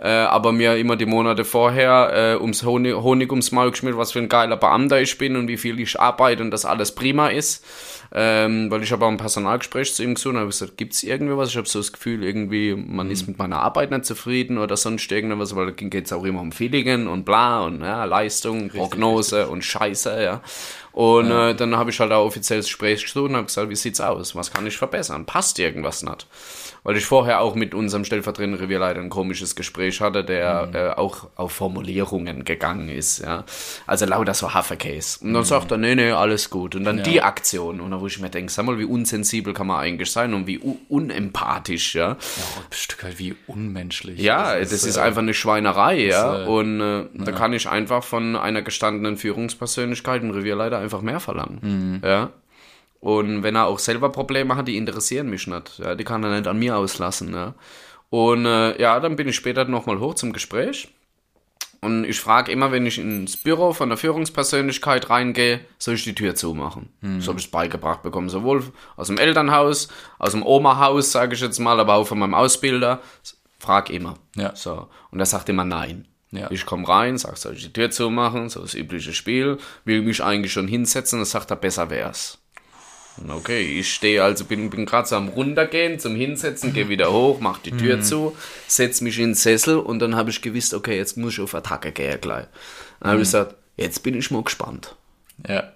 Äh, 0.00 0.08
aber 0.08 0.52
mir 0.52 0.76
immer 0.76 0.96
die 0.96 1.06
Monate 1.06 1.44
vorher 1.44 2.34
äh, 2.34 2.40
ums 2.40 2.64
Honig, 2.64 2.94
Honig 2.94 3.30
ums 3.30 3.52
Maul 3.52 3.70
geschmiert, 3.70 3.96
was 3.96 4.12
für 4.12 4.18
ein 4.18 4.28
geiler 4.28 4.56
Beamter 4.56 5.00
ich 5.00 5.16
bin 5.16 5.36
und 5.36 5.48
wie 5.48 5.56
viel 5.56 5.78
ich 5.78 6.00
arbeite 6.00 6.42
und 6.42 6.50
dass 6.50 6.64
alles 6.64 6.94
prima 6.94 7.28
ist. 7.28 7.64
Ähm, 8.10 8.70
weil 8.70 8.82
ich 8.82 8.90
habe 8.90 9.04
auch 9.04 9.10
ein 9.10 9.18
Personalgespräch 9.18 9.94
zu 9.94 10.02
ihm 10.02 10.14
gesucht 10.14 10.32
und 10.32 10.38
habe 10.38 10.48
gesagt, 10.48 10.78
gibt's 10.78 11.02
irgendwie 11.02 11.36
was? 11.36 11.50
Ich 11.50 11.56
habe 11.58 11.68
so 11.68 11.78
das 11.78 11.92
Gefühl, 11.92 12.24
irgendwie, 12.24 12.74
man 12.74 13.10
ist 13.10 13.28
mit 13.28 13.38
meiner 13.38 13.60
Arbeit 13.60 13.90
nicht 13.90 14.06
zufrieden 14.06 14.56
oder 14.56 14.76
sonst 14.78 15.12
irgendwas, 15.12 15.54
weil 15.54 15.66
da 15.66 15.72
geht's 15.72 16.12
auch 16.12 16.24
immer 16.24 16.40
um 16.40 16.52
Feelingen 16.52 17.06
und 17.06 17.24
bla 17.24 17.60
und 17.64 17.82
ja, 17.82 18.04
Leistung, 18.04 18.70
Prognose 18.70 19.48
und 19.48 19.62
Scheiße, 19.62 20.22
ja. 20.22 20.42
Und 20.92 21.30
äh, 21.30 21.54
dann 21.54 21.76
habe 21.76 21.90
ich 21.90 22.00
halt 22.00 22.10
auch 22.12 22.24
offizielles 22.24 22.66
Gespräch 22.66 23.02
gesucht 23.02 23.28
und 23.30 23.36
habe 23.36 23.46
gesagt, 23.46 23.68
wie 23.68 23.76
sieht's 23.76 24.00
aus? 24.00 24.34
Was 24.34 24.52
kann 24.52 24.66
ich 24.66 24.76
verbessern? 24.76 25.26
Passt 25.26 25.58
irgendwas 25.58 26.02
nicht? 26.02 26.26
Weil 26.88 26.96
ich 26.96 27.04
vorher 27.04 27.42
auch 27.42 27.54
mit 27.54 27.74
unserem 27.74 28.06
stellvertretenden 28.06 28.58
Revierleiter 28.58 28.98
ein 28.98 29.10
komisches 29.10 29.54
Gespräch 29.54 30.00
hatte, 30.00 30.24
der 30.24 30.70
äh, 30.72 30.98
auch 30.98 31.28
auf 31.36 31.52
Formulierungen 31.52 32.46
gegangen 32.46 32.88
ist, 32.88 33.18
ja. 33.18 33.44
Also 33.86 34.06
lauter 34.06 34.32
so 34.32 34.54
Hafercase. 34.54 35.22
Und 35.22 35.34
dann 35.34 35.44
sagt 35.44 35.70
er, 35.70 35.76
nee, 35.76 35.94
nee, 35.94 36.12
alles 36.12 36.48
gut. 36.48 36.74
Und 36.74 36.84
dann 36.84 37.02
die 37.02 37.20
Aktion. 37.20 37.82
Und 37.82 37.90
dann 37.90 38.00
wo 38.00 38.06
ich 38.06 38.18
mir 38.20 38.30
denke, 38.30 38.50
sag 38.50 38.64
mal, 38.64 38.78
wie 38.78 38.86
unsensibel 38.86 39.52
kann 39.52 39.66
man 39.66 39.80
eigentlich 39.80 40.10
sein 40.10 40.32
und 40.32 40.46
wie 40.46 40.60
unempathisch, 40.88 41.94
ja. 41.94 42.08
Ja, 42.08 42.16
ein 42.16 42.72
Stück 42.72 43.04
weit 43.04 43.18
wie 43.18 43.36
unmenschlich. 43.46 44.18
Ja, 44.18 44.58
das 44.58 44.72
ist, 44.72 44.96
äh, 44.96 45.00
einfach 45.00 45.20
eine 45.20 45.34
Schweinerei, 45.34 46.06
ja. 46.06 46.44
äh, 46.44 46.46
und 46.46 46.80
äh, 46.80 47.04
da 47.12 47.32
kann 47.32 47.52
ich 47.52 47.68
einfach 47.68 48.02
von 48.02 48.34
einer 48.34 48.62
gestandenen 48.62 49.18
Führungspersönlichkeit 49.18 50.22
ein 50.22 50.30
Revierleiter 50.30 50.78
einfach 50.78 51.02
mehr 51.02 51.20
verlangen. 51.20 52.00
Ja. 52.02 52.30
Und 53.00 53.42
wenn 53.42 53.54
er 53.54 53.66
auch 53.66 53.78
selber 53.78 54.10
Probleme 54.10 54.56
hat, 54.56 54.68
die 54.68 54.76
interessieren 54.76 55.30
mich 55.30 55.46
nicht. 55.46 55.78
Ja, 55.78 55.94
die 55.94 56.04
kann 56.04 56.24
er 56.24 56.30
nicht 56.30 56.46
an 56.46 56.58
mir 56.58 56.76
auslassen. 56.76 57.32
Ja. 57.32 57.54
Und 58.10 58.46
äh, 58.46 58.80
ja, 58.80 58.98
dann 59.00 59.16
bin 59.16 59.28
ich 59.28 59.36
später 59.36 59.64
nochmal 59.64 60.00
hoch 60.00 60.14
zum 60.14 60.32
Gespräch. 60.32 60.88
Und 61.80 62.04
ich 62.04 62.18
frage 62.18 62.50
immer, 62.50 62.72
wenn 62.72 62.86
ich 62.86 62.98
ins 62.98 63.36
Büro 63.36 63.72
von 63.72 63.88
der 63.88 63.98
Führungspersönlichkeit 63.98 65.10
reingehe, 65.10 65.60
soll 65.78 65.94
ich 65.94 66.02
die 66.02 66.14
Tür 66.14 66.34
zumachen. 66.34 66.88
So 67.20 67.28
habe 67.28 67.38
ich 67.38 67.46
es 67.46 67.50
beigebracht 67.52 68.02
bekommen. 68.02 68.28
Sowohl 68.28 68.64
aus 68.96 69.06
dem 69.06 69.18
Elternhaus, 69.18 69.86
aus 70.18 70.32
dem 70.32 70.44
Oma-Haus, 70.44 71.12
sage 71.12 71.36
ich 71.36 71.40
jetzt 71.40 71.60
mal, 71.60 71.78
aber 71.78 71.94
auch 71.94 72.06
von 72.06 72.18
meinem 72.18 72.34
Ausbilder. 72.34 73.00
Frag 73.60 73.90
immer. 73.90 74.14
Ja. 74.34 74.56
So. 74.56 74.88
Und 75.12 75.20
er 75.20 75.26
sagt 75.26 75.48
immer 75.48 75.64
nein. 75.64 76.08
Ja. 76.32 76.50
Ich 76.50 76.66
komme 76.66 76.86
rein, 76.88 77.16
sag, 77.16 77.36
soll 77.36 77.54
ich 77.54 77.62
die 77.62 77.72
Tür 77.72 77.90
zumachen? 77.90 78.48
So 78.48 78.60
das 78.60 78.74
übliche 78.74 79.12
Spiel. 79.12 79.58
Will 79.84 80.02
mich 80.02 80.22
eigentlich 80.22 80.52
schon 80.52 80.66
hinsetzen, 80.66 81.20
dann 81.20 81.26
sagt 81.26 81.50
er, 81.50 81.56
besser 81.56 81.90
wär's. 81.90 82.38
Okay, 83.26 83.80
ich 83.80 83.92
stehe 83.92 84.22
also, 84.22 84.44
bin, 84.44 84.70
bin 84.70 84.86
gerade 84.86 85.08
so 85.08 85.16
am 85.16 85.28
runtergehen, 85.28 85.98
zum 85.98 86.14
Hinsetzen, 86.14 86.72
gehe 86.72 86.88
wieder 86.88 87.12
hoch, 87.12 87.40
mach 87.40 87.58
die 87.58 87.72
Tür 87.72 88.00
zu, 88.00 88.36
setz 88.66 89.00
mich 89.00 89.18
in 89.18 89.30
den 89.30 89.34
Sessel 89.34 89.78
und 89.78 89.98
dann 89.98 90.14
habe 90.14 90.30
ich 90.30 90.42
gewusst, 90.42 90.74
okay, 90.74 90.96
jetzt 90.96 91.16
muss 91.16 91.34
ich 91.34 91.40
auf 91.40 91.54
Attacke 91.54 91.92
gehen 91.92 92.20
gleich. 92.20 92.46
Dann 93.00 93.10
habe 93.10 93.20
ich 93.20 93.28
gesagt, 93.28 93.56
jetzt 93.76 94.02
bin 94.02 94.14
ich 94.14 94.30
mal 94.30 94.42
gespannt. 94.42 94.96
Ja. 95.46 95.72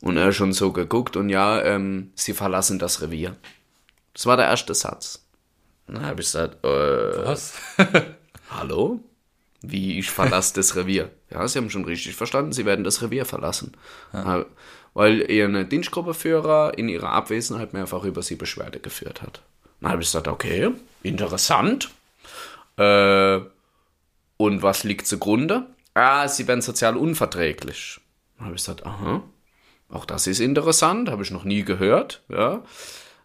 Und 0.00 0.16
er 0.16 0.32
schon 0.32 0.52
so 0.52 0.72
geguckt 0.72 1.16
und 1.16 1.28
ja, 1.28 1.62
ähm, 1.62 2.12
sie 2.14 2.32
verlassen 2.32 2.78
das 2.78 3.02
Revier. 3.02 3.36
Das 4.14 4.26
war 4.26 4.36
der 4.36 4.46
erste 4.46 4.74
Satz. 4.74 5.24
Dann 5.86 6.02
habe 6.04 6.20
ich 6.20 6.26
gesagt, 6.26 6.64
äh, 6.64 7.26
Was? 7.26 7.54
hallo? 8.50 9.00
Wie, 9.60 9.98
ich 9.98 10.10
verlasse 10.10 10.54
das 10.54 10.76
Revier? 10.76 11.10
Ja, 11.30 11.46
Sie 11.48 11.58
haben 11.58 11.70
schon 11.70 11.84
richtig 11.84 12.14
verstanden, 12.14 12.52
Sie 12.52 12.64
werden 12.64 12.84
das 12.84 13.02
Revier 13.02 13.24
verlassen. 13.24 13.72
Ja. 14.12 14.44
Weil 14.98 15.30
Ihr 15.30 15.62
Dienstgruppeführer 15.62 16.76
in 16.76 16.88
Ihrer 16.88 17.10
Abwesenheit 17.12 17.72
mehrfach 17.72 18.02
über 18.02 18.20
Sie 18.20 18.34
Beschwerde 18.34 18.80
geführt 18.80 19.22
hat. 19.22 19.42
Dann 19.80 19.92
habe 19.92 20.02
ich 20.02 20.08
gesagt, 20.08 20.26
okay, 20.26 20.70
interessant. 21.04 21.90
Äh, 22.76 23.38
und 24.38 24.62
was 24.62 24.82
liegt 24.82 25.06
zugrunde? 25.06 25.66
Ah, 25.94 26.26
Sie 26.26 26.48
werden 26.48 26.62
sozial 26.62 26.96
unverträglich. 26.96 28.00
Dann 28.38 28.46
habe 28.46 28.56
ich 28.56 28.62
gesagt, 28.62 28.86
aha, 28.86 29.22
auch 29.88 30.04
das 30.04 30.26
ist 30.26 30.40
interessant, 30.40 31.10
habe 31.10 31.22
ich 31.22 31.30
noch 31.30 31.44
nie 31.44 31.62
gehört. 31.62 32.24
Ja. 32.28 32.64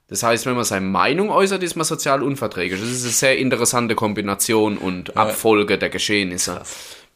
Das 0.10 0.22
heißt, 0.22 0.46
wenn 0.46 0.54
man 0.54 0.66
seine 0.66 0.86
Meinung 0.86 1.32
äußert, 1.32 1.64
ist 1.64 1.76
man 1.76 1.86
sozial 1.86 2.22
unverträglich. 2.22 2.80
Das 2.80 2.90
ist 2.92 3.02
eine 3.02 3.12
sehr 3.14 3.38
interessante 3.40 3.96
Kombination 3.96 4.78
und 4.78 5.18
Abfolge 5.18 5.80
der 5.80 5.90
Geschehnisse. 5.90 6.62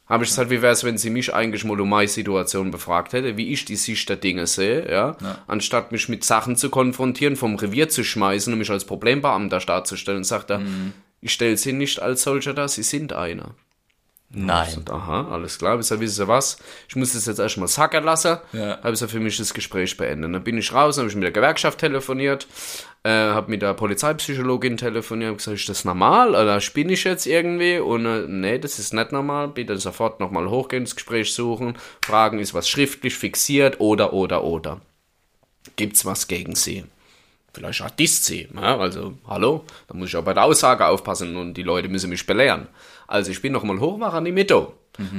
Habe 0.08 0.24
ich 0.24 0.30
gesagt, 0.30 0.50
wie 0.50 0.62
wäre 0.62 0.72
es, 0.72 0.84
wenn 0.84 0.98
sie 0.98 1.10
mich 1.10 1.34
eigentlich 1.34 1.66
mal 1.66 1.80
um 1.82 1.90
meine 1.90 2.08
Situation 2.08 2.72
befragt 2.72 3.12
hätte, 3.14 3.36
wie 3.36 3.52
ich 3.52 3.66
die 3.66 3.76
Sicht 3.76 4.08
der 4.08 4.16
Dinge 4.16 4.48
sehe, 4.48 4.90
ja? 4.90 5.18
Anstatt 5.48 5.92
mich 5.92 6.08
mit 6.08 6.24
Sachen 6.24 6.56
zu 6.56 6.70
konfrontieren, 6.70 7.36
vom 7.36 7.56
Revier 7.56 7.90
zu 7.90 8.04
schmeißen 8.04 8.54
und 8.54 8.60
mich 8.60 8.72
als 8.72 8.86
Problembeamter 8.86 9.60
darzustellen, 9.60 10.24
sagt 10.24 10.50
er, 10.52 10.60
ich 11.20 11.34
stelle 11.34 11.58
sie 11.58 11.74
nicht 11.74 12.02
als 12.02 12.24
solcher 12.24 12.54
dar, 12.54 12.70
sie 12.70 12.84
sind 12.84 13.12
einer. 13.12 13.56
Nein. 14.30 14.74
Und, 14.76 14.92
aha, 14.92 15.30
alles 15.32 15.58
klar. 15.58 15.80
Ich 15.80 15.86
sag, 15.86 16.02
wissen 16.02 16.16
Sie 16.16 16.28
was? 16.28 16.58
Ich 16.90 16.98
muss 16.98 17.14
das 17.14 17.26
jetzt 17.28 17.40
erstmal 17.40 17.70
sacken 17.70 18.04
lassen. 18.04 18.38
Ja. 18.52 18.78
Habe 18.84 18.92
ich 18.92 19.00
so 19.00 19.08
für 19.08 19.22
mich 19.22 19.38
das 19.38 19.54
Gespräch 19.54 19.96
beendet. 19.96 20.34
Dann 20.34 20.44
bin 20.44 20.58
ich 20.58 20.74
raus, 20.74 20.98
habe 20.98 21.08
ich 21.08 21.16
mit 21.16 21.24
der 21.24 21.32
Gewerkschaft 21.32 21.80
telefoniert, 21.80 22.46
äh, 23.04 23.10
habe 23.10 23.50
mit 23.50 23.62
der 23.62 23.74
Polizeipsychologin 23.74 24.76
telefoniert, 24.76 25.30
habe 25.30 25.38
gesagt, 25.38 25.58
ist 25.58 25.70
das 25.70 25.86
normal 25.86 26.32
oder 26.32 26.60
spinne 26.60 26.94
ich 26.94 27.06
jetzt 27.06 27.26
irgendwie? 27.26 27.80
Und 27.80 28.06
äh, 28.06 28.26
nee, 28.28 28.60
das 28.60 28.80
ist 28.80 28.94
nicht 28.94 29.14
normal. 29.14 29.48
Bitte 29.48 29.78
sofort 29.78 30.20
nochmal 30.20 30.50
hochgehen, 30.50 30.84
das 30.84 30.96
Gespräch 30.96 31.34
suchen, 31.34 31.78
fragen, 32.06 32.40
ist 32.40 32.54
was 32.54 32.68
schriftlich 32.68 33.16
fixiert 33.16 33.80
oder, 33.80 34.12
oder, 34.12 34.44
oder. 34.44 34.82
Gibt's 35.78 36.06
was 36.06 36.28
gegen 36.28 36.56
Sie? 36.56 36.84
Vielleicht 37.54 37.80
hat 37.82 37.98
dies 37.98 38.24
sie. 38.24 38.48
Ja, 38.54 38.78
also, 38.78 39.14
hallo, 39.28 39.66
da 39.88 39.96
muss 39.96 40.10
ich 40.10 40.16
auch 40.16 40.24
bei 40.24 40.36
der 40.36 40.44
Aussage 40.44 40.86
aufpassen 40.86 41.36
und 41.36 41.56
die 41.56 41.64
Leute 41.64 41.90
müssen 41.90 42.12
mich 42.12 42.24
belehren. 42.28 42.68
Also, 43.08 43.32
ich 43.32 43.42
bin 43.42 43.54
noch 43.54 43.64
mal 43.64 43.80
hoch, 43.80 44.00
die 44.24 44.32
Mitte. 44.32 44.68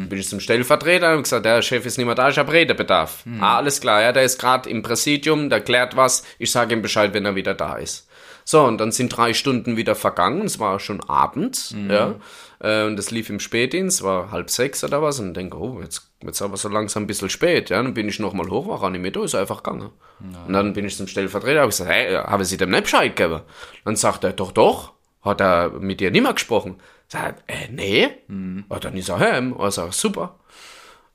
Bin 0.09 0.19
ich 0.19 0.29
zum 0.29 0.41
Stellvertreter 0.41 1.17
und 1.17 1.23
gesagt, 1.23 1.45
der 1.47 1.63
Chef 1.63 1.87
ist 1.87 1.99
nicht 1.99 2.07
mehr 2.07 2.17
da, 2.17 2.29
ich 2.29 2.39
habe 2.39 2.53
Redebedarf. 2.53 3.25
Ah, 3.41 3.59
alles 3.59 3.81
klar, 3.81 4.03
ja, 4.03 4.11
der 4.13 4.25
ist 4.25 4.41
gerade 4.41 4.69
im 4.69 4.83
Präsidium, 4.83 5.51
der 5.51 5.61
klärt 5.61 5.97
was, 5.97 6.25
ich 6.41 6.51
sage 6.51 6.75
ihm 6.75 6.83
Bescheid, 6.83 7.15
wenn 7.15 7.25
er 7.25 7.37
wieder 7.37 7.55
da 7.55 7.77
ist. 7.77 8.09
So, 8.45 8.65
und 8.65 8.79
dann 8.79 8.91
sind 8.91 9.11
drei 9.17 9.35
Stunden 9.35 9.77
wieder 9.77 9.95
vergangen, 9.95 10.47
es 10.47 10.59
war 10.59 10.81
schon 10.81 11.01
abends, 11.09 11.77
ja, 11.89 12.15
äh, 12.61 12.87
und 12.87 12.97
das 12.97 13.11
lief 13.13 13.31
im 13.31 13.39
Spätdienst, 13.39 14.03
war 14.03 14.33
halb 14.33 14.51
sechs 14.51 14.83
oder 14.83 15.01
was, 15.01 15.21
und 15.21 15.35
denke, 15.35 15.57
oh, 15.57 15.81
jetzt 15.81 16.11
wird's 16.23 16.43
aber 16.43 16.57
so 16.57 16.69
langsam 16.69 17.05
ein 17.05 17.07
bisschen 17.07 17.31
spät, 17.31 17.71
ja, 17.71 17.81
dann 17.81 17.95
bin 17.95 18.09
ich 18.09 18.19
nochmal 18.19 18.49
hoch, 18.49 18.67
war 18.67 18.83
an 18.83 18.95
die 18.95 18.99
Mitte, 18.99 19.21
ist 19.21 19.37
einfach 19.37 19.63
gegangen. 19.63 19.91
Und 20.47 20.53
dann 20.55 20.73
bin 20.73 20.87
ich 20.87 20.97
zum 20.97 21.07
Stellvertreter, 21.07 21.61
habe 21.61 21.69
gesagt, 21.69 21.91
hey, 21.91 22.15
haben 22.15 22.43
Sie 22.43 22.57
dem 22.57 22.71
nicht 22.71 22.85
Bescheid 22.85 23.15
gegeben? 23.15 23.43
Dann 23.85 23.95
sagt 23.95 24.25
er, 24.25 24.33
doch, 24.33 24.51
doch, 24.51 24.95
hat 25.23 25.41
er 25.41 25.71
mit 25.71 26.01
dir 26.01 26.11
nicht 26.11 26.23
mehr 26.23 26.33
gesprochen? 26.33 26.81
Sagt, 27.09 27.43
äh, 27.47 27.69
nee. 27.71 28.09
Und 28.69 28.85
dann 28.85 28.97
ist 28.97 29.09
er 29.09 29.19
heim, 29.19 29.59
also 29.59 29.91
super. 29.91 30.39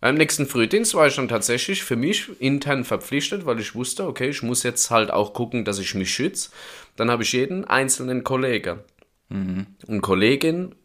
Am 0.01 0.15
nächsten 0.15 0.47
Frühdienst 0.47 0.95
war 0.95 1.07
ich 1.07 1.15
dann 1.15 1.29
tatsächlich 1.29 1.83
für 1.83 1.95
mich 1.95 2.29
intern 2.41 2.83
verpflichtet, 2.83 3.45
weil 3.45 3.59
ich 3.61 3.73
wusste, 3.73 4.05
okay, 4.05 4.27
ich 4.27 4.43
muss 4.43 4.63
jetzt 4.63 4.91
halt 4.91 5.11
auch 5.11 5.33
gucken, 5.33 5.63
dass 5.63 5.79
ich 5.79 5.95
mich 5.95 6.13
schütze. 6.13 6.49
Dann 6.97 7.09
habe 7.09 7.23
ich 7.23 7.31
jeden 7.31 7.63
einzelnen 7.63 8.25
Kollegen 8.25 8.79
und 9.87 10.01
Kollegin 10.01 10.75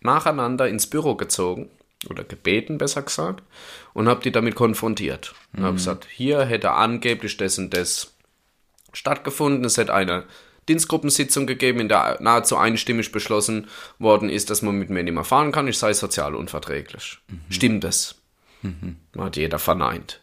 nacheinander 0.00 0.68
ins 0.68 0.88
Büro 0.88 1.14
gezogen 1.14 1.70
oder 2.08 2.24
gebeten, 2.24 2.78
besser 2.78 3.02
gesagt, 3.02 3.44
und 3.92 4.08
habe 4.08 4.22
die 4.22 4.32
damit 4.32 4.54
konfrontiert. 4.56 5.34
Und 5.52 5.62
habe 5.62 5.76
gesagt, 5.76 6.08
hier 6.10 6.44
hätte 6.44 6.72
angeblich 6.72 7.36
das 7.36 7.56
und 7.58 7.72
das 7.72 8.14
stattgefunden. 8.92 9.64
Es 9.64 9.76
hätte 9.76 9.94
eine 9.94 10.24
Dienstgruppensitzung 10.68 11.46
gegeben, 11.46 11.80
in 11.80 11.88
der 11.88 12.18
nahezu 12.20 12.56
einstimmig 12.56 13.12
beschlossen 13.12 13.68
worden 13.98 14.28
ist, 14.28 14.50
dass 14.50 14.62
man 14.62 14.76
mit 14.76 14.90
mir 14.90 15.02
nicht 15.02 15.14
mehr 15.14 15.24
fahren 15.24 15.52
kann. 15.52 15.68
Ich 15.68 15.78
sei 15.78 15.92
sozial 15.92 16.34
unverträglich. 16.34 17.18
Stimmt 17.48 17.84
es? 17.84 18.16
Hat 19.18 19.36
jeder 19.36 19.58
verneint. 19.58 20.20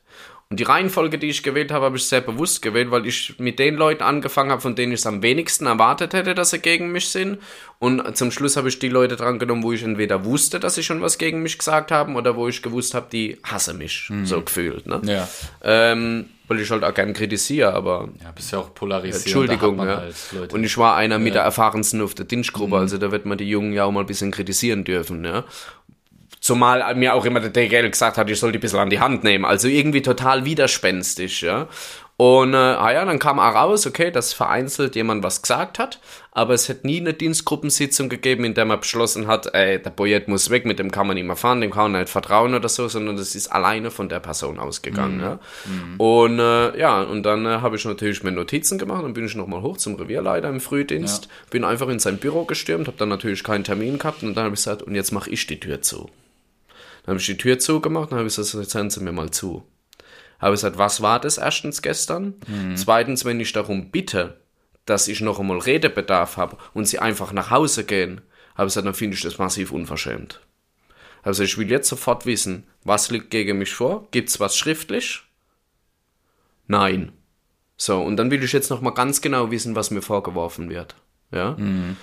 Und 0.50 0.62
die 0.62 0.64
Reihenfolge, 0.64 1.18
die 1.18 1.28
ich 1.28 1.44
gewählt 1.44 1.72
habe, 1.72 1.86
habe 1.86 1.98
ich 1.98 2.06
sehr 2.06 2.22
bewusst 2.22 2.62
gewählt, 2.62 2.90
weil 2.90 3.06
ich 3.06 3.38
mit 3.38 3.60
den 3.60 3.76
Leuten 3.76 4.02
angefangen 4.02 4.50
habe, 4.50 4.62
von 4.62 4.76
denen 4.76 4.94
ich 4.94 5.02
es 5.02 5.06
am 5.06 5.22
wenigsten 5.22 5.66
erwartet 5.66 6.14
hätte, 6.14 6.36
dass 6.36 6.52
sie 6.52 6.60
gegen 6.60 6.92
mich 6.94 7.10
sind. 7.10 7.40
Und 7.80 8.16
zum 8.16 8.32
Schluss 8.32 8.56
habe 8.56 8.70
ich 8.70 8.80
die 8.80 8.88
Leute 8.88 9.18
dran 9.18 9.40
genommen, 9.40 9.64
wo 9.64 9.74
ich 9.74 9.84
entweder 9.84 10.24
wusste, 10.24 10.62
dass 10.62 10.76
sie 10.76 10.84
schon 10.84 11.02
was 11.02 11.18
gegen 11.18 11.44
mich 11.44 11.58
gesagt 11.58 11.92
haben, 11.92 12.16
oder 12.16 12.38
wo 12.38 12.48
ich 12.48 12.62
gewusst 12.62 12.94
habe, 12.94 13.08
die 13.12 13.38
hassen 13.44 13.78
mich, 13.78 14.10
so 14.24 14.42
gefühlt. 14.42 14.88
Ne? 14.88 15.02
Ja. 15.04 15.28
Ähm, 15.64 16.30
weil 16.48 16.62
ich 16.62 16.72
halt 16.72 16.84
auch 16.84 16.94
gern 16.94 17.14
kritisiere, 17.14 17.74
aber 17.74 18.08
Ja, 18.24 18.32
bist 18.32 18.52
ja 18.54 18.60
auch 18.60 18.74
polarisiert. 18.74 19.26
Entschuldigung, 19.26 19.80
ja. 19.80 19.98
halt 19.98 20.16
Leute. 20.32 20.56
Und 20.56 20.64
ich 20.64 20.78
war 20.78 20.96
einer 20.96 21.20
mit 21.20 21.36
der 21.36 21.42
erfahrensten 21.42 22.02
auf 22.02 22.14
der 22.14 22.26
Dienstgruppe, 22.26 22.78
also 22.78 22.98
da 22.98 23.12
wird 23.12 23.26
man 23.26 23.38
die 23.38 23.50
Jungen 23.50 23.74
ja 23.74 23.84
auch 23.84 23.92
mal 23.92 24.02
ein 24.02 24.06
bisschen 24.06 24.32
kritisieren 24.32 24.86
dürfen, 24.86 25.26
ja. 25.26 25.44
Zumal 26.48 26.96
mir 26.96 27.14
auch 27.14 27.26
immer 27.26 27.42
der 27.42 27.50
DGL 27.50 27.90
gesagt 27.90 28.18
hat, 28.18 28.30
ich 28.30 28.40
soll 28.40 28.54
die 28.54 28.60
ein 28.60 28.62
bisschen 28.62 28.80
an 28.80 28.90
die 28.90 29.02
Hand 29.02 29.26
nehmen. 29.26 29.44
Also 29.44 29.68
irgendwie 29.68 30.02
total 30.02 30.46
widerspenstig, 30.46 31.42
ja. 31.42 31.68
Und 32.16 32.54
äh, 32.54 32.58
ah 32.58 32.92
ja, 32.94 33.04
dann 33.04 33.20
kam 33.20 33.38
auch 33.38 33.54
raus, 33.54 33.86
okay, 33.86 34.12
dass 34.12 34.32
vereinzelt 34.32 34.96
jemand 34.96 35.24
was 35.24 35.42
gesagt 35.42 35.78
hat, 35.78 36.00
aber 36.32 36.54
es 36.54 36.70
hat 36.70 36.86
nie 36.86 37.02
eine 37.02 37.14
Dienstgruppensitzung 37.14 38.08
gegeben, 38.08 38.46
in 38.46 38.54
der 38.54 38.64
man 38.64 38.80
beschlossen 38.80 39.28
hat, 39.28 39.54
ey, 39.54 39.80
der 39.80 39.90
Boyett 39.90 40.30
muss 40.30 40.50
weg, 40.50 40.66
mit 40.66 40.80
dem 40.80 40.90
kann 40.90 41.06
man 41.06 41.16
nicht 41.16 41.26
mehr 41.26 41.36
fahren, 41.36 41.60
dem 41.60 41.70
kann 41.70 41.92
man 41.92 42.02
nicht 42.02 42.10
vertrauen 42.10 42.56
oder 42.56 42.70
so, 42.70 42.88
sondern 42.88 43.18
das 43.18 43.36
ist 43.36 43.50
alleine 43.50 43.92
von 43.92 44.08
der 44.08 44.22
Person 44.22 44.58
ausgegangen. 44.58 45.18
Mhm. 45.18 45.24
Ja. 45.24 45.40
Mhm. 45.66 46.00
Und 46.00 46.40
äh, 46.40 46.80
ja, 46.80 47.02
und 47.02 47.24
dann 47.24 47.46
äh, 47.46 47.60
habe 47.60 47.76
ich 47.76 47.84
natürlich 47.84 48.24
mir 48.24 48.32
Notizen 48.32 48.80
gemacht 48.80 49.04
und 49.04 49.14
bin 49.14 49.26
ich 49.26 49.36
nochmal 49.36 49.62
hoch 49.62 49.76
zum 49.76 49.96
Revierleiter 49.96 50.48
im 50.48 50.62
Frühdienst, 50.62 51.26
ja. 51.26 51.32
bin 51.50 51.66
einfach 51.66 51.90
in 51.90 52.00
sein 52.00 52.20
Büro 52.20 52.46
gestürmt, 52.46 52.88
habe 52.88 52.98
dann 52.98 53.10
natürlich 53.10 53.44
keinen 53.44 53.66
Termin 53.66 54.00
gehabt 54.00 54.24
und 54.24 54.34
dann 54.34 54.46
habe 54.46 54.56
ich 54.56 54.62
gesagt, 54.62 54.82
und 54.82 54.96
jetzt 54.96 55.12
mache 55.12 55.30
ich 55.30 55.46
die 55.46 55.60
Tür 55.60 55.84
zu. 55.84 56.10
Dann 57.08 57.14
habe 57.14 57.22
ich 57.22 57.26
die 57.26 57.38
Tür 57.38 57.58
zugemacht, 57.58 58.12
dann 58.12 58.20
habe 58.20 58.28
gesagt, 58.28 58.54
jetzt 58.54 58.76
hören 58.76 58.90
Sie 58.90 59.00
mir 59.00 59.14
mal 59.14 59.32
zu. 59.32 59.64
Habe 60.40 60.52
gesagt, 60.52 60.78
was 60.78 61.02
war 61.02 61.22
das 61.22 61.38
erstens 61.38 61.82
gestern? 61.82 62.36
Mhm. 62.48 62.76
Zweitens, 62.76 63.24
wenn 63.24 63.40
ich 63.40 63.54
darum 63.54 63.92
bitte, 63.92 64.42
dass 64.84 65.08
ich 65.08 65.22
noch 65.22 65.40
einmal 65.40 65.60
Redebedarf 65.60 66.36
habe 66.36 66.58
und 66.74 66.86
sie 66.86 67.00
einfach 67.00 67.32
nach 67.32 67.50
Hause 67.50 67.86
gehen, 67.86 68.20
habe 68.56 68.68
ich 68.68 68.74
gesagt, 68.74 68.88
dann 68.88 68.94
finde 68.94 69.16
ich 69.16 69.22
das 69.22 69.38
massiv 69.38 69.72
unverschämt. 69.72 70.42
Also 71.24 71.44
ich 71.44 71.58
will 71.58 71.72
jetzt 71.72 71.88
sofort 71.88 72.26
wissen, 72.26 72.66
was 72.84 73.10
liegt 73.10 73.30
gegen 73.30 73.58
mich 73.58 73.74
vor? 73.74 74.10
Gibt's 74.12 74.42
was 74.42 74.58
schriftlich? 74.58 75.24
Nein. 76.68 77.14
So, 77.78 78.02
und 78.02 78.18
dann 78.18 78.32
will 78.32 78.44
ich 78.44 78.52
jetzt 78.52 78.70
noch 78.70 78.82
mal 78.82 78.92
ganz 78.92 79.22
genau 79.22 79.50
wissen, 79.50 79.76
was 79.76 79.92
mir 79.92 80.02
vorgeworfen 80.02 80.70
wird. 80.70 80.96
Ja? 81.32 81.52
Mhm. 81.58 81.96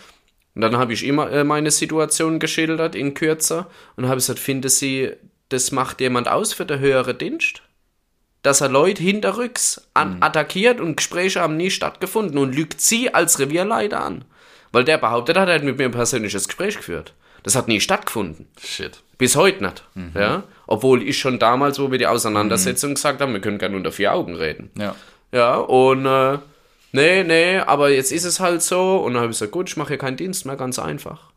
Und 0.54 0.60
dann 0.60 0.76
habe 0.76 0.92
ich 0.92 1.04
immer 1.04 1.30
äh, 1.30 1.44
meine 1.44 1.70
Situation 1.70 2.38
geschildert 2.38 2.94
in 2.94 3.14
kürzer 3.14 3.68
und 3.96 4.06
habe 4.06 4.16
gesagt, 4.16 4.38
finde 4.38 4.68
Sie, 4.68 5.12
das 5.48 5.72
macht 5.72 6.00
jemand 6.00 6.28
aus 6.28 6.52
für 6.52 6.64
den 6.64 6.80
höheren 6.80 7.18
Dienst? 7.18 7.62
dass 8.44 8.60
er 8.60 8.68
Leute 8.68 9.02
hinterrücks 9.02 9.88
an, 9.94 10.16
mhm. 10.16 10.22
attackiert 10.22 10.78
und 10.78 10.98
Gespräche 10.98 11.40
haben 11.40 11.56
nie 11.56 11.70
stattgefunden 11.70 12.38
und 12.38 12.54
lügt 12.54 12.80
sie 12.80 13.12
als 13.12 13.40
Revierleiter 13.40 14.04
an. 14.04 14.26
Weil 14.70 14.84
der 14.84 14.98
behauptet 14.98 15.38
hat, 15.38 15.48
er 15.48 15.54
hat 15.56 15.64
mit 15.64 15.78
mir 15.78 15.86
ein 15.86 15.92
persönliches 15.92 16.46
Gespräch 16.46 16.76
geführt. 16.76 17.14
Das 17.42 17.56
hat 17.56 17.68
nie 17.68 17.80
stattgefunden. 17.80 18.46
Shit. 18.62 19.02
Bis 19.16 19.34
heute 19.34 19.64
nicht. 19.64 19.84
Mhm. 19.94 20.12
Ja? 20.14 20.42
Obwohl 20.66 21.02
ich 21.02 21.18
schon 21.18 21.38
damals, 21.38 21.78
wo 21.78 21.90
wir 21.90 21.98
die 21.98 22.06
Auseinandersetzung 22.06 22.90
mhm. 22.90 22.94
gesagt 22.96 23.22
haben, 23.22 23.32
wir 23.32 23.40
können 23.40 23.58
gerne 23.58 23.76
unter 23.76 23.92
vier 23.92 24.12
Augen 24.12 24.34
reden. 24.34 24.70
Ja. 24.78 24.94
Ja, 25.32 25.56
und 25.56 26.04
äh, 26.04 26.38
nee, 26.94 27.24
nee, 27.24 27.58
aber 27.58 27.90
jetzt 27.90 28.12
ist 28.12 28.24
es 28.24 28.40
halt 28.40 28.62
so. 28.62 28.96
Und 28.98 29.14
dann 29.14 29.22
habe 29.22 29.32
ich 29.32 29.38
gesagt, 29.38 29.52
gut, 29.52 29.68
ich 29.68 29.76
mache 29.76 29.88
hier 29.88 29.98
keinen 29.98 30.16
Dienst 30.16 30.46
mehr, 30.46 30.56
ganz 30.56 30.78
einfach. 30.78 31.32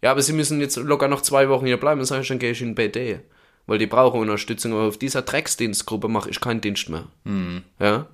Ja, 0.00 0.10
aber 0.10 0.22
sie 0.22 0.32
müssen 0.32 0.60
jetzt 0.60 0.76
locker 0.76 1.08
noch 1.08 1.22
zwei 1.22 1.48
Wochen 1.48 1.66
hier 1.66 1.78
bleiben, 1.78 2.04
sage 2.04 2.22
ich, 2.22 2.28
dann 2.28 2.38
gehe 2.38 2.52
ich 2.52 2.62
in 2.62 2.74
BD 2.74 3.20
weil 3.66 3.78
die 3.78 3.86
brauchen 3.86 4.20
Unterstützung. 4.20 4.72
Aber 4.72 4.82
auf 4.82 4.98
dieser 4.98 5.22
Drecksdienstgruppe 5.22 6.08
mache 6.08 6.30
ich 6.30 6.40
keinen 6.40 6.60
Dienst 6.60 6.88
mehr. 6.88 7.04
Mhm. 7.24 7.62
Ja? 7.78 8.06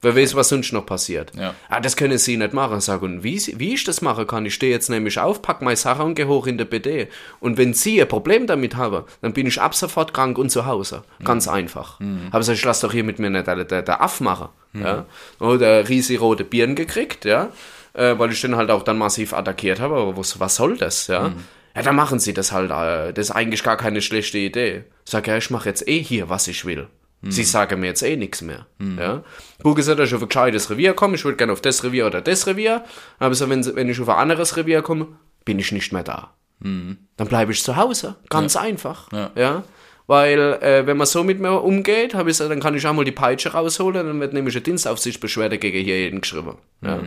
Wer 0.00 0.14
weiß, 0.14 0.36
was 0.36 0.48
sonst 0.48 0.72
noch 0.72 0.86
passiert. 0.86 1.32
Ja. 1.34 1.54
Ah, 1.68 1.80
das 1.80 1.96
können 1.96 2.18
sie 2.18 2.36
nicht 2.36 2.52
machen. 2.52 2.80
Sag, 2.80 3.02
und 3.02 3.24
wie, 3.24 3.40
wie 3.58 3.74
ich 3.74 3.82
das 3.84 4.00
machen 4.00 4.26
kann, 4.26 4.46
ich 4.46 4.54
stehe 4.54 4.70
jetzt 4.70 4.88
nämlich 4.88 5.18
auf, 5.18 5.42
pack 5.42 5.60
meine 5.60 5.76
Sache 5.76 6.04
und 6.04 6.14
gehe 6.14 6.28
hoch 6.28 6.46
in 6.46 6.56
der 6.56 6.66
BD. 6.66 7.08
Und 7.40 7.58
wenn 7.58 7.74
sie 7.74 8.00
ein 8.00 8.08
Problem 8.08 8.46
damit 8.46 8.76
haben, 8.76 9.04
dann 9.22 9.32
bin 9.32 9.46
ich 9.46 9.60
ab 9.60 9.74
sofort 9.74 10.14
krank 10.14 10.38
und 10.38 10.50
zu 10.50 10.66
Hause. 10.66 11.02
Ganz 11.24 11.46
mhm. 11.46 11.52
einfach. 11.52 11.98
Mhm. 11.98 12.28
Aber 12.30 12.44
sag, 12.44 12.54
ich 12.54 12.64
lass 12.64 12.80
doch 12.80 12.92
hier 12.92 13.04
mit 13.04 13.18
mir 13.18 13.30
nicht 13.30 13.46
der, 13.48 13.64
der, 13.64 13.82
der 13.82 14.00
Aff 14.00 14.20
machen. 14.20 14.48
Mhm. 14.72 14.82
Ja? 14.82 15.06
Oder 15.40 15.88
riesig 15.88 16.20
rote 16.20 16.44
Birnen 16.44 16.76
gekriegt, 16.76 17.24
ja. 17.24 17.48
Äh, 17.94 18.18
weil 18.18 18.30
ich 18.30 18.40
den 18.40 18.54
halt 18.54 18.70
auch 18.70 18.82
dann 18.84 18.98
massiv 18.98 19.32
attackiert 19.32 19.80
habe. 19.80 19.96
Aber 19.96 20.16
was, 20.16 20.38
was 20.38 20.54
soll 20.54 20.76
das, 20.76 21.08
ja? 21.08 21.30
Mhm 21.30 21.44
ja, 21.78 21.84
dann 21.84 21.94
machen 21.94 22.18
sie 22.18 22.34
das 22.34 22.50
halt. 22.50 22.70
Äh, 22.70 23.12
das 23.12 23.28
ist 23.28 23.30
eigentlich 23.30 23.62
gar 23.62 23.76
keine 23.76 24.02
schlechte 24.02 24.38
Idee. 24.38 24.82
Sag 25.04 25.28
ja, 25.28 25.36
ich 25.36 25.50
mache 25.50 25.68
jetzt 25.68 25.86
eh 25.86 26.02
hier, 26.02 26.28
was 26.28 26.48
ich 26.48 26.64
will. 26.64 26.88
Mhm. 27.20 27.30
Sie 27.30 27.44
sagen 27.44 27.80
mir 27.80 27.88
jetzt 27.88 28.02
eh 28.02 28.16
nichts 28.16 28.42
mehr. 28.42 28.66
Mhm. 28.78 28.98
Ja? 28.98 29.24
Gut 29.62 29.76
gesagt, 29.76 29.98
dass 29.98 30.08
ich 30.08 30.14
auf 30.14 30.22
ein 30.22 30.28
gescheites 30.28 30.70
Revier 30.70 30.94
komme, 30.94 31.16
ich 31.16 31.24
würde 31.24 31.36
gerne 31.36 31.52
auf 31.52 31.60
das 31.60 31.82
Revier 31.82 32.06
oder 32.06 32.20
das 32.20 32.46
Revier. 32.46 32.84
Aber 33.18 33.34
so, 33.34 33.48
wenn, 33.48 33.64
wenn 33.74 33.88
ich 33.88 34.00
auf 34.00 34.08
ein 34.08 34.16
anderes 34.16 34.56
Revier 34.56 34.82
komme, 34.82 35.08
bin 35.44 35.58
ich 35.58 35.72
nicht 35.72 35.92
mehr 35.92 36.04
da. 36.04 36.34
Mhm. 36.60 36.98
Dann 37.16 37.28
bleibe 37.28 37.52
ich 37.52 37.62
zu 37.62 37.76
Hause. 37.76 38.16
Ganz 38.28 38.54
ja. 38.54 38.60
einfach. 38.60 39.10
Ja. 39.12 39.30
ja? 39.34 39.64
Weil, 40.06 40.38
äh, 40.62 40.86
wenn 40.86 40.96
man 40.96 41.06
so 41.06 41.22
mit 41.24 41.38
mir 41.40 41.60
umgeht, 41.60 42.14
habe 42.14 42.30
ich 42.30 42.38
dann 42.38 42.60
kann 42.60 42.74
ich 42.74 42.86
auch 42.86 42.94
mal 42.94 43.04
die 43.04 43.12
Peitsche 43.12 43.52
rausholen, 43.52 44.06
dann 44.06 44.20
wird 44.20 44.32
nämlich 44.32 44.54
eine 44.54 44.62
Dienstaufsichtsbeschwerde 44.62 45.58
gegen 45.58 45.84
hier 45.84 46.00
jeden 46.00 46.22
geschrieben. 46.22 46.56
Ja. 46.80 47.00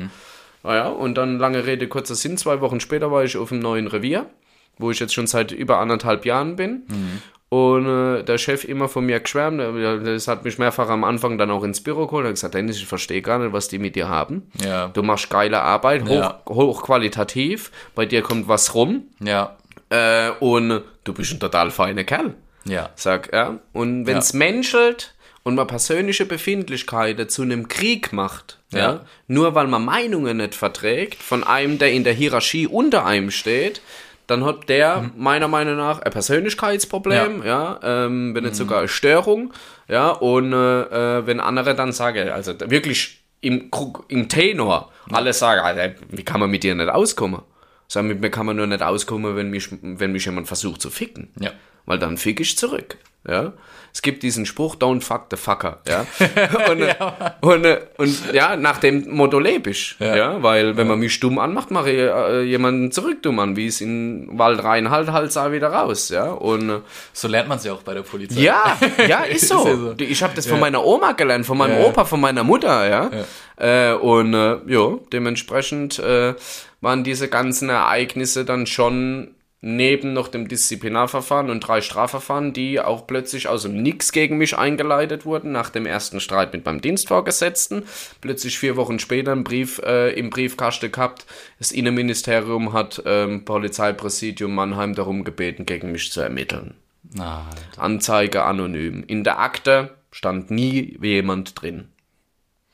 Naja, 0.63 0.89
und 0.89 1.15
dann 1.15 1.39
lange 1.39 1.65
Rede, 1.65 1.87
kurzer 1.87 2.13
Sinn, 2.13 2.37
zwei 2.37 2.61
Wochen 2.61 2.79
später 2.79 3.11
war 3.11 3.23
ich 3.23 3.37
auf 3.37 3.51
einem 3.51 3.61
neuen 3.61 3.87
Revier 3.87 4.27
wo 4.77 4.91
ich 4.91 4.99
jetzt 4.99 5.13
schon 5.13 5.27
seit 5.27 5.51
über 5.51 5.79
anderthalb 5.79 6.25
Jahren 6.25 6.55
bin. 6.55 6.83
Mhm. 6.87 7.21
Und 7.53 7.85
äh, 7.85 8.23
der 8.23 8.37
Chef 8.37 8.63
immer 8.63 8.87
von 8.87 9.05
mir 9.05 9.19
geschwärmt, 9.19 9.59
das 9.59 10.29
hat 10.29 10.45
mich 10.45 10.57
mehrfach 10.57 10.87
am 10.87 11.03
Anfang 11.03 11.37
dann 11.37 11.51
auch 11.51 11.65
ins 11.65 11.83
Büro 11.83 12.07
geholt 12.07 12.25
und 12.25 12.31
gesagt, 12.31 12.53
Dennis, 12.53 12.77
ich 12.77 12.85
verstehe 12.85 13.21
gar 13.21 13.39
nicht, 13.39 13.51
was 13.51 13.67
die 13.67 13.77
mit 13.77 13.97
dir 13.97 14.07
haben. 14.07 14.49
Ja. 14.63 14.87
Du 14.87 15.03
machst 15.03 15.29
geile 15.29 15.59
Arbeit, 15.59 16.03
hoch, 16.05 16.09
ja. 16.09 16.41
hochqualitativ, 16.47 17.71
bei 17.93 18.05
dir 18.05 18.21
kommt 18.21 18.47
was 18.47 18.73
rum. 18.73 19.03
Ja. 19.19 19.57
Äh, 19.89 20.29
und 20.39 20.81
du 21.03 21.13
bist 21.13 21.33
ein 21.33 21.41
total 21.41 21.71
feiner 21.71 22.05
Kerl. 22.05 22.35
Ja. 22.63 22.89
Sag, 22.95 23.33
ja. 23.33 23.59
Und 23.73 24.05
wenn 24.05 24.19
es 24.19 24.31
ja. 24.31 24.39
menschelt 24.39 25.13
und 25.43 25.55
man 25.55 25.67
persönliche 25.67 26.25
Befindlichkeiten 26.25 27.27
zu 27.27 27.41
einem 27.41 27.67
Krieg 27.67 28.13
macht, 28.13 28.59
ja. 28.71 28.79
ja, 28.79 29.01
nur 29.27 29.55
weil 29.55 29.67
man 29.67 29.83
Meinungen 29.83 30.37
nicht 30.37 30.55
verträgt, 30.55 31.21
von 31.21 31.43
einem, 31.43 31.79
der 31.79 31.91
in 31.91 32.05
der 32.05 32.13
Hierarchie 32.13 32.67
unter 32.67 33.05
einem 33.05 33.29
steht, 33.29 33.81
dann 34.27 34.45
hat 34.45 34.69
der 34.69 35.01
mhm. 35.01 35.11
meiner 35.17 35.47
Meinung 35.47 35.77
nach 35.77 35.99
ein 36.01 36.11
Persönlichkeitsproblem, 36.11 37.43
ja, 37.43 37.79
ja 37.83 38.05
ähm, 38.05 38.35
wenn 38.35 38.43
nicht 38.43 38.53
mhm. 38.53 38.57
sogar 38.57 38.79
eine 38.79 38.87
Störung, 38.87 39.53
ja, 39.87 40.09
und 40.09 40.53
äh, 40.53 41.17
äh 41.17 41.27
wenn 41.27 41.39
andere 41.39 41.75
dann 41.75 41.91
sagen, 41.91 42.29
also 42.29 42.53
wirklich 42.59 43.21
im, 43.41 43.69
im 44.07 44.29
Tenor, 44.29 44.91
alle 45.11 45.33
sagen, 45.33 45.61
Alter, 45.61 45.95
wie 46.09 46.23
kann 46.23 46.39
man 46.39 46.49
mit 46.49 46.63
dir 46.63 46.75
nicht 46.75 46.89
auskommen? 46.89 47.41
Sagen, 47.87 48.07
mit 48.07 48.21
mir 48.21 48.29
kann 48.29 48.45
man 48.45 48.55
nur 48.55 48.67
nicht 48.67 48.81
auskommen, 48.81 49.35
wenn 49.35 49.49
mich, 49.49 49.67
wenn 49.81 50.13
mich 50.13 50.25
jemand 50.25 50.47
versucht 50.47 50.81
zu 50.81 50.89
ficken. 50.89 51.33
Ja. 51.39 51.51
Weil 51.85 51.99
dann 51.99 52.17
fick 52.17 52.39
ich 52.39 52.57
zurück. 52.57 52.97
Ja 53.27 53.53
es 53.93 54.01
gibt 54.01 54.23
diesen 54.23 54.45
Spruch, 54.45 54.75
don't 54.75 55.01
fuck 55.01 55.25
the 55.29 55.37
fucker, 55.37 55.79
ja. 55.87 56.05
Und, 56.69 56.79
ja. 56.79 57.35
und, 57.41 57.65
und, 57.97 58.33
ja, 58.33 58.55
nach 58.55 58.77
dem 58.77 59.13
Motto 59.13 59.39
lebe 59.39 59.71
ich, 59.71 59.95
ja. 59.99 60.15
ja. 60.15 60.43
weil 60.43 60.77
wenn 60.77 60.87
man 60.87 60.99
mich 60.99 61.19
dumm 61.19 61.39
anmacht, 61.39 61.71
mache 61.71 61.91
ich 61.91 61.97
äh, 61.97 62.41
jemanden 62.43 62.91
zurück 62.91 63.21
dumm 63.21 63.39
an, 63.39 63.55
wie 63.55 63.67
es 63.67 63.81
in 63.81 64.29
Wald 64.37 64.63
rein 64.63 64.89
halt, 64.89 65.11
halt 65.11 65.31
sah 65.31 65.51
wieder 65.51 65.69
raus, 65.69 66.09
ja. 66.09 66.31
Und 66.31 66.69
äh, 66.69 66.79
so 67.13 67.27
lernt 67.27 67.49
man 67.49 67.59
sie 67.59 67.69
auch 67.69 67.81
bei 67.81 67.93
der 67.93 68.03
Polizei. 68.03 68.39
Ja, 68.39 68.77
ja, 69.07 69.19
ist 69.23 69.47
so. 69.47 69.67
ist 69.67 69.79
so. 69.79 69.95
Ich 69.99 70.23
habe 70.23 70.33
das 70.35 70.47
von 70.47 70.59
meiner 70.59 70.85
Oma 70.85 71.11
gelernt, 71.13 71.45
von 71.45 71.57
meinem 71.57 71.83
Opa, 71.83 72.05
von 72.05 72.21
meiner 72.21 72.43
Mutter, 72.43 72.87
ja. 72.89 73.11
Äh, 73.57 73.93
und 73.95 74.33
äh, 74.33 74.57
ja, 74.67 74.97
dementsprechend 75.11 75.99
äh, 75.99 76.35
waren 76.79 77.03
diese 77.03 77.27
ganzen 77.27 77.69
Ereignisse 77.69 78.45
dann 78.45 78.67
schon 78.67 79.35
neben 79.61 80.13
noch 80.13 80.27
dem 80.27 80.47
Disziplinarverfahren 80.47 81.51
und 81.51 81.59
drei 81.59 81.81
Strafverfahren, 81.81 82.51
die 82.51 82.79
auch 82.79 83.05
plötzlich 83.05 83.47
aus 83.47 83.61
dem 83.61 83.81
Nix 83.81 84.11
gegen 84.11 84.37
mich 84.37 84.57
eingeleitet 84.57 85.23
wurden, 85.25 85.51
nach 85.51 85.69
dem 85.69 85.85
ersten 85.85 86.19
Streit 86.19 86.51
mit 86.51 86.65
meinem 86.65 86.81
Dienstvorgesetzten. 86.81 87.83
Plötzlich 88.21 88.57
vier 88.57 88.75
Wochen 88.75 88.97
später 88.97 89.31
einen 89.31 89.43
Brief 89.43 89.79
äh, 89.79 90.13
im 90.13 90.31
Briefkasten 90.31 90.91
gehabt. 90.91 91.27
Das 91.59 91.71
Innenministerium 91.71 92.73
hat 92.73 93.03
ähm, 93.05 93.45
Polizeipräsidium 93.45 94.53
Mannheim 94.53 94.95
darum 94.95 95.23
gebeten, 95.23 95.67
gegen 95.67 95.91
mich 95.91 96.11
zu 96.11 96.21
ermitteln. 96.21 96.73
Na, 97.13 97.47
Anzeige 97.77 98.43
anonym. 98.43 99.03
In 99.05 99.23
der 99.23 99.39
Akte 99.39 99.95
stand 100.11 100.49
nie 100.49 100.97
jemand 101.01 101.61
drin. 101.61 101.89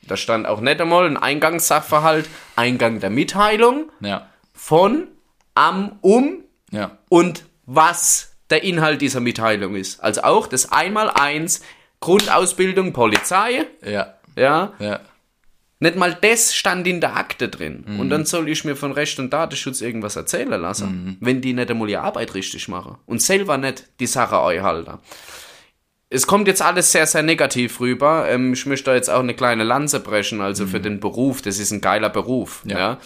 Da 0.06 0.16
stand 0.16 0.46
auch 0.46 0.60
nicht 0.62 0.80
einmal 0.80 1.04
ein 1.06 1.18
Eingangssachverhalt, 1.18 2.30
Eingang 2.56 3.00
der 3.00 3.10
Mitteilung 3.10 3.90
ja. 4.00 4.26
von, 4.54 5.08
am, 5.54 5.98
um 6.00 6.44
ja. 6.70 6.98
und 7.08 7.44
was 7.66 8.32
der 8.50 8.64
Inhalt 8.64 9.00
dieser 9.00 9.20
Mitteilung 9.20 9.74
ist. 9.74 10.00
Also 10.00 10.22
auch 10.22 10.46
das 10.46 10.72
Einmaleins 10.72 11.60
Grundausbildung 12.00 12.92
Polizei. 12.92 13.66
Ja. 13.84 14.14
Ja. 14.36 14.72
Ja. 14.78 15.00
Nicht 15.80 15.96
mal 15.96 16.16
das 16.20 16.54
stand 16.54 16.86
in 16.86 17.00
der 17.00 17.16
Akte 17.16 17.48
drin. 17.48 17.84
Mhm. 17.86 18.00
Und 18.00 18.10
dann 18.10 18.24
soll 18.24 18.48
ich 18.48 18.64
mir 18.64 18.74
von 18.74 18.92
Recht 18.92 19.18
und 19.20 19.32
Datenschutz 19.32 19.80
irgendwas 19.80 20.16
erzählen 20.16 20.60
lassen, 20.60 21.04
mhm. 21.04 21.16
wenn 21.20 21.40
die 21.40 21.52
nicht 21.52 21.70
einmal 21.70 21.88
ihre 21.88 22.02
Arbeit 22.02 22.34
richtig 22.34 22.68
machen. 22.68 22.96
Und 23.06 23.22
selber 23.22 23.58
nicht 23.58 23.84
die 24.00 24.06
Sache 24.06 24.40
euch 24.40 24.60
halten. 24.60 24.98
Es 26.10 26.26
kommt 26.26 26.48
jetzt 26.48 26.62
alles 26.62 26.90
sehr, 26.90 27.06
sehr 27.06 27.22
negativ 27.22 27.80
rüber. 27.80 28.26
Ähm, 28.28 28.54
ich 28.54 28.64
möchte 28.66 28.86
da 28.86 28.94
jetzt 28.94 29.10
auch 29.10 29.20
eine 29.20 29.34
kleine 29.34 29.62
Lanze 29.62 30.00
brechen, 30.00 30.40
also 30.40 30.64
mhm. 30.64 30.68
für 30.68 30.80
den 30.80 31.00
Beruf. 31.00 31.42
Das 31.42 31.58
ist 31.58 31.70
ein 31.70 31.80
geiler 31.80 32.08
Beruf. 32.08 32.62
Ja. 32.64 32.78
ja. 32.78 32.98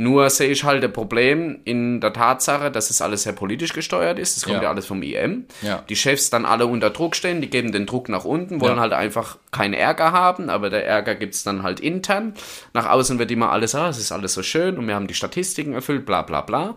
Nur 0.00 0.30
sehe 0.30 0.48
ich 0.48 0.64
halt 0.64 0.82
ein 0.82 0.94
Problem 0.94 1.60
in 1.64 2.00
der 2.00 2.14
Tatsache, 2.14 2.70
dass 2.70 2.88
es 2.88 3.02
alles 3.02 3.24
sehr 3.24 3.34
politisch 3.34 3.74
gesteuert 3.74 4.18
ist. 4.18 4.34
Das 4.34 4.44
kommt 4.44 4.56
ja, 4.56 4.62
ja 4.62 4.68
alles 4.70 4.86
vom 4.86 5.02
IM. 5.02 5.44
Ja. 5.60 5.84
Die 5.90 5.94
Chefs 5.94 6.30
dann 6.30 6.46
alle 6.46 6.64
unter 6.64 6.88
Druck 6.88 7.14
stehen, 7.14 7.42
die 7.42 7.50
geben 7.50 7.70
den 7.70 7.84
Druck 7.84 8.08
nach 8.08 8.24
unten, 8.24 8.62
wollen 8.62 8.76
ja. 8.76 8.80
halt 8.80 8.94
einfach 8.94 9.36
keinen 9.50 9.74
Ärger 9.74 10.12
haben, 10.12 10.48
aber 10.48 10.70
der 10.70 10.86
Ärger 10.86 11.16
gibt's 11.16 11.42
dann 11.42 11.62
halt 11.62 11.80
intern. 11.80 12.32
Nach 12.72 12.88
außen 12.88 13.18
wird 13.18 13.30
immer 13.30 13.52
alles, 13.52 13.74
ah, 13.74 13.90
es 13.90 13.98
ist 13.98 14.10
alles 14.10 14.32
so 14.32 14.42
schön 14.42 14.78
und 14.78 14.88
wir 14.88 14.94
haben 14.94 15.06
die 15.06 15.12
Statistiken 15.12 15.74
erfüllt, 15.74 16.06
bla 16.06 16.22
bla 16.22 16.40
bla. 16.40 16.76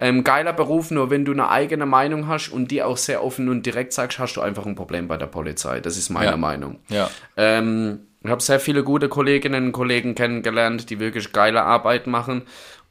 Ähm, 0.00 0.24
geiler 0.24 0.52
Beruf, 0.52 0.90
nur 0.90 1.10
wenn 1.10 1.24
du 1.24 1.30
eine 1.30 1.50
eigene 1.50 1.86
Meinung 1.86 2.26
hast 2.26 2.48
und 2.48 2.72
die 2.72 2.82
auch 2.82 2.96
sehr 2.96 3.22
offen 3.22 3.48
und 3.48 3.64
direkt 3.64 3.92
sagst, 3.92 4.18
hast 4.18 4.34
du 4.34 4.40
einfach 4.40 4.66
ein 4.66 4.74
Problem 4.74 5.06
bei 5.06 5.16
der 5.16 5.26
Polizei. 5.26 5.78
Das 5.78 5.96
ist 5.96 6.10
meine 6.10 6.36
Meinung. 6.36 6.80
Ja. 6.88 7.08
Ähm, 7.36 8.00
Ich 8.24 8.30
habe 8.30 8.42
sehr 8.42 8.58
viele 8.58 8.82
gute 8.82 9.10
Kolleginnen 9.10 9.66
und 9.66 9.72
Kollegen 9.72 10.14
kennengelernt, 10.14 10.88
die 10.88 10.98
wirklich 10.98 11.32
geile 11.32 11.62
Arbeit 11.62 12.06
machen. 12.06 12.42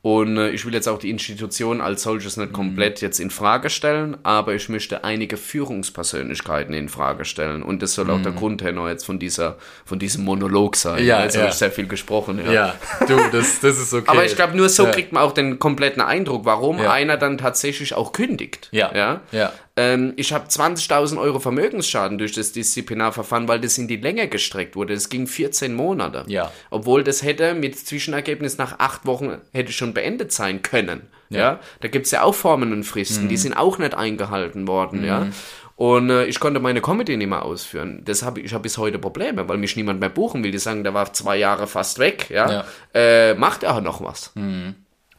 Und 0.03 0.37
äh, 0.37 0.49
ich 0.49 0.65
will 0.65 0.73
jetzt 0.73 0.89
auch 0.89 0.99
die 0.99 1.09
Institution 1.09 1.79
als 1.79 2.03
solches 2.03 2.35
nicht 2.35 2.51
komplett 2.51 2.99
jetzt 2.99 3.21
in 3.21 3.29
Frage 3.31 3.69
stellen, 3.69 4.17
aber 4.23 4.53
ich 4.53 4.67
möchte 4.67 5.05
einige 5.05 5.37
Führungspersönlichkeiten 5.37 6.73
in 6.75 6.89
Frage 6.89 7.23
stellen. 7.23 7.63
Und 7.63 7.81
das 7.81 7.93
soll 7.93 8.11
auch 8.11 8.21
der 8.21 8.33
Grundtenor 8.33 8.89
jetzt 8.89 9.05
von 9.05 9.17
dieser, 9.17 9.57
von 9.85 9.99
diesem 9.99 10.25
Monolog 10.25 10.75
sein. 10.75 11.03
Ja, 11.05 11.23
jetzt 11.23 11.35
ja. 11.35 11.41
habe 11.43 11.51
ich 11.51 11.55
sehr 11.55 11.71
viel 11.71 11.87
gesprochen. 11.87 12.39
Ja. 12.45 12.51
Ja, 12.51 12.75
du, 13.07 13.15
das, 13.31 13.61
das 13.61 13.79
ist 13.79 13.93
okay. 13.93 14.03
Aber 14.07 14.25
ich 14.25 14.35
glaube, 14.35 14.57
nur 14.57 14.67
so 14.67 14.83
Ja. 14.83 14.91
kriegt 14.91 15.13
man 15.13 15.23
auch 15.23 15.31
den 15.31 15.57
kompletten 15.57 16.01
Eindruck, 16.01 16.43
warum 16.43 16.81
einer 16.81 17.15
dann 17.15 17.37
tatsächlich 17.37 17.95
auch 17.95 18.11
kündigt. 18.11 18.67
Ja. 18.71 18.93
ja? 18.93 19.21
Ja. 19.31 19.53
Ähm, 19.75 20.13
ich 20.17 20.33
habe 20.33 20.47
20.000 20.47 21.19
Euro 21.19 21.39
Vermögensschaden 21.39 22.17
durch 22.19 22.33
das 22.33 22.51
Disziplinarverfahren, 22.51 23.47
weil 23.47 23.59
das 23.59 23.77
in 23.77 23.87
die 23.87 23.97
Länge 23.97 24.27
gestreckt 24.27 24.75
wurde. 24.75 24.93
Das 24.93 25.09
ging 25.09 25.25
14 25.25 25.73
Monate. 25.73 26.25
Ja. 26.27 26.51
Obwohl 26.69 27.03
das 27.03 27.23
hätte 27.23 27.53
mit 27.55 27.77
Zwischenergebnis 27.79 28.57
nach 28.57 28.77
acht 28.79 29.05
Wochen 29.05 29.37
hätte 29.51 29.71
schon 29.71 29.93
beendet 29.93 30.31
sein 30.31 30.61
können. 30.61 31.07
Ja. 31.29 31.59
Da 31.81 31.87
gibt's 31.87 32.11
ja 32.11 32.21
auch 32.21 32.35
Formen 32.35 32.71
und 32.73 32.83
Fristen, 32.83 33.23
Mhm. 33.25 33.29
die 33.29 33.37
sind 33.37 33.53
auch 33.53 33.79
nicht 33.79 33.95
eingehalten 33.95 34.67
worden. 34.67 35.03
Ja. 35.03 35.27
Und 35.75 36.11
äh, 36.11 36.25
ich 36.25 36.39
konnte 36.39 36.59
meine 36.59 36.79
Comedy 36.81 37.17
nicht 37.17 37.27
mehr 37.29 37.41
ausführen. 37.43 38.03
Das 38.05 38.21
hab, 38.21 38.37
ich 38.37 38.45
ich 38.45 38.53
habe 38.53 38.61
bis 38.61 38.77
heute 38.77 38.99
Probleme, 38.99 39.49
weil 39.49 39.57
mich 39.57 39.75
niemand 39.75 39.99
mehr 39.99 40.09
buchen 40.09 40.43
will. 40.43 40.51
Die 40.51 40.59
sagen, 40.59 40.83
der 40.83 40.93
war 40.93 41.11
zwei 41.13 41.37
Jahre 41.37 41.65
fast 41.65 41.97
weg. 41.97 42.29
Ja. 42.29 42.65
Äh, 42.93 43.33
macht 43.33 43.63
er 43.63 43.81
noch 43.81 44.03
was? 44.03 44.31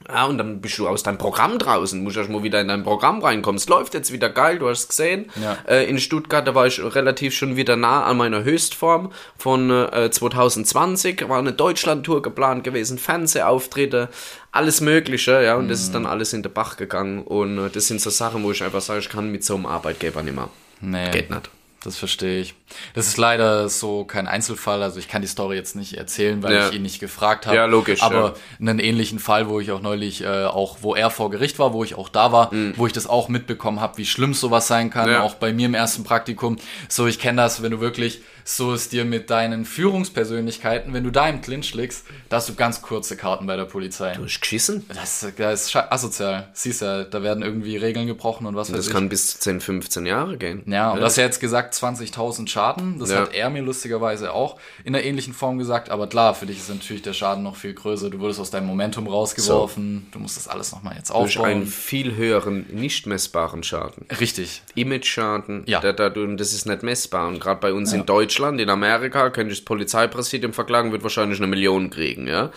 Ja, 0.08 0.26
und 0.26 0.38
dann 0.38 0.60
bist 0.60 0.76
du 0.78 0.86
aus 0.86 1.02
deinem 1.02 1.18
Programm 1.18 1.58
draußen, 1.58 2.02
musst 2.02 2.16
erst 2.16 2.28
mal 2.28 2.42
wieder 2.42 2.60
in 2.60 2.68
dein 2.68 2.82
Programm 2.82 3.22
reinkommen. 3.22 3.56
Es 3.56 3.68
läuft 3.68 3.94
jetzt 3.94 4.12
wieder 4.12 4.28
geil, 4.28 4.58
du 4.58 4.68
hast 4.68 4.80
es 4.80 4.88
gesehen. 4.88 5.30
Ja. 5.42 5.56
Äh, 5.66 5.88
in 5.88 5.98
Stuttgart, 5.98 6.46
da 6.46 6.54
war 6.54 6.66
ich 6.66 6.82
relativ 6.82 7.34
schon 7.34 7.56
wieder 7.56 7.76
nah 7.76 8.04
an 8.04 8.18
meiner 8.18 8.44
Höchstform 8.44 9.12
von 9.38 9.70
äh, 9.70 10.10
2020. 10.10 11.28
War 11.28 11.38
eine 11.38 11.52
Deutschland-Tour 11.52 12.22
geplant 12.22 12.64
gewesen, 12.64 12.98
Fernsehauftritte, 12.98 14.10
alles 14.52 14.80
Mögliche, 14.80 15.42
ja, 15.42 15.56
und 15.56 15.68
das 15.68 15.80
ist 15.80 15.94
dann 15.94 16.06
alles 16.06 16.32
in 16.32 16.42
den 16.42 16.52
Bach 16.52 16.76
gegangen. 16.76 17.22
Und 17.22 17.58
äh, 17.58 17.70
das 17.70 17.86
sind 17.86 18.00
so 18.00 18.10
Sachen, 18.10 18.42
wo 18.44 18.50
ich 18.50 18.62
einfach 18.62 18.82
sage, 18.82 19.00
ich 19.00 19.08
kann 19.08 19.32
mit 19.32 19.44
so 19.44 19.54
einem 19.54 19.66
Arbeitgeber 19.66 20.22
nicht 20.22 20.34
mehr. 20.36 20.50
Nee. 20.80 21.10
Geht 21.10 21.30
nicht. 21.30 21.50
Das 21.84 21.96
verstehe 21.98 22.40
ich. 22.40 22.54
Das 22.94 23.06
ist 23.06 23.18
leider 23.18 23.68
so 23.68 24.04
kein 24.04 24.26
Einzelfall. 24.26 24.82
Also 24.82 24.98
ich 24.98 25.06
kann 25.06 25.20
die 25.22 25.28
Story 25.28 25.54
jetzt 25.56 25.76
nicht 25.76 25.94
erzählen, 25.94 26.42
weil 26.42 26.54
Ja. 26.54 26.68
ich 26.68 26.74
ihn 26.74 26.82
nicht 26.82 26.98
gefragt 26.98 27.46
habe. 27.46 27.56
Ja, 27.56 27.66
logisch, 27.66 28.02
Aber 28.02 28.34
ja. 28.34 28.34
einen 28.58 28.78
ähnlichen 28.78 29.18
Fall, 29.18 29.48
wo 29.48 29.60
ich 29.60 29.70
auch 29.70 29.82
neulich, 29.82 30.22
äh, 30.24 30.44
auch 30.46 30.78
wo 30.80 30.94
er 30.94 31.10
vor 31.10 31.30
Gericht 31.30 31.58
war, 31.58 31.72
wo 31.72 31.84
ich 31.84 31.94
auch 31.94 32.08
da 32.08 32.32
war, 32.32 32.50
wo 32.76 32.86
ich 32.86 32.92
das 32.92 33.06
auch 33.06 33.28
mitbekommen 33.28 33.80
habe, 33.80 33.98
wie 33.98 34.06
schlimm 34.06 34.34
sowas 34.34 34.66
sein 34.66 34.90
kann. 34.90 35.06
Mhm. 35.08 35.12
Ja. 35.14 35.22
Auch 35.22 35.34
bei 35.34 35.52
mir 35.52 35.66
im 35.66 35.74
ersten 35.74 36.04
Praktikum. 36.04 36.56
So, 36.88 37.06
ich 37.06 37.18
kenne 37.18 37.42
das, 37.42 37.62
wenn 37.62 37.70
du 37.70 37.80
wirklich 37.80 38.22
so 38.46 38.74
es 38.74 38.88
dir 38.90 39.04
mit 39.06 39.30
deinen 39.30 39.64
Führungspersönlichkeiten, 39.64 40.92
wenn 40.92 41.04
du 41.04 41.10
da 41.10 41.28
im 41.28 41.40
Clinch 41.40 41.74
liegst, 41.74 42.04
da 42.28 42.36
hast 42.36 42.48
du 42.48 42.54
ganz 42.54 42.82
kurze 42.82 43.16
Karten 43.16 43.46
bei 43.46 43.56
der 43.56 43.64
Polizei. 43.64 44.12
Du 44.14 44.24
hast 44.24 44.40
geschissen? 44.40 44.84
Das, 44.88 45.26
das 45.36 45.66
ist 45.66 45.76
asozial. 45.76 46.48
Siehst 46.52 46.82
ja, 46.82 47.04
da 47.04 47.22
werden 47.22 47.42
irgendwie 47.42 47.76
Regeln 47.76 48.06
gebrochen 48.06 48.46
und 48.46 48.54
was 48.54 48.68
weiß 48.70 48.76
Das 48.76 48.86
ich. 48.88 48.92
kann 48.92 49.08
bis 49.08 49.28
zu 49.34 49.40
10, 49.40 49.60
15 49.60 50.06
Jahre 50.06 50.36
gehen. 50.36 50.62
Ja, 50.66 50.90
und 50.92 50.98
du 51.00 51.04
hast 51.04 51.16
ja 51.16 51.24
jetzt 51.24 51.40
gesagt 51.40 51.73
20.000 51.82 52.48
Schaden. 52.48 52.98
Das 52.98 53.10
Ja. 53.10 53.20
hat 53.22 53.34
er 53.34 53.50
mir 53.50 53.62
lustigerweise 53.62 54.32
auch 54.32 54.56
in 54.84 54.94
einer 54.94 55.04
ähnlichen 55.04 55.32
Form 55.34 55.58
gesagt. 55.58 55.90
Aber 55.90 56.06
klar, 56.06 56.34
für 56.34 56.46
dich 56.46 56.58
ist 56.58 56.68
natürlich 56.68 57.02
der 57.02 57.12
Schaden 57.12 57.42
noch 57.42 57.56
viel 57.56 57.74
größer. 57.74 58.10
Du 58.10 58.18
wurdest 58.20 58.40
aus 58.40 58.50
deinem 58.50 58.66
Momentum 58.66 59.06
rausgeworfen. 59.08 60.06
Du 60.12 60.18
musst 60.18 60.36
das 60.36 60.48
alles 60.48 60.72
nochmal 60.72 60.96
jetzt 60.96 61.10
Durch 61.10 61.38
einen 61.40 61.62
aufbauen. 61.62 61.66
viel 61.66 62.16
höheren, 62.16 62.66
nicht 62.72 63.06
messbaren 63.06 63.62
Schaden. 63.62 64.06
Richtig. 64.20 64.62
Image-Schaden, 64.74 65.64
Ja. 65.66 65.80
da, 65.80 65.92
da, 65.92 66.10
das 66.10 66.52
ist 66.52 66.66
nicht 66.66 66.82
messbar. 66.82 67.28
Und 67.28 67.40
gerade 67.40 67.60
bei 67.60 67.72
uns 67.72 67.92
in 67.92 68.06
Deutschland, 68.06 68.60
in 68.60 68.70
Amerika, 68.70 69.30
könnte 69.30 69.52
ich 69.52 69.58
das 69.60 69.64
Polizeipräsidium 69.64 70.52
verklagen, 70.52 70.92
wird 70.92 71.02
wahrscheinlich 71.02 71.38
eine 71.38 71.46
Million 71.46 71.90
kriegen, 71.90 72.26
ja. 72.26 72.50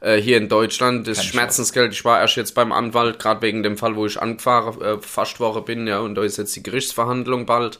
Äh, 0.00 0.20
hier 0.20 0.36
in 0.36 0.48
Deutschland, 0.50 1.06
das 1.08 1.24
Schmerzensgeld, 1.24 1.92
ich 1.92 2.04
war 2.04 2.20
erst 2.20 2.36
jetzt 2.36 2.54
beim 2.54 2.72
Anwalt, 2.72 3.18
gerade 3.18 3.40
wegen 3.42 3.62
dem 3.62 3.78
Fall, 3.78 3.96
wo 3.96 4.04
ich 4.04 4.20
angefahren, 4.20 4.80
äh, 4.82 4.98
fast 5.00 5.40
worden 5.40 5.64
bin, 5.64 5.86
ja, 5.86 6.00
und 6.00 6.14
da 6.14 6.22
ist 6.22 6.36
jetzt 6.36 6.54
die 6.56 6.62
Gerichtsverhandlung 6.62 7.46
bald. 7.46 7.78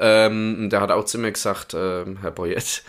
Ähm, 0.00 0.70
der 0.70 0.80
hat 0.80 0.90
auch 0.90 1.04
zu 1.04 1.18
mir 1.18 1.30
gesagt, 1.32 1.74
äh, 1.74 2.04
Herr 2.22 2.30
Boyett, 2.30 2.82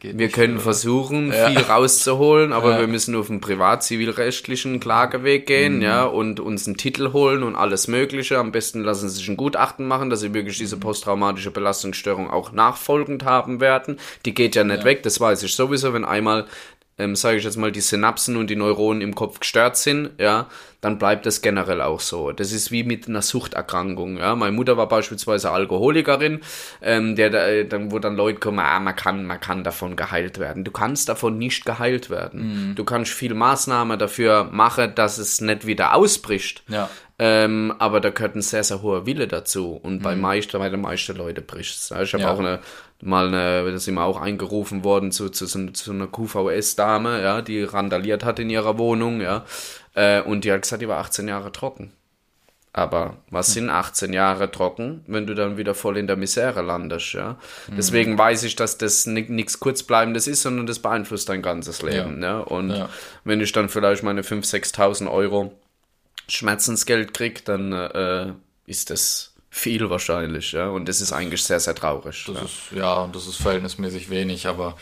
wir 0.00 0.14
nicht 0.14 0.34
können 0.34 0.58
versuchen, 0.58 1.32
viel 1.32 1.58
rauszuholen, 1.60 2.52
aber 2.52 2.72
Ja. 2.72 2.80
wir 2.80 2.86
müssen 2.88 3.14
auf 3.14 3.30
einen 3.30 3.40
privat-zivilrechtlichen 3.40 4.80
Klageweg 4.80 5.42
Mhm. 5.42 5.46
gehen, 5.46 5.82
ja, 5.82 6.04
und 6.04 6.40
uns 6.40 6.66
einen 6.66 6.76
Titel 6.76 7.12
holen 7.12 7.42
und 7.44 7.54
alles 7.54 7.86
Mögliche. 7.88 8.38
Am 8.38 8.50
besten 8.52 8.82
lassen 8.82 9.08
sie 9.08 9.16
sich 9.18 9.28
ein 9.28 9.36
Gutachten 9.36 9.86
machen, 9.86 10.10
dass 10.10 10.20
sie 10.20 10.34
wirklich 10.34 10.56
Mhm. 10.58 10.62
diese 10.64 10.76
posttraumatische 10.76 11.50
Belastungsstörung 11.52 12.28
auch 12.30 12.50
nachfolgend 12.52 13.24
haben 13.24 13.60
werden. 13.60 13.98
Die 14.24 14.34
geht 14.34 14.56
ja 14.56 14.64
nicht 14.64 14.84
weg, 14.84 15.02
das 15.04 15.20
weiß 15.20 15.42
ich 15.44 15.54
sowieso, 15.54 15.92
wenn 15.94 16.04
einmal 16.04 16.46
ähm, 16.98 17.14
sage 17.16 17.38
ich 17.38 17.44
jetzt 17.44 17.56
mal, 17.56 17.72
die 17.72 17.80
Synapsen 17.80 18.36
und 18.36 18.48
die 18.48 18.56
Neuronen 18.56 19.02
im 19.02 19.14
Kopf 19.14 19.40
gestört 19.40 19.76
sind, 19.76 20.10
ja, 20.18 20.46
dann 20.80 20.98
bleibt 20.98 21.26
das 21.26 21.42
generell 21.42 21.80
auch 21.80 22.00
so. 22.00 22.32
Das 22.32 22.52
ist 22.52 22.70
wie 22.70 22.84
mit 22.84 23.08
einer 23.08 23.22
Suchterkrankung, 23.22 24.18
ja. 24.18 24.34
Meine 24.34 24.52
Mutter 24.52 24.76
war 24.76 24.88
beispielsweise 24.88 25.50
Alkoholikerin, 25.50 26.40
ähm, 26.82 27.16
der, 27.16 27.30
der 27.30 27.64
dann, 27.64 27.90
wo 27.92 27.98
dann 27.98 28.16
Leute 28.16 28.38
kommen, 28.40 28.58
ah, 28.60 28.78
man 28.80 28.94
kann, 28.96 29.26
man 29.26 29.40
kann 29.40 29.64
davon 29.64 29.96
geheilt 29.96 30.38
werden. 30.38 30.64
Du 30.64 30.70
kannst 30.70 31.08
davon 31.08 31.38
nicht 31.38 31.64
geheilt 31.64 32.08
werden. 32.10 32.72
Du 32.76 32.84
kannst 32.84 33.12
viel 33.12 33.34
Maßnahmen 33.34 33.98
dafür 33.98 34.44
machen, 34.44 34.92
dass 34.94 35.18
es 35.18 35.40
nicht 35.40 35.66
wieder 35.66 35.94
ausbricht. 35.94 36.62
Ja. 36.68 36.88
Ähm, 37.18 37.74
aber 37.78 38.00
da 38.00 38.10
gehört 38.10 38.34
ein 38.36 38.42
sehr, 38.42 38.62
sehr 38.62 38.82
hoher 38.82 39.06
Wille 39.06 39.26
dazu. 39.26 39.72
Und 39.82 40.02
bei 40.02 40.14
meisten, 40.14 40.58
bei 40.58 40.68
den 40.68 40.82
meisten 40.82 41.16
Leuten 41.16 41.44
bricht's. 41.46 41.88
Ja, 41.88 42.02
Ich 42.02 42.12
habe 42.12 42.24
Ja. 42.24 42.32
auch 42.32 42.38
eine, 42.38 42.60
mal 43.02 43.28
eine, 43.28 43.70
da 43.70 43.78
sind 43.78 43.94
wir 43.94 44.04
auch 44.04 44.20
eingerufen 44.20 44.84
worden 44.84 45.12
zu, 45.12 45.28
zu, 45.28 45.46
zu 45.46 45.90
einer 45.90 46.06
QVS-Dame, 46.06 47.22
ja, 47.22 47.42
die 47.42 47.62
randaliert 47.62 48.24
hat 48.24 48.38
in 48.38 48.50
ihrer 48.50 48.78
Wohnung, 48.78 49.20
ja. 49.20 49.44
Äh, 49.94 50.22
und 50.22 50.44
die 50.44 50.52
hat 50.52 50.62
gesagt, 50.62 50.82
die 50.82 50.88
war 50.88 50.98
18 50.98 51.28
Jahre 51.28 51.52
trocken. 51.52 51.92
Aber 52.72 53.16
was 53.30 53.54
sind 53.54 53.70
18 53.70 54.12
Jahre 54.12 54.50
trocken, 54.50 55.02
wenn 55.06 55.26
du 55.26 55.34
dann 55.34 55.56
wieder 55.56 55.74
voll 55.74 55.96
in 55.96 56.06
der 56.06 56.16
Misere 56.16 56.60
landest, 56.60 57.14
ja? 57.14 57.38
Deswegen 57.74 58.18
weiß 58.18 58.42
ich, 58.42 58.54
dass 58.54 58.76
das 58.76 59.06
nichts 59.06 59.60
Kurzbleibendes 59.60 60.26
ist, 60.26 60.42
sondern 60.42 60.66
das 60.66 60.80
beeinflusst 60.80 61.30
dein 61.30 61.40
ganzes 61.40 61.80
Leben, 61.80 62.18
ne? 62.18 62.44
Und 62.44 62.68
Ja. 62.70 62.90
wenn 63.24 63.40
ich 63.40 63.52
dann 63.52 63.70
vielleicht 63.70 64.02
meine 64.02 64.20
5.000, 64.22 64.74
6.000 64.74 65.10
Euro 65.10 65.54
Schmerzensgeld 66.28 67.14
krieg, 67.14 67.46
dann 67.46 67.72
äh, 67.72 68.32
ist 68.66 68.90
das 68.90 69.32
viel 69.56 69.88
wahrscheinlich, 69.88 70.52
ja. 70.52 70.68
Und 70.68 70.86
das 70.86 71.00
ist 71.00 71.12
eigentlich 71.12 71.42
sehr, 71.42 71.60
sehr 71.60 71.74
traurig. 71.74 72.24
Das 72.26 72.36
ja. 72.36 72.42
ist, 72.42 72.72
ja, 72.72 73.06
das 73.10 73.26
ist 73.26 73.36
verhältnismäßig 73.36 74.10
wenig, 74.10 74.46
aber 74.46 74.76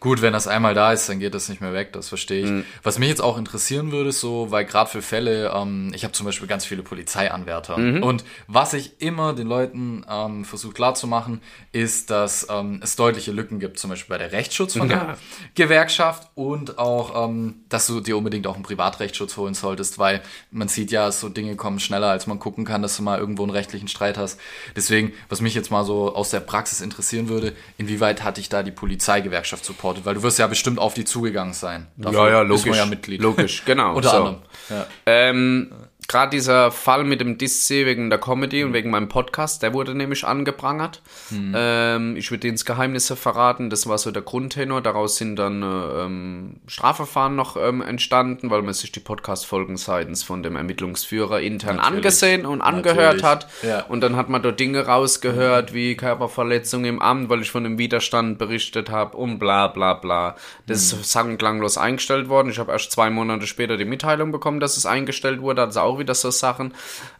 gut, 0.00 0.22
wenn 0.22 0.32
das 0.32 0.46
einmal 0.46 0.74
da 0.74 0.92
ist, 0.92 1.08
dann 1.08 1.18
geht 1.18 1.34
das 1.34 1.48
nicht 1.48 1.60
mehr 1.60 1.72
weg, 1.72 1.92
das 1.92 2.08
verstehe 2.08 2.44
ich. 2.60 2.64
Was 2.82 2.98
mich 2.98 3.08
jetzt 3.08 3.20
auch 3.20 3.36
interessieren 3.38 3.90
würde, 3.92 4.10
ist 4.10 4.20
so, 4.20 4.50
weil 4.50 4.64
gerade 4.64 4.88
für 4.90 5.02
Fälle, 5.02 5.52
ähm, 5.54 5.90
ich 5.94 6.04
habe 6.04 6.12
zum 6.12 6.26
Beispiel 6.26 6.46
ganz 6.46 6.64
viele 6.64 6.82
Polizeianwärter 6.82 7.76
und 7.76 8.24
was 8.46 8.74
ich 8.74 9.00
immer 9.00 9.32
den 9.32 9.46
Leuten 9.48 10.04
ähm, 10.08 10.44
versuche 10.44 10.72
klarzumachen, 10.74 11.40
ist, 11.72 12.10
dass 12.10 12.46
ähm, 12.50 12.80
es 12.82 12.96
deutliche 12.96 13.32
Lücken 13.32 13.58
gibt, 13.60 13.78
zum 13.78 13.90
Beispiel 13.90 14.14
bei 14.14 14.18
der 14.18 14.32
Rechtsschutz 14.32 14.76
von 14.76 14.88
Ja. 14.88 14.96
der 14.96 15.18
Gewerkschaft 15.54 16.30
und 16.34 16.78
auch, 16.78 17.28
ähm, 17.28 17.62
dass 17.68 17.86
du 17.86 18.00
dir 18.00 18.16
unbedingt 18.16 18.46
auch 18.46 18.54
einen 18.54 18.62
Privatrechtsschutz 18.62 19.36
holen 19.36 19.54
solltest, 19.54 19.98
weil 19.98 20.22
man 20.50 20.68
sieht 20.68 20.90
ja, 20.92 21.10
so 21.10 21.28
Dinge 21.28 21.56
kommen 21.56 21.80
schneller, 21.80 22.08
als 22.08 22.26
man 22.26 22.38
gucken 22.38 22.64
kann, 22.64 22.82
dass 22.82 22.96
du 22.96 23.02
mal 23.02 23.18
irgendwo 23.18 23.42
einen 23.42 23.50
rechtlichen 23.50 23.88
Streit 23.88 24.16
hast. 24.18 24.38
Deswegen, 24.76 25.12
was 25.28 25.40
mich 25.40 25.54
jetzt 25.54 25.70
mal 25.70 25.84
so 25.84 26.14
aus 26.14 26.30
der 26.30 26.40
Praxis 26.40 26.80
interessieren 26.80 27.28
würde, 27.28 27.54
inwieweit 27.78 28.22
hat 28.22 28.36
dich 28.36 28.48
da 28.48 28.62
die 28.62 28.70
Polizeigewerkschaft 28.70 29.64
supportet? 29.64 29.87
Weil 30.04 30.14
du 30.14 30.22
wirst 30.22 30.38
ja 30.38 30.46
bestimmt 30.46 30.78
auf 30.78 30.94
die 30.94 31.04
zugegangen 31.04 31.54
sein. 31.54 31.86
Dafür 31.96 32.50
ist 32.50 32.66
man 32.66 32.76
ja 32.76 32.86
Mitglied. 32.86 33.20
Logisch, 33.20 33.64
genau. 33.64 33.94
Unter 33.96 34.10
so. 34.10 34.16
anderem. 34.16 34.36
Ja. 34.70 34.86
Ähm, 35.06 35.72
Gerade 36.10 36.30
dieser 36.30 36.70
Fall 36.70 37.04
mit 37.04 37.20
dem 37.20 37.36
Diszi 37.36 37.84
wegen 37.84 38.08
der 38.08 38.18
Comedy 38.18 38.64
und 38.64 38.72
wegen 38.72 38.88
meinem 38.88 39.08
Podcast, 39.10 39.62
der 39.62 39.74
wurde 39.74 39.94
nämlich 39.94 40.24
angeprangert. 40.24 41.02
Ähm, 41.30 42.16
ich 42.16 42.30
würde 42.30 42.48
ins 42.48 42.64
Geheimnisse 42.64 43.14
verraten, 43.14 43.68
das 43.68 43.86
war 43.86 43.98
so 43.98 44.10
der 44.10 44.22
Grundtenor. 44.22 44.80
Daraus 44.80 45.16
sind 45.18 45.36
dann 45.36 45.62
äh, 45.62 45.66
ähm, 45.66 46.56
Strafverfahren 46.66 47.36
noch 47.36 47.58
ähm, 47.58 47.82
entstanden, 47.82 48.48
weil 48.48 48.62
man 48.62 48.72
sich 48.72 48.90
die 48.90 49.00
Podcast-Folgen 49.00 49.76
seitens 49.76 50.22
von 50.22 50.42
dem 50.42 50.56
Ermittlungsführer 50.56 51.40
intern 51.42 51.76
Natürlich. 51.76 51.96
angesehen 51.96 52.46
und 52.46 52.62
angehört 52.62 53.20
Natürlich. 53.20 53.22
hat. 53.24 53.46
Ja. 53.62 53.84
Und 53.90 54.00
dann 54.00 54.16
hat 54.16 54.30
man 54.30 54.40
dort 54.40 54.58
Dinge 54.58 54.86
rausgehört, 54.86 55.74
wie 55.74 55.94
Körperverletzung 55.94 56.86
im 56.86 57.02
Amt, 57.02 57.28
weil 57.28 57.42
ich 57.42 57.50
von 57.50 57.64
dem 57.64 57.76
Widerstand 57.76 58.38
berichtet 58.38 58.88
habe 58.88 59.14
und 59.14 59.38
bla 59.38 59.68
bla 59.68 59.92
bla. 59.92 60.36
Das 60.66 60.90
ist 60.90 61.12
sang- 61.12 61.36
klanglos 61.36 61.76
eingestellt 61.76 62.30
worden. 62.30 62.48
Ich 62.48 62.58
habe 62.58 62.72
erst 62.72 62.92
zwei 62.92 63.10
Monate 63.10 63.46
später 63.46 63.76
die 63.76 63.84
Mitteilung 63.84 64.32
bekommen, 64.32 64.58
dass 64.58 64.78
es 64.78 64.86
eingestellt 64.86 65.42
wurde. 65.42 65.60
Also 65.60 65.80
auch 65.80 65.97
wieder 65.98 66.14
so 66.14 66.30
Sachen. 66.30 66.74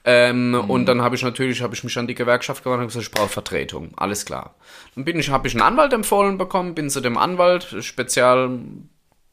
Ähm, 0.05 0.55
Und 0.69 0.87
dann 0.87 1.03
habe 1.03 1.17
ich 1.17 1.23
natürlich, 1.23 1.63
habe 1.63 1.75
ich 1.75 1.85
mich 1.85 1.99
an 1.99 2.07
die 2.07 2.15
Gewerkschaft 2.15 2.65
gewandt 2.65 2.83
und 2.83 2.89
gesagt, 2.89 3.07
ich 3.07 3.11
brauche 3.11 3.29
Vertretung. 3.29 3.93
Alles 3.97 4.25
klar. 4.25 4.55
Dann 4.95 5.05
bin 5.05 5.19
ich, 5.19 5.31
habe 5.31 5.49
ich 5.49 5.55
einen 5.55 5.63
Anwalt 5.63 5.93
empfohlen 5.93 6.39
bekommen, 6.39 6.75
bin 6.75 6.91
zu 6.91 7.01
dem 7.01 7.17
Anwalt, 7.17 7.77
Spezial 7.81 8.59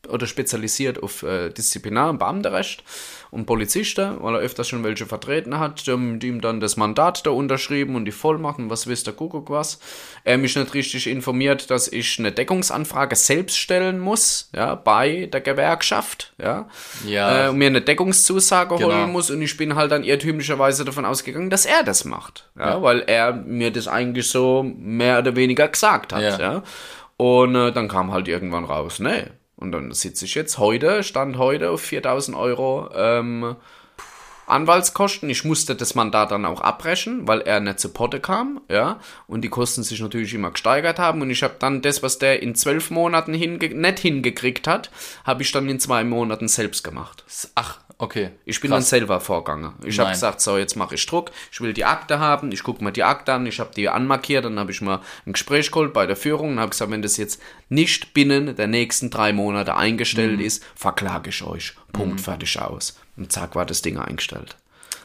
oder 0.09 0.27
spezialisiert 0.27 1.01
auf 1.01 1.23
äh, 1.23 1.49
Disziplinar- 1.49 2.09
und 2.09 2.17
Beamtenrecht 2.19 2.83
und 3.31 3.45
Polizisten, 3.45 4.17
weil 4.21 4.35
er 4.35 4.41
öfters 4.41 4.67
schon 4.69 4.83
welche 4.83 5.05
vertreten 5.05 5.59
hat, 5.59 5.85
die 5.87 5.91
haben 5.91 6.19
ihm 6.21 6.39
dann 6.41 6.59
das 6.59 6.77
Mandat 6.77 7.25
da 7.25 7.31
unterschrieben 7.31 7.95
und 7.95 8.05
die 8.05 8.11
Vollmachen, 8.11 8.69
was 8.69 8.87
wisst 8.87 9.07
der 9.07 9.13
Kuckuck 9.13 9.49
was. 9.49 9.79
Er 10.23 10.37
mich 10.37 10.55
nicht 10.55 10.73
richtig 10.73 11.07
informiert, 11.07 11.69
dass 11.69 11.87
ich 11.87 12.17
eine 12.19 12.31
Deckungsanfrage 12.31 13.15
selbst 13.15 13.57
stellen 13.57 13.99
muss, 13.99 14.49
ja, 14.55 14.75
bei 14.75 15.25
der 15.31 15.41
Gewerkschaft, 15.41 16.33
ja, 16.41 16.69
Ja. 17.05 17.45
äh, 17.45 17.49
und 17.49 17.57
mir 17.57 17.67
eine 17.67 17.81
Deckungszusage 17.81 18.75
Genau. 18.75 18.87
holen 18.87 19.11
muss 19.11 19.29
und 19.31 19.41
ich 19.41 19.57
bin 19.57 19.75
halt 19.75 19.91
dann 19.91 20.03
irrtümlicherweise 20.03 20.85
davon 20.85 21.05
ausgegangen, 21.05 21.49
dass 21.49 21.65
er 21.65 21.83
das 21.83 22.05
macht, 22.05 22.49
ja, 22.57 22.69
Ja. 22.75 22.81
weil 22.81 23.01
er 23.07 23.33
mir 23.33 23.71
das 23.71 23.87
eigentlich 23.87 24.29
so 24.29 24.63
mehr 24.63 25.19
oder 25.19 25.35
weniger 25.35 25.67
gesagt 25.67 26.13
hat, 26.13 26.21
ja. 26.21 26.39
Ja. 26.39 26.63
Und 27.17 27.55
äh, 27.55 27.71
dann 27.71 27.87
kam 27.87 28.11
halt 28.11 28.27
irgendwann 28.27 28.65
raus, 28.65 28.99
nee. 28.99 29.23
Und 29.55 29.71
dann 29.71 29.91
sitze 29.91 30.25
ich 30.25 30.35
jetzt 30.35 30.57
heute, 30.57 31.03
stand 31.03 31.37
heute 31.37 31.69
auf 31.69 31.81
4000 31.81 32.35
Euro 32.37 32.89
ähm, 32.93 33.55
Anwaltskosten. 34.47 35.29
Ich 35.29 35.43
musste 35.43 35.75
das 35.75 35.95
Mandat 35.95 36.31
dann 36.31 36.45
auch 36.45 36.61
abbrechen, 36.61 37.27
weil 37.27 37.41
er 37.41 37.59
nicht 37.59 37.79
zu 37.79 37.89
Potte 37.89 38.19
kam, 38.19 38.61
ja. 38.69 38.99
Und 39.27 39.41
die 39.41 39.49
Kosten 39.49 39.83
sich 39.83 39.99
natürlich 39.99 40.33
immer 40.33 40.51
gesteigert 40.51 40.99
haben. 40.99 41.21
Und 41.21 41.29
ich 41.29 41.43
habe 41.43 41.55
dann 41.59 41.81
das, 41.81 42.03
was 42.03 42.17
der 42.19 42.41
in 42.41 42.55
zwölf 42.55 42.91
Monaten 42.91 43.33
hinge 43.33 43.69
nicht 43.69 43.99
hingekriegt 43.99 44.67
hat, 44.67 44.89
habe 45.23 45.41
ich 45.43 45.51
dann 45.51 45.67
in 45.69 45.79
zwei 45.79 46.03
Monaten 46.03 46.47
selbst 46.47 46.83
gemacht. 46.83 47.23
Ach, 47.55 47.79
okay. 47.97 48.31
Ich 48.45 48.61
bin 48.61 48.71
Krass. 48.71 48.77
dann 48.89 48.99
selber 48.99 49.19
vorgegangen. 49.19 49.73
Ich 49.83 49.99
habe 49.99 50.11
gesagt, 50.11 50.41
so, 50.41 50.57
jetzt 50.57 50.75
mache 50.75 50.95
ich 50.95 51.05
Druck. 51.05 51.31
Ich 51.51 51.61
will 51.61 51.73
die 51.73 51.85
Akte 51.85 52.19
haben. 52.19 52.51
Ich 52.51 52.63
gucke 52.63 52.83
mir 52.83 52.91
die 52.91 53.03
Akte 53.03 53.33
an. 53.33 53.45
Ich 53.45 53.59
habe 53.59 53.71
die 53.75 53.89
anmarkiert. 53.89 54.45
Dann 54.45 54.59
habe 54.59 54.71
ich 54.71 54.81
mal 54.81 55.01
ein 55.25 55.33
Gespräch 55.33 55.71
geholt 55.71 55.93
bei 55.93 56.05
der 56.05 56.15
Führung 56.15 56.51
und 56.53 56.59
habe 56.59 56.69
gesagt, 56.71 56.91
wenn 56.91 57.01
das 57.01 57.17
jetzt 57.17 57.41
nicht 57.69 58.13
binnen 58.13 58.55
der 58.55 58.67
nächsten 58.67 59.09
drei 59.09 59.33
Monate 59.33 59.75
eingestellt 59.75 60.39
Mhm. 60.39 60.45
ist, 60.45 60.63
verklage 60.75 61.29
ich 61.29 61.43
euch. 61.43 61.73
Punkt, 61.97 62.21
fertig 62.21 62.59
aus. 62.59 62.99
Und 63.17 63.31
zack, 63.31 63.55
war 63.55 63.65
das 63.65 63.81
Ding 63.81 63.97
eingestellt. 63.97 64.55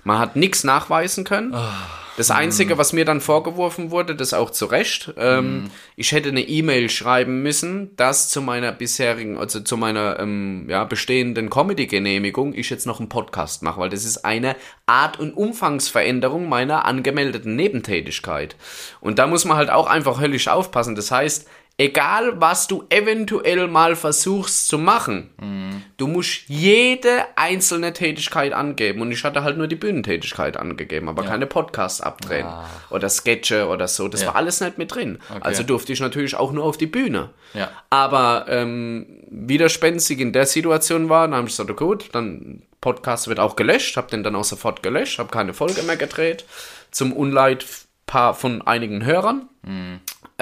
Man 0.02 0.18
hat 0.18 0.34
nichts 0.34 0.64
nachweisen 0.64 1.24
können. 1.24 1.52
Ah. 1.54 1.74
Das 2.16 2.30
Einzige, 2.30 2.76
was 2.76 2.92
mir 2.92 3.04
dann 3.04 3.20
vorgeworfen 3.20 3.90
wurde, 3.90 4.14
das 4.14 4.34
auch 4.34 4.50
zu 4.50 4.66
Recht, 4.66 5.12
ähm, 5.16 5.62
Mhm. 5.64 5.70
ich 5.96 6.12
hätte 6.12 6.28
eine 6.30 6.42
E-Mail 6.42 6.90
schreiben 6.90 7.42
müssen, 7.42 7.94
dass 7.96 8.28
zu 8.28 8.42
meiner 8.42 8.72
bisherigen, 8.72 9.38
also 9.38 9.60
zu 9.60 9.76
meiner 9.78 10.18
ähm, 10.18 10.66
ja, 10.68 10.84
bestehenden 10.84 11.48
Comedy-Genehmigung 11.48 12.52
ich 12.54 12.68
jetzt 12.68 12.86
noch 12.86 12.98
einen 13.00 13.08
Podcast 13.08 13.62
mache, 13.62 13.80
weil 13.80 13.88
das 13.90 14.04
ist 14.04 14.24
eine 14.24 14.56
Art- 14.86 15.18
und 15.18 15.32
Umfangsveränderung 15.34 16.48
meiner 16.48 16.84
angemeldeten 16.84 17.56
Nebentätigkeit. 17.56 18.56
Und 19.00 19.18
da 19.18 19.26
muss 19.26 19.44
man 19.44 19.56
halt 19.56 19.70
auch 19.70 19.86
einfach 19.86 20.20
höllisch 20.20 20.48
aufpassen. 20.48 20.94
Das 20.96 21.10
heißt, 21.10 21.46
egal 21.80 22.38
was 22.42 22.66
du 22.66 22.84
eventuell 22.90 23.66
mal 23.66 23.96
versuchst 23.96 24.68
zu 24.68 24.76
machen, 24.76 25.30
du 25.96 26.06
musst 26.06 26.42
jede 26.46 27.24
einzelne 27.36 27.94
Tätigkeit 27.94 28.52
angeben. 28.52 29.00
Und 29.00 29.12
ich 29.12 29.24
hatte 29.24 29.42
halt 29.42 29.56
nur 29.56 29.66
die 29.66 29.76
Bühnentätigkeit 29.76 30.58
angegeben, 30.58 31.08
aber 31.08 31.24
keine 31.24 31.46
Podcasts 31.46 32.02
abdrehen 32.02 32.46
oder 32.90 33.08
Sketche 33.08 33.66
oder 33.66 33.88
so. 33.88 34.08
Das 34.08 34.20
Ja. 34.20 34.28
war 34.28 34.36
alles 34.36 34.60
nicht 34.60 34.76
mit 34.76 34.94
drin. 34.94 35.20
Also 35.40 35.62
durfte 35.62 35.94
ich 35.94 36.00
natürlich 36.00 36.34
auch 36.36 36.52
nur 36.52 36.64
auf 36.64 36.76
die 36.76 36.86
Bühne. 36.86 37.30
Ja. 37.54 37.70
Aber 37.88 38.44
ähm, 38.48 39.06
widerspenstig 39.30 40.20
in 40.20 40.34
der 40.34 40.44
Situation 40.44 41.08
war, 41.08 41.26
dann 41.26 41.34
habe 41.36 41.48
ich 41.48 41.54
gesagt, 41.54 41.70
okay, 41.70 41.84
gut, 41.84 42.08
dann 42.12 42.62
Podcast 42.82 43.28
wird 43.28 43.40
auch 43.40 43.56
gelöscht, 43.56 43.96
habe 43.96 44.10
den 44.10 44.22
dann 44.22 44.36
auch 44.36 44.44
sofort 44.44 44.82
gelöscht, 44.82 45.18
habe 45.18 45.30
keine 45.30 45.54
Folge 45.54 45.82
mehr 45.82 45.96
gedreht, 45.96 46.44
zum 46.90 47.12
Unleid 47.14 47.64
paar 48.06 48.34
von 48.34 48.60
einigen 48.62 49.04
Hörern. 49.04 49.48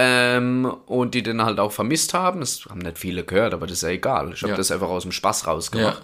Ähm, 0.00 0.72
und 0.86 1.14
die 1.14 1.24
den 1.24 1.42
halt 1.44 1.58
auch 1.58 1.72
vermisst 1.72 2.14
haben. 2.14 2.38
Das 2.38 2.64
haben 2.70 2.78
nicht 2.78 2.98
viele 2.98 3.24
gehört, 3.24 3.52
aber 3.52 3.66
das 3.66 3.78
ist 3.78 3.82
ja 3.82 3.88
egal. 3.88 4.30
Ich 4.32 4.42
habe 4.42 4.52
Ja. 4.52 4.56
das 4.56 4.70
einfach 4.70 4.88
aus 4.88 5.02
dem 5.02 5.10
Spaß 5.10 5.48
rausgemacht. 5.48 6.02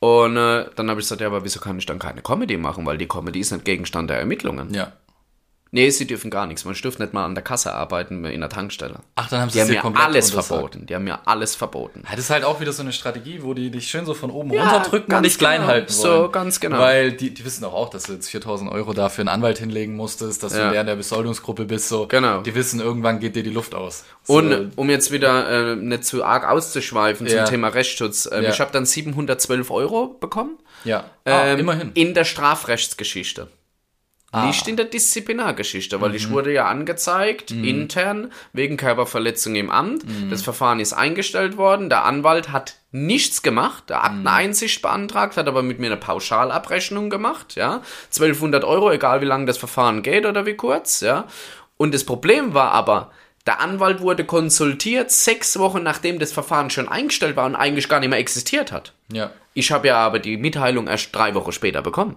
Und 0.00 0.36
äh, 0.38 0.64
dann 0.76 0.88
habe 0.88 1.00
ich 1.00 1.04
gesagt, 1.04 1.20
ja, 1.20 1.26
aber 1.26 1.44
wieso 1.44 1.60
kann 1.60 1.76
ich 1.78 1.84
dann 1.84 1.98
keine 1.98 2.22
Comedy 2.22 2.56
machen? 2.56 2.86
Weil 2.86 2.96
die 2.96 3.06
Comedy 3.08 3.40
ist 3.40 3.50
nicht 3.52 3.66
Gegenstand 3.66 4.08
der 4.08 4.18
Ermittlungen. 4.18 4.72
Ja. 4.72 4.92
Nee, 5.70 5.90
sie 5.90 6.06
dürfen 6.06 6.30
gar 6.30 6.46
nichts. 6.46 6.64
Man 6.64 6.74
dürfte 6.74 7.02
nicht 7.02 7.12
mal 7.12 7.24
an 7.26 7.34
der 7.34 7.44
Kasse 7.44 7.74
arbeiten 7.74 8.24
in 8.24 8.40
der 8.40 8.48
Tankstelle. 8.48 9.00
Ach, 9.16 9.28
dann 9.28 9.42
haben 9.42 9.50
sie 9.50 9.58
Die 9.58 9.60
haben 9.62 9.70
mir 9.70 9.80
komplett 9.80 10.06
alles 10.06 10.30
untersagt. 10.30 10.46
verboten. 10.48 10.86
Die 10.86 10.94
haben 10.94 11.04
mir 11.04 11.26
alles 11.26 11.54
verboten. 11.56 12.04
Ja, 12.08 12.12
das 12.16 12.20
ist 12.20 12.30
halt 12.30 12.44
auch 12.44 12.58
wieder 12.60 12.72
so 12.72 12.82
eine 12.82 12.92
Strategie, 12.92 13.42
wo 13.42 13.52
die 13.52 13.70
dich 13.70 13.88
schön 13.88 14.06
so 14.06 14.14
von 14.14 14.30
oben 14.30 14.50
Ja, 14.52 14.62
runterdrücken 14.70 15.14
und 15.14 15.22
dich 15.24 15.36
klein 15.38 15.60
genau. 15.60 15.72
halten 15.72 15.92
So, 15.92 16.08
wollen. 16.08 16.32
ganz 16.32 16.60
genau. 16.60 16.78
Weil 16.78 17.12
die, 17.12 17.34
die 17.34 17.44
wissen 17.44 17.62
doch 17.62 17.74
auch, 17.74 17.90
dass 17.90 18.04
du 18.04 18.14
jetzt 18.14 18.30
4000 18.30 18.72
Euro 18.72 18.94
dafür 18.94 19.22
einen 19.22 19.28
Anwalt 19.28 19.58
hinlegen 19.58 19.94
musstest, 19.94 20.42
dass 20.42 20.54
du 20.54 20.58
Ja. 20.58 20.68
in 20.68 20.72
der, 20.72 20.84
der 20.84 20.96
Besoldungsgruppe 20.96 21.66
bist. 21.66 21.88
So. 21.88 22.06
Genau. 22.06 22.40
Die 22.40 22.54
wissen, 22.54 22.80
irgendwann 22.80 23.20
geht 23.20 23.36
dir 23.36 23.42
die 23.42 23.50
Luft 23.50 23.74
aus. 23.74 24.04
So, 24.22 24.34
Und 24.38 24.72
um 24.76 24.88
jetzt 24.88 25.12
wieder 25.12 25.72
äh, 25.72 25.76
nicht 25.76 26.04
zu 26.04 26.24
arg 26.24 26.48
auszuschweifen 26.48 27.26
Ja. 27.26 27.44
zum 27.44 27.50
Thema 27.52 27.68
Rechtsschutz, 27.68 28.26
Ja. 28.32 28.40
ich 28.40 28.58
habe 28.60 28.72
dann 28.72 28.86
712 28.86 29.70
Euro 29.70 30.16
bekommen. 30.18 30.58
ja, 30.84 31.04
ah, 31.26 31.44
Ähm, 31.48 31.58
immerhin. 31.60 31.90
In 31.94 32.14
der 32.14 32.24
Strafrechtsgeschichte. 32.24 33.48
Ah. 34.30 34.44
Nicht 34.46 34.68
in 34.68 34.76
der 34.76 34.84
Disziplinargeschichte, 34.84 36.02
weil 36.02 36.10
Mhm. 36.10 36.14
ich 36.16 36.30
wurde 36.30 36.52
ja 36.52 36.66
angezeigt, 36.66 37.50
intern, 37.50 38.30
wegen 38.52 38.76
Körperverletzung 38.76 39.54
im 39.54 39.70
Amt. 39.70 40.04
Mhm. 40.06 40.28
Das 40.28 40.42
Verfahren 40.42 40.80
ist 40.80 40.92
eingestellt 40.92 41.56
worden. 41.56 41.88
Der 41.88 42.04
Anwalt 42.04 42.52
hat 42.52 42.74
nichts 42.92 43.40
gemacht, 43.42 43.84
der 43.88 43.98
Mhm. 44.00 44.04
Akteneinsicht 44.04 44.82
beantragt, 44.82 45.38
hat 45.38 45.48
aber 45.48 45.62
mit 45.62 45.78
mir 45.78 45.86
eine 45.86 45.96
Pauschalabrechnung 45.96 47.08
gemacht, 47.08 47.54
ja. 47.56 47.80
1200 48.10 48.64
Euro, 48.64 48.90
egal 48.90 49.22
wie 49.22 49.26
lange 49.26 49.46
das 49.46 49.56
Verfahren 49.58 50.02
geht 50.02 50.26
oder 50.26 50.44
wie 50.44 50.54
kurz, 50.56 51.00
ja. 51.00 51.24
Und 51.78 51.94
das 51.94 52.04
Problem 52.04 52.52
war 52.52 52.72
aber, 52.72 53.10
der 53.48 53.60
Anwalt 53.60 54.00
wurde 54.00 54.24
konsultiert 54.24 55.10
sechs 55.10 55.58
Wochen 55.58 55.82
nachdem 55.82 56.18
das 56.20 56.30
Verfahren 56.32 56.70
schon 56.70 56.88
eingestellt 56.88 57.34
war 57.34 57.46
und 57.46 57.56
eigentlich 57.56 57.88
gar 57.88 57.98
nicht 57.98 58.10
mehr 58.10 58.18
existiert 58.20 58.70
hat. 58.70 58.92
ja. 59.12 59.30
Ich 59.54 59.72
habe 59.72 59.88
ja 59.88 59.96
aber 59.96 60.20
die 60.20 60.36
Mitteilung 60.36 60.86
erst 60.86 61.12
drei 61.12 61.34
Wochen 61.34 61.50
später 61.50 61.82
bekommen. 61.82 62.14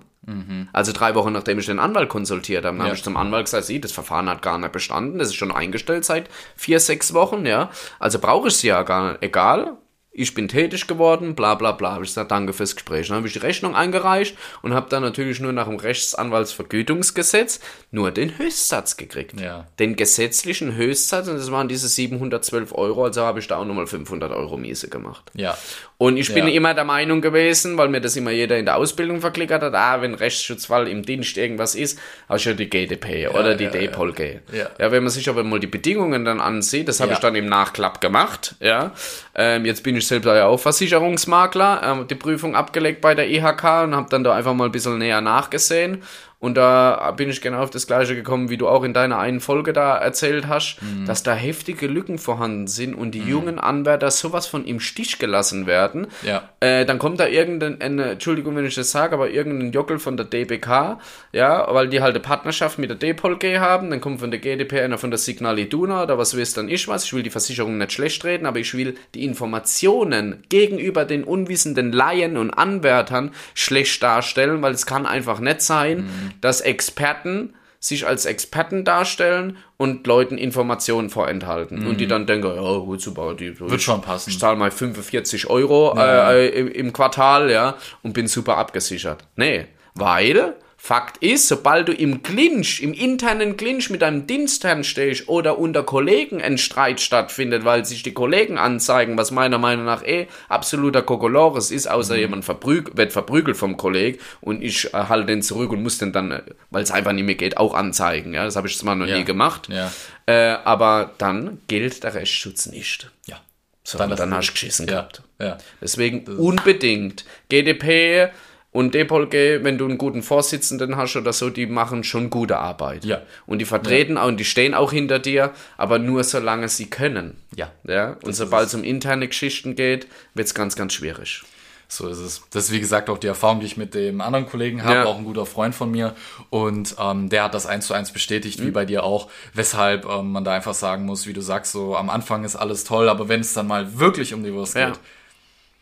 Also 0.74 0.92
drei 0.92 1.16
Wochen 1.16 1.34
nachdem 1.34 1.58
ich 1.58 1.66
den 1.66 1.80
Anwalt 1.80 2.08
konsultiert 2.08 2.66
habe, 2.66 2.78
dann 2.78 2.86
Ja. 2.86 2.90
habe 2.92 2.96
ich 2.96 3.04
zum 3.04 3.18
Anwalt 3.18 3.46
gesagt, 3.46 3.64
sie, 3.66 3.82
das 3.82 3.92
Verfahren 3.92 4.30
hat 4.30 4.44
gar 4.44 4.60
nicht 4.60 4.72
bestanden, 4.74 5.18
das 5.18 5.30
ist 5.30 5.36
schon 5.36 5.52
eingestellt 5.52 6.06
seit 6.06 6.30
vier, 6.56 6.80
sechs 6.80 7.16
Wochen, 7.16 7.48
ja. 7.48 7.72
Also 7.98 8.20
brauche 8.20 8.50
ich 8.50 8.58
sie 8.58 8.68
ja 8.68 8.84
gar 8.84 9.14
nicht. 9.14 9.24
Egal, 9.24 9.76
ich 10.14 10.34
bin 10.34 10.48
tätig 10.50 10.88
geworden, 10.88 11.36
bla 11.36 11.56
bla 11.56 11.72
bla. 11.72 11.94
Habe 11.94 12.04
ich 12.04 12.10
gesagt, 12.10 12.32
danke 12.32 12.52
fürs 12.54 12.76
Gespräch. 12.76 13.08
Dann 13.08 13.18
habe 13.18 13.28
ich 13.28 13.34
die 13.34 13.40
Rechnung 13.40 13.76
eingereicht 13.76 14.36
und 14.62 14.74
habe 14.74 14.90
dann 14.90 15.04
natürlich 15.04 15.40
nur 15.40 15.54
nach 15.54 15.68
dem 15.68 15.78
Rechtsanwaltsvergütungsgesetz 15.78 17.60
nur 17.92 18.12
den 18.12 18.38
Höchstsatz 18.38 18.98
gekriegt. 18.98 19.40
Ja. 19.40 19.68
Den 19.80 19.96
gesetzlichen 19.96 20.76
Höchstsatz 20.76 21.28
und 21.28 21.36
das 21.38 21.52
waren 21.52 21.68
diese 21.68 21.88
712 21.88 22.74
Euro, 22.74 23.06
also 23.06 23.22
habe 23.22 23.40
ich 23.40 23.48
da 23.48 23.58
auch 23.58 23.66
nochmal 23.66 23.88
500 23.88 24.32
Euro 24.32 24.58
Miese 24.58 24.90
gemacht. 24.90 25.32
Ja. 25.34 25.58
Und 25.98 26.18
ich 26.18 26.34
bin 26.34 26.48
Ja. 26.48 26.54
immer 26.54 26.74
der 26.74 26.84
Meinung 26.84 27.22
gewesen, 27.22 27.78
weil 27.78 27.88
mir 27.90 28.02
das 28.02 28.16
immer 28.16 28.32
jeder 28.32 28.58
in 28.58 28.66
der 28.66 28.78
Ausbildung 28.78 29.22
verklickert 29.22 29.62
hat, 29.62 29.76
ah, 29.76 30.02
wenn 30.02 30.14
Rechtsschutzfall 30.16 30.88
im 30.88 31.04
Dienst 31.04 31.38
irgendwas 31.38 31.76
ist, 31.76 32.00
hast 32.28 32.46
du 32.46 32.50
ja 32.50 32.56
die 32.56 32.70
GDP 32.70 33.28
oder 33.28 33.56
die 33.56 33.66
ja, 33.66 33.70
DPOLG. 33.70 34.40
Ja. 34.52 34.70
ja, 34.80 34.92
wenn 34.92 35.04
man 35.04 35.12
sich 35.12 35.30
aber 35.30 35.44
mal 35.44 35.60
die 35.60 35.68
Bedingungen 35.68 36.26
dann 36.26 36.40
ansieht, 36.42 36.88
das 36.88 37.00
habe 37.00 37.12
Ja. 37.12 37.18
ich 37.18 37.22
dann 37.22 37.36
im 37.36 37.48
Nachklapp 37.48 38.02
gemacht, 38.02 38.56
ja. 38.60 38.92
Ähm, 39.36 39.66
jetzt 39.66 39.84
bin 39.84 39.96
ich 39.96 40.01
selbst 40.08 40.26
ja 40.26 40.46
auch 40.46 40.60
Versicherungsmakler, 40.60 41.82
ähm, 41.84 42.08
die 42.08 42.16
Prüfung 42.16 42.56
abgelegt 42.56 43.02
bei 43.02 43.16
der 43.16 43.30
IHK 43.30 43.84
und 43.84 43.96
habe 43.96 44.08
dann 44.10 44.24
da 44.24 44.36
einfach 44.36 44.54
mal 44.54 44.66
ein 44.66 44.72
bisschen 44.72 44.98
näher 44.98 45.22
nachgesehen. 45.22 46.04
Und 46.42 46.56
da 46.58 47.12
bin 47.12 47.30
ich 47.30 47.40
genau 47.40 47.60
auf 47.62 47.70
das 47.70 47.86
Gleiche 47.86 48.16
gekommen, 48.16 48.50
wie 48.50 48.58
du 48.58 48.68
auch 48.68 48.84
in 48.84 48.96
deiner 48.96 49.20
einen 49.20 49.40
Folge 49.40 49.74
da 49.74 49.96
erzählt 49.96 50.48
hast, 50.48 50.78
dass 51.06 51.22
da 51.22 51.36
heftige 51.36 51.86
Lücken 51.86 52.18
vorhanden 52.18 52.66
sind 52.66 52.96
und 52.96 53.12
die 53.12 53.22
jungen 53.22 53.60
Anwärter 53.60 54.10
sowas 54.10 54.48
von 54.48 54.66
im 54.66 54.80
Stich 54.80 55.20
gelassen 55.20 55.68
werden. 55.68 56.08
Ja. 56.24 56.50
Äh, 56.60 56.86
dann 56.86 56.98
kommt 56.98 57.20
da 57.20 57.28
irgendein, 57.28 57.80
eine, 57.80 58.12
Entschuldigung, 58.14 58.56
wenn 58.56 58.66
ich 58.66 58.74
das 58.74 58.90
sage, 58.90 59.14
aber 59.14 59.30
irgendein 59.30 59.72
Jockel 59.72 60.00
von 60.00 60.18
der 60.18 60.26
DBK, 60.26 60.98
ja, 61.32 61.72
weil 61.72 61.90
die 61.90 62.02
halt 62.02 62.16
eine 62.16 62.24
Partnerschaft 62.24 62.80
mit 62.80 62.90
der 62.90 62.98
DPOLG 62.98 63.60
haben, 63.60 63.92
dann 63.92 64.02
kommt 64.02 64.20
von 64.20 64.32
der 64.32 64.40
GDP 64.40 64.82
einer 64.82 64.98
von 64.98 65.12
der 65.12 65.20
Signal 65.20 65.60
Iduna 65.60 66.04
oder 66.04 66.18
was 66.18 66.36
weiß 66.36 66.54
dann 66.54 66.70
ich 66.70 66.88
was. 66.88 67.06
Ich 67.06 67.14
will 67.14 67.22
die 67.22 67.30
Versicherung 67.30 67.78
nicht 67.78 67.92
schlecht 67.92 68.26
reden, 68.26 68.48
aber 68.48 68.58
ich 68.58 68.74
will 68.74 68.96
die 69.14 69.26
Informationen 69.26 70.44
gegenüber 70.50 71.06
den 71.06 71.24
unwissenden 71.24 71.92
Laien 71.92 72.36
und 72.36 72.50
Anwärtern 72.50 73.30
schlecht 73.54 74.02
darstellen, 74.02 74.64
weil 74.64 74.74
es 74.74 74.88
kann 74.88 75.06
einfach 75.06 75.40
nicht 75.40 75.62
sein, 75.62 76.10
dass 76.40 76.62
Experten 76.62 77.54
sich 77.80 78.06
als 78.06 78.26
Experten 78.26 78.86
darstellen 78.86 79.58
und 79.78 80.06
Leuten 80.06 80.38
Informationen 80.38 81.10
vorenthalten. 81.10 81.88
Und 81.88 82.00
die 82.00 82.06
dann 82.06 82.28
denken, 82.28 82.46
ja 82.48 82.78
gut, 82.78 83.02
super, 83.02 83.34
die, 83.34 83.60
Wird 83.60 83.82
schon 83.82 84.02
passen. 84.02 84.30
ich 84.30 84.38
zahle 84.38 84.56
mal 84.56 84.70
45 84.70 85.50
Euro 85.50 85.98
äh, 85.98 86.48
im, 86.50 86.68
im 86.68 86.94
Quartal, 86.94 87.50
ja, 87.50 87.76
und 88.04 88.14
bin 88.14 88.28
super 88.28 88.58
abgesichert. 88.58 89.26
Nee, 89.36 89.66
weil 89.96 90.54
Fakt 90.84 91.18
ist, 91.20 91.48
sobald 91.48 91.90
du 91.90 91.94
im 91.94 92.24
Clinch, 92.24 92.82
im 92.82 92.94
internen 92.94 93.56
Clinch 93.56 93.92
mit 93.92 94.02
deinem 94.02 94.26
Dienstherrn 94.26 94.84
stehst 94.84 95.30
oder 95.30 95.60
unter 95.60 95.84
Kollegen 95.84 96.42
ein 96.42 96.58
Streit 96.58 97.00
stattfindet, 97.00 97.64
weil 97.66 97.86
sich 97.86 98.02
die 98.02 98.14
Kollegen 98.16 98.58
anzeigen, 98.58 99.16
was 99.16 99.30
meiner 99.30 99.60
Meinung 99.60 99.86
nach 99.86 100.04
eh 100.04 100.28
absoluter 100.50 101.04
Kokolores 101.04 101.70
ist, 101.70 101.86
außer 101.88 102.18
jemand 102.18 102.46
verprüg 102.46 102.98
wird 102.98 103.14
verprügelt 103.14 103.58
vom 103.58 103.78
Kolleg 103.78 104.20
und 104.42 104.64
ich 104.64 104.92
äh, 104.92 104.98
halte 104.98 105.28
den 105.28 105.44
zurück 105.44 105.70
und 105.72 105.84
muss 105.84 106.00
den 106.00 106.14
dann, 106.14 106.32
äh, 106.32 106.42
weil 106.72 106.82
es 106.82 106.90
einfach 106.90 107.12
nicht 107.12 107.26
mehr 107.26 107.36
geht, 107.36 107.58
auch 107.58 107.76
anzeigen. 107.76 108.34
Ja, 108.34 108.44
das 108.46 108.56
habe 108.56 108.68
ich 108.68 108.76
zwar 108.76 108.96
noch 108.96 109.06
Ja. 109.06 109.20
nie 109.20 109.24
gemacht. 109.24 109.70
Ja. 109.70 109.92
Äh, 110.26 110.58
aber 110.64 111.12
dann 111.20 111.60
gilt 111.68 112.04
der 112.04 112.16
Rechtsschutz 112.16 112.66
nicht. 112.66 113.12
Ja. 113.28 113.40
So, 113.84 114.00
Dann 114.00 114.16
dann, 114.16 114.34
hast 114.34 114.48
du 114.48 114.54
geschissen 114.54 114.88
gehabt. 114.88 115.22
ja. 115.40 115.60
Deswegen 115.80 116.26
unbedingt 116.26 117.24
GDP 117.50 118.30
und 118.72 118.94
DPolG, 118.96 119.64
wenn 119.64 119.78
du 119.78 119.86
einen 119.86 119.98
guten 119.98 120.24
Vorsitzenden 120.24 120.96
hast 120.96 121.16
oder 121.18 121.34
so, 121.34 121.50
die 121.50 121.66
machen 121.68 122.04
schon 122.04 122.30
gute 122.30 122.58
Arbeit. 122.58 123.04
Ja. 123.06 123.22
Und 123.46 123.60
die 123.60 123.66
vertreten 123.66 124.18
auch 124.18 124.28
und 124.28 124.38
die 124.38 124.46
stehen 124.46 124.74
auch 124.74 124.92
hinter 124.92 125.20
dir, 125.20 125.52
aber 125.78 126.00
nur 126.00 126.24
solange 126.24 126.70
sie 126.70 126.90
können. 126.90 127.36
Ja. 127.56 127.72
Ja. 127.86 128.18
Und 128.24 128.34
sobald 128.34 128.68
es 128.68 128.74
um 128.74 128.84
interne 128.84 129.28
Geschichten 129.28 129.76
geht, 129.76 130.08
wird 130.34 130.48
es 130.48 130.54
ganz, 130.54 130.76
ganz 130.76 130.94
schwierig. 130.94 131.44
So 131.90 132.08
ist 132.08 132.20
es. 132.20 132.42
Das 132.52 132.64
ist 132.66 132.72
wie 132.72 132.80
gesagt 132.80 133.10
auch 133.10 133.18
die 133.18 133.28
Erfahrung, 133.28 133.60
die 133.60 133.66
ich 133.66 133.76
mit 133.76 133.94
dem 133.94 134.22
anderen 134.22 134.46
Kollegen 134.48 134.82
habe, 134.86 134.96
Ja. 135.00 135.04
auch 135.06 135.18
ein 135.18 135.26
guter 135.26 135.46
Freund 135.46 135.76
von 135.76 135.92
mir. 135.92 136.16
Und 136.50 136.96
ähm, 136.98 137.28
der 137.28 137.44
hat 137.44 137.54
das 137.54 137.66
eins 137.66 137.88
zu 137.88 137.94
eins 137.94 138.12
bestätigt, 138.14 138.62
Mhm. 138.62 138.68
wie 138.68 138.72
bei 138.72 138.86
dir 138.86 139.04
auch, 139.04 139.30
weshalb 139.54 140.06
ähm, 140.06 140.32
man 140.32 140.46
da 140.46 140.54
einfach 140.54 140.74
sagen 140.74 141.04
muss, 141.06 141.28
wie 141.28 141.34
du 141.34 141.42
sagst, 141.42 141.74
so 141.74 141.98
am 141.98 142.10
Anfang 142.10 142.46
ist 142.46 142.56
alles 142.56 142.86
toll, 142.86 143.10
aber 143.10 143.28
wenn 143.28 143.42
es 143.42 143.52
dann 143.54 143.68
mal 143.68 144.00
wirklich 144.00 144.34
um 144.34 144.42
die 144.46 144.54
Wurst 144.54 144.76
Ja. 144.76 144.92
geht, 144.92 145.00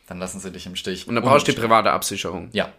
dann 0.09 0.19
lassen 0.19 0.39
sie 0.41 0.51
dich 0.51 0.65
im 0.65 0.75
Stich. 0.75 1.07
Und 1.07 1.15
dann 1.15 1.23
brauchst 1.23 1.47
du 1.47 1.51
die 1.53 1.59
private 1.59 1.91
Absicherung. 1.91 2.49
Ja. 2.51 2.69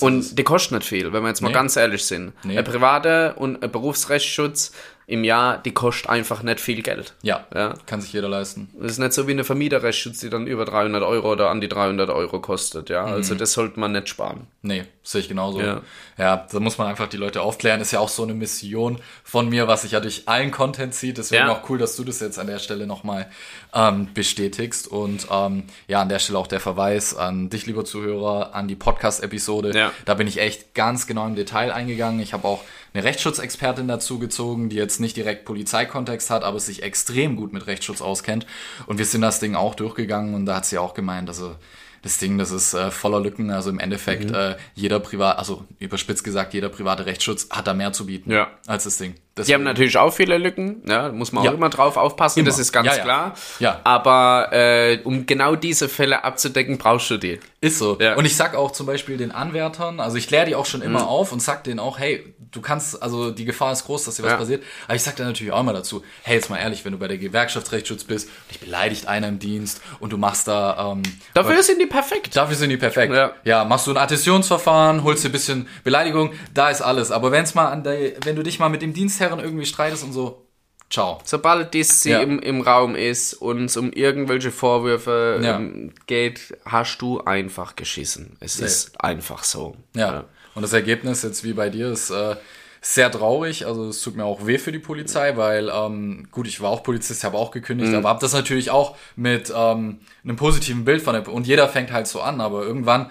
Und 0.00 0.38
die 0.38 0.42
kostet 0.44 0.72
nicht 0.72 0.86
viel, 0.88 1.12
wenn 1.12 1.22
wir 1.22 1.28
jetzt 1.28 1.42
mal 1.42 1.48
Nee. 1.48 1.54
ganz 1.54 1.76
ehrlich 1.76 2.04
sind. 2.04 2.32
Nee. 2.44 2.56
Ein 2.56 2.64
private 2.64 3.34
und 3.34 3.62
ein 3.62 3.70
Berufsrechtsschutz 3.70 4.72
im 5.06 5.24
Jahr, 5.24 5.58
die 5.58 5.72
kostet 5.72 6.08
einfach 6.08 6.42
nicht 6.42 6.60
viel 6.60 6.80
Geld. 6.82 7.12
ja, 7.22 7.46
Ja. 7.54 7.74
kann 7.84 8.00
sich 8.00 8.12
jeder 8.12 8.28
leisten. 8.28 8.70
Das 8.80 8.92
ist 8.92 8.98
nicht 8.98 9.12
so 9.12 9.26
wie 9.26 9.32
eine 9.32 9.44
Vermieterrechtsschutz, 9.44 10.20
die 10.20 10.30
dann 10.30 10.46
über 10.46 10.64
300 10.64 11.02
Euro 11.02 11.32
oder 11.32 11.50
an 11.50 11.60
die 11.60 11.68
300 11.68 12.08
Euro 12.08 12.40
kostet, 12.40 12.88
ja. 12.88 13.04
Also 13.04 13.34
das 13.34 13.52
sollte 13.52 13.78
man 13.80 13.92
nicht 13.92 14.08
sparen. 14.08 14.46
Nee, 14.62 14.84
sehe 15.04 15.20
ich 15.20 15.28
genauso. 15.28 15.60
Ja. 15.60 15.80
Ja. 16.16 16.46
da 16.50 16.60
muss 16.60 16.78
man 16.78 16.86
einfach 16.86 17.08
die 17.08 17.16
Leute 17.16 17.42
aufklären. 17.42 17.80
Ist 17.80 17.90
ja 17.92 17.98
auch 17.98 18.08
so 18.08 18.22
eine 18.22 18.34
Mission 18.34 18.98
von 19.24 19.48
mir, 19.48 19.66
was 19.66 19.82
sich 19.82 19.92
ja 19.92 20.00
durch 20.00 20.28
allen 20.28 20.50
Content 20.52 20.94
zieht. 20.94 21.18
Deswegen 21.18 21.46
Ja. 21.46 21.52
auch 21.52 21.68
cool, 21.68 21.78
dass 21.78 21.96
du 21.96 22.04
das 22.04 22.20
jetzt 22.20 22.38
an 22.38 22.46
der 22.46 22.58
Stelle 22.60 22.86
nochmal 22.86 23.28
ähm, 23.74 24.08
bestätigst. 24.14 24.86
Und 24.86 25.26
ähm, 25.30 25.64
ja, 25.88 26.00
an 26.02 26.08
der 26.08 26.20
Stelle 26.20 26.38
auch 26.38 26.46
der 26.46 26.60
Verweis 26.60 27.16
an 27.16 27.50
dich, 27.50 27.66
lieber 27.66 27.84
Zuhörer, 27.84 28.54
an 28.54 28.68
die 28.68 28.76
Podcast-Episode. 28.76 29.76
Ja. 29.76 29.92
Da 30.04 30.14
bin 30.14 30.26
ich 30.28 30.38
echt 30.38 30.74
ganz 30.74 31.06
genau 31.06 31.26
im 31.26 31.34
Detail 31.34 31.72
eingegangen. 31.72 32.20
Ich 32.20 32.32
habe 32.32 32.46
auch 32.46 32.62
eine 32.94 33.02
Rechtsschutzexpertin 33.04 33.88
dazu 33.88 34.18
gezogen, 34.18 34.68
die 34.68 34.76
jetzt 34.76 35.00
nicht 35.00 35.16
direkt 35.16 35.44
Polizeikontext 35.46 36.30
hat, 36.30 36.44
aber 36.44 36.60
sich 36.60 36.82
extrem 36.82 37.36
gut 37.36 37.52
mit 37.52 37.66
Rechtsschutz 37.66 38.02
auskennt. 38.02 38.46
Und 38.86 38.98
wir 38.98 39.06
sind 39.06 39.22
das 39.22 39.40
Ding 39.40 39.54
auch 39.56 39.74
durchgegangen 39.74 40.34
und 40.34 40.46
da 40.46 40.56
hat 40.56 40.66
sie 40.66 40.78
auch 40.78 40.94
gemeint, 40.94 41.28
also 41.28 41.56
das 42.02 42.18
Ding, 42.18 42.36
das 42.38 42.50
ist 42.50 42.74
äh, 42.74 42.90
voller 42.90 43.20
Lücken. 43.20 43.50
Also 43.50 43.70
im 43.70 43.78
Endeffekt 43.78 44.30
Mhm. 44.30 44.34
äh, 44.34 44.56
jeder 44.74 44.98
privat, 45.00 45.38
also 45.38 45.64
überspitzt 45.78 46.24
gesagt, 46.24 46.52
jeder 46.54 46.68
private 46.68 47.06
Rechtsschutz 47.06 47.48
hat 47.50 47.66
da 47.66 47.74
mehr 47.74 47.92
zu 47.92 48.06
bieten 48.06 48.30
Ja. 48.32 48.48
als 48.66 48.84
das 48.84 48.98
Ding. 48.98 49.12
Die 49.14 49.16
haben 49.16 49.46
Deswegen- 49.46 49.62
natürlich 49.64 49.96
auch 49.96 50.12
viele 50.12 50.36
Lücken, 50.36 50.82
ja, 50.86 51.08
da 51.08 51.12
muss 51.12 51.32
man 51.32 51.44
Ja. 51.44 51.50
auch 51.50 51.54
immer 51.54 51.70
drauf 51.70 51.96
aufpassen, 51.96 52.40
Immer. 52.40 52.48
das 52.50 52.58
ist 52.58 52.70
ganz 52.72 52.88
Ja, 52.88 52.96
ja. 52.96 53.02
klar. 53.02 53.34
Ja. 53.60 53.80
Aber 53.84 54.48
äh, 54.52 54.98
um 55.04 55.24
genau 55.24 55.56
diese 55.56 55.88
Fälle 55.88 56.22
abzudecken, 56.24 56.76
brauchst 56.76 57.08
du 57.10 57.16
die. 57.16 57.40
Ist 57.60 57.78
so. 57.78 57.96
Ja. 57.98 58.14
Und 58.16 58.26
ich 58.26 58.36
sag 58.36 58.54
auch 58.54 58.72
zum 58.72 58.86
Beispiel 58.86 59.16
den 59.16 59.30
Anwärtern, 59.32 60.00
also 60.00 60.16
ich 60.18 60.26
kläre 60.28 60.44
die 60.46 60.54
auch 60.54 60.66
schon 60.66 60.82
immer 60.82 61.08
auf 61.08 61.32
und 61.32 61.40
sag 61.40 61.64
denen 61.64 61.78
auch, 61.78 61.98
hey, 61.98 62.34
du 62.52 62.60
kannst, 62.60 63.02
also 63.02 63.30
die 63.30 63.44
Gefahr 63.44 63.72
ist 63.72 63.84
groß, 63.86 64.04
dass 64.04 64.16
dir 64.16 64.22
was 64.22 64.32
Ja. 64.32 64.36
passiert. 64.36 64.62
Aber 64.86 64.94
ich 64.94 65.02
sag 65.02 65.16
dann 65.16 65.26
natürlich 65.26 65.52
auch 65.52 65.60
immer 65.60 65.72
dazu, 65.72 66.02
hey, 66.22 66.36
jetzt 66.36 66.50
mal 66.50 66.58
ehrlich, 66.58 66.84
wenn 66.84 66.92
du 66.92 66.98
bei 66.98 67.08
der 67.08 67.18
Gewerkschaftsrechtsschutz 67.18 68.04
bist, 68.04 68.28
dich 68.50 68.60
beleidigt 68.60 69.06
einer 69.08 69.28
im 69.28 69.38
Dienst 69.38 69.80
und 70.00 70.12
du 70.12 70.18
machst 70.18 70.46
da, 70.48 70.92
ähm, 70.92 71.02
Dafür 71.34 71.62
sind 71.62 71.80
die 71.80 71.86
perfekt. 71.86 72.36
Dafür 72.36 72.54
sind 72.56 72.70
die 72.70 72.76
perfekt. 72.76 73.12
Ja. 73.12 73.32
Ja, 73.44 73.64
machst 73.64 73.86
du 73.86 73.90
ein 73.90 73.96
Attestationsverfahren, 73.96 75.02
holst 75.02 75.24
dir 75.24 75.28
ein 75.28 75.32
bisschen 75.32 75.68
Beleidigung, 75.84 76.32
da 76.54 76.70
ist 76.70 76.80
alles. 76.82 77.10
Aber 77.10 77.32
wenn's 77.32 77.54
mal 77.54 77.68
an 77.68 77.82
der, 77.84 78.12
wenn 78.24 78.36
du 78.36 78.42
dich 78.42 78.58
mal 78.58 78.68
mit 78.68 78.82
dem 78.82 78.92
Dienstherren 78.92 79.40
irgendwie 79.40 79.66
streitest 79.66 80.04
und 80.04 80.12
so, 80.12 80.46
ciao. 80.90 81.18
Sobald 81.24 81.72
dies 81.74 82.02
sie 82.02 82.10
Ja. 82.10 82.20
im, 82.20 82.38
im 82.38 82.60
Raum 82.60 82.94
ist 82.96 83.34
und 83.34 83.64
es 83.64 83.76
um 83.76 83.92
irgendwelche 83.92 84.50
Vorwürfe 84.50 85.40
Ja. 85.42 85.56
ähm, 85.56 85.92
geht, 86.06 86.56
hast 86.64 86.98
du 86.98 87.20
einfach 87.22 87.76
geschissen. 87.76 88.36
Es 88.40 88.60
ist 88.60 89.00
einfach 89.02 89.42
so. 89.44 89.74
Ja. 89.96 90.24
Und 90.54 90.62
das 90.62 90.72
Ergebnis 90.72 91.22
jetzt 91.22 91.44
wie 91.44 91.52
bei 91.52 91.70
dir 91.70 91.90
ist 91.90 92.10
äh, 92.10 92.36
sehr 92.84 93.12
traurig. 93.12 93.64
Also 93.64 93.88
es 93.88 94.02
tut 94.02 94.16
mir 94.16 94.24
auch 94.24 94.44
weh 94.44 94.58
für 94.58 94.72
die 94.72 94.80
Polizei, 94.80 95.36
weil 95.36 95.70
ähm, 95.72 96.26
gut, 96.32 96.48
ich 96.48 96.60
war 96.60 96.70
auch 96.70 96.82
Polizist, 96.82 97.22
habe 97.22 97.38
auch 97.38 97.52
gekündigt, 97.52 97.94
aber 97.94 98.08
habe 98.08 98.20
das 98.20 98.32
natürlich 98.32 98.72
auch 98.72 98.96
mit 99.14 99.52
ähm, 99.56 100.00
einem 100.24 100.36
positiven 100.36 100.84
Bild 100.84 101.00
von 101.00 101.14
der 101.14 101.28
und 101.28 101.46
jeder 101.46 101.68
fängt 101.68 101.92
halt 101.92 102.08
so 102.08 102.20
an, 102.20 102.40
aber 102.40 102.62
irgendwann 102.64 103.10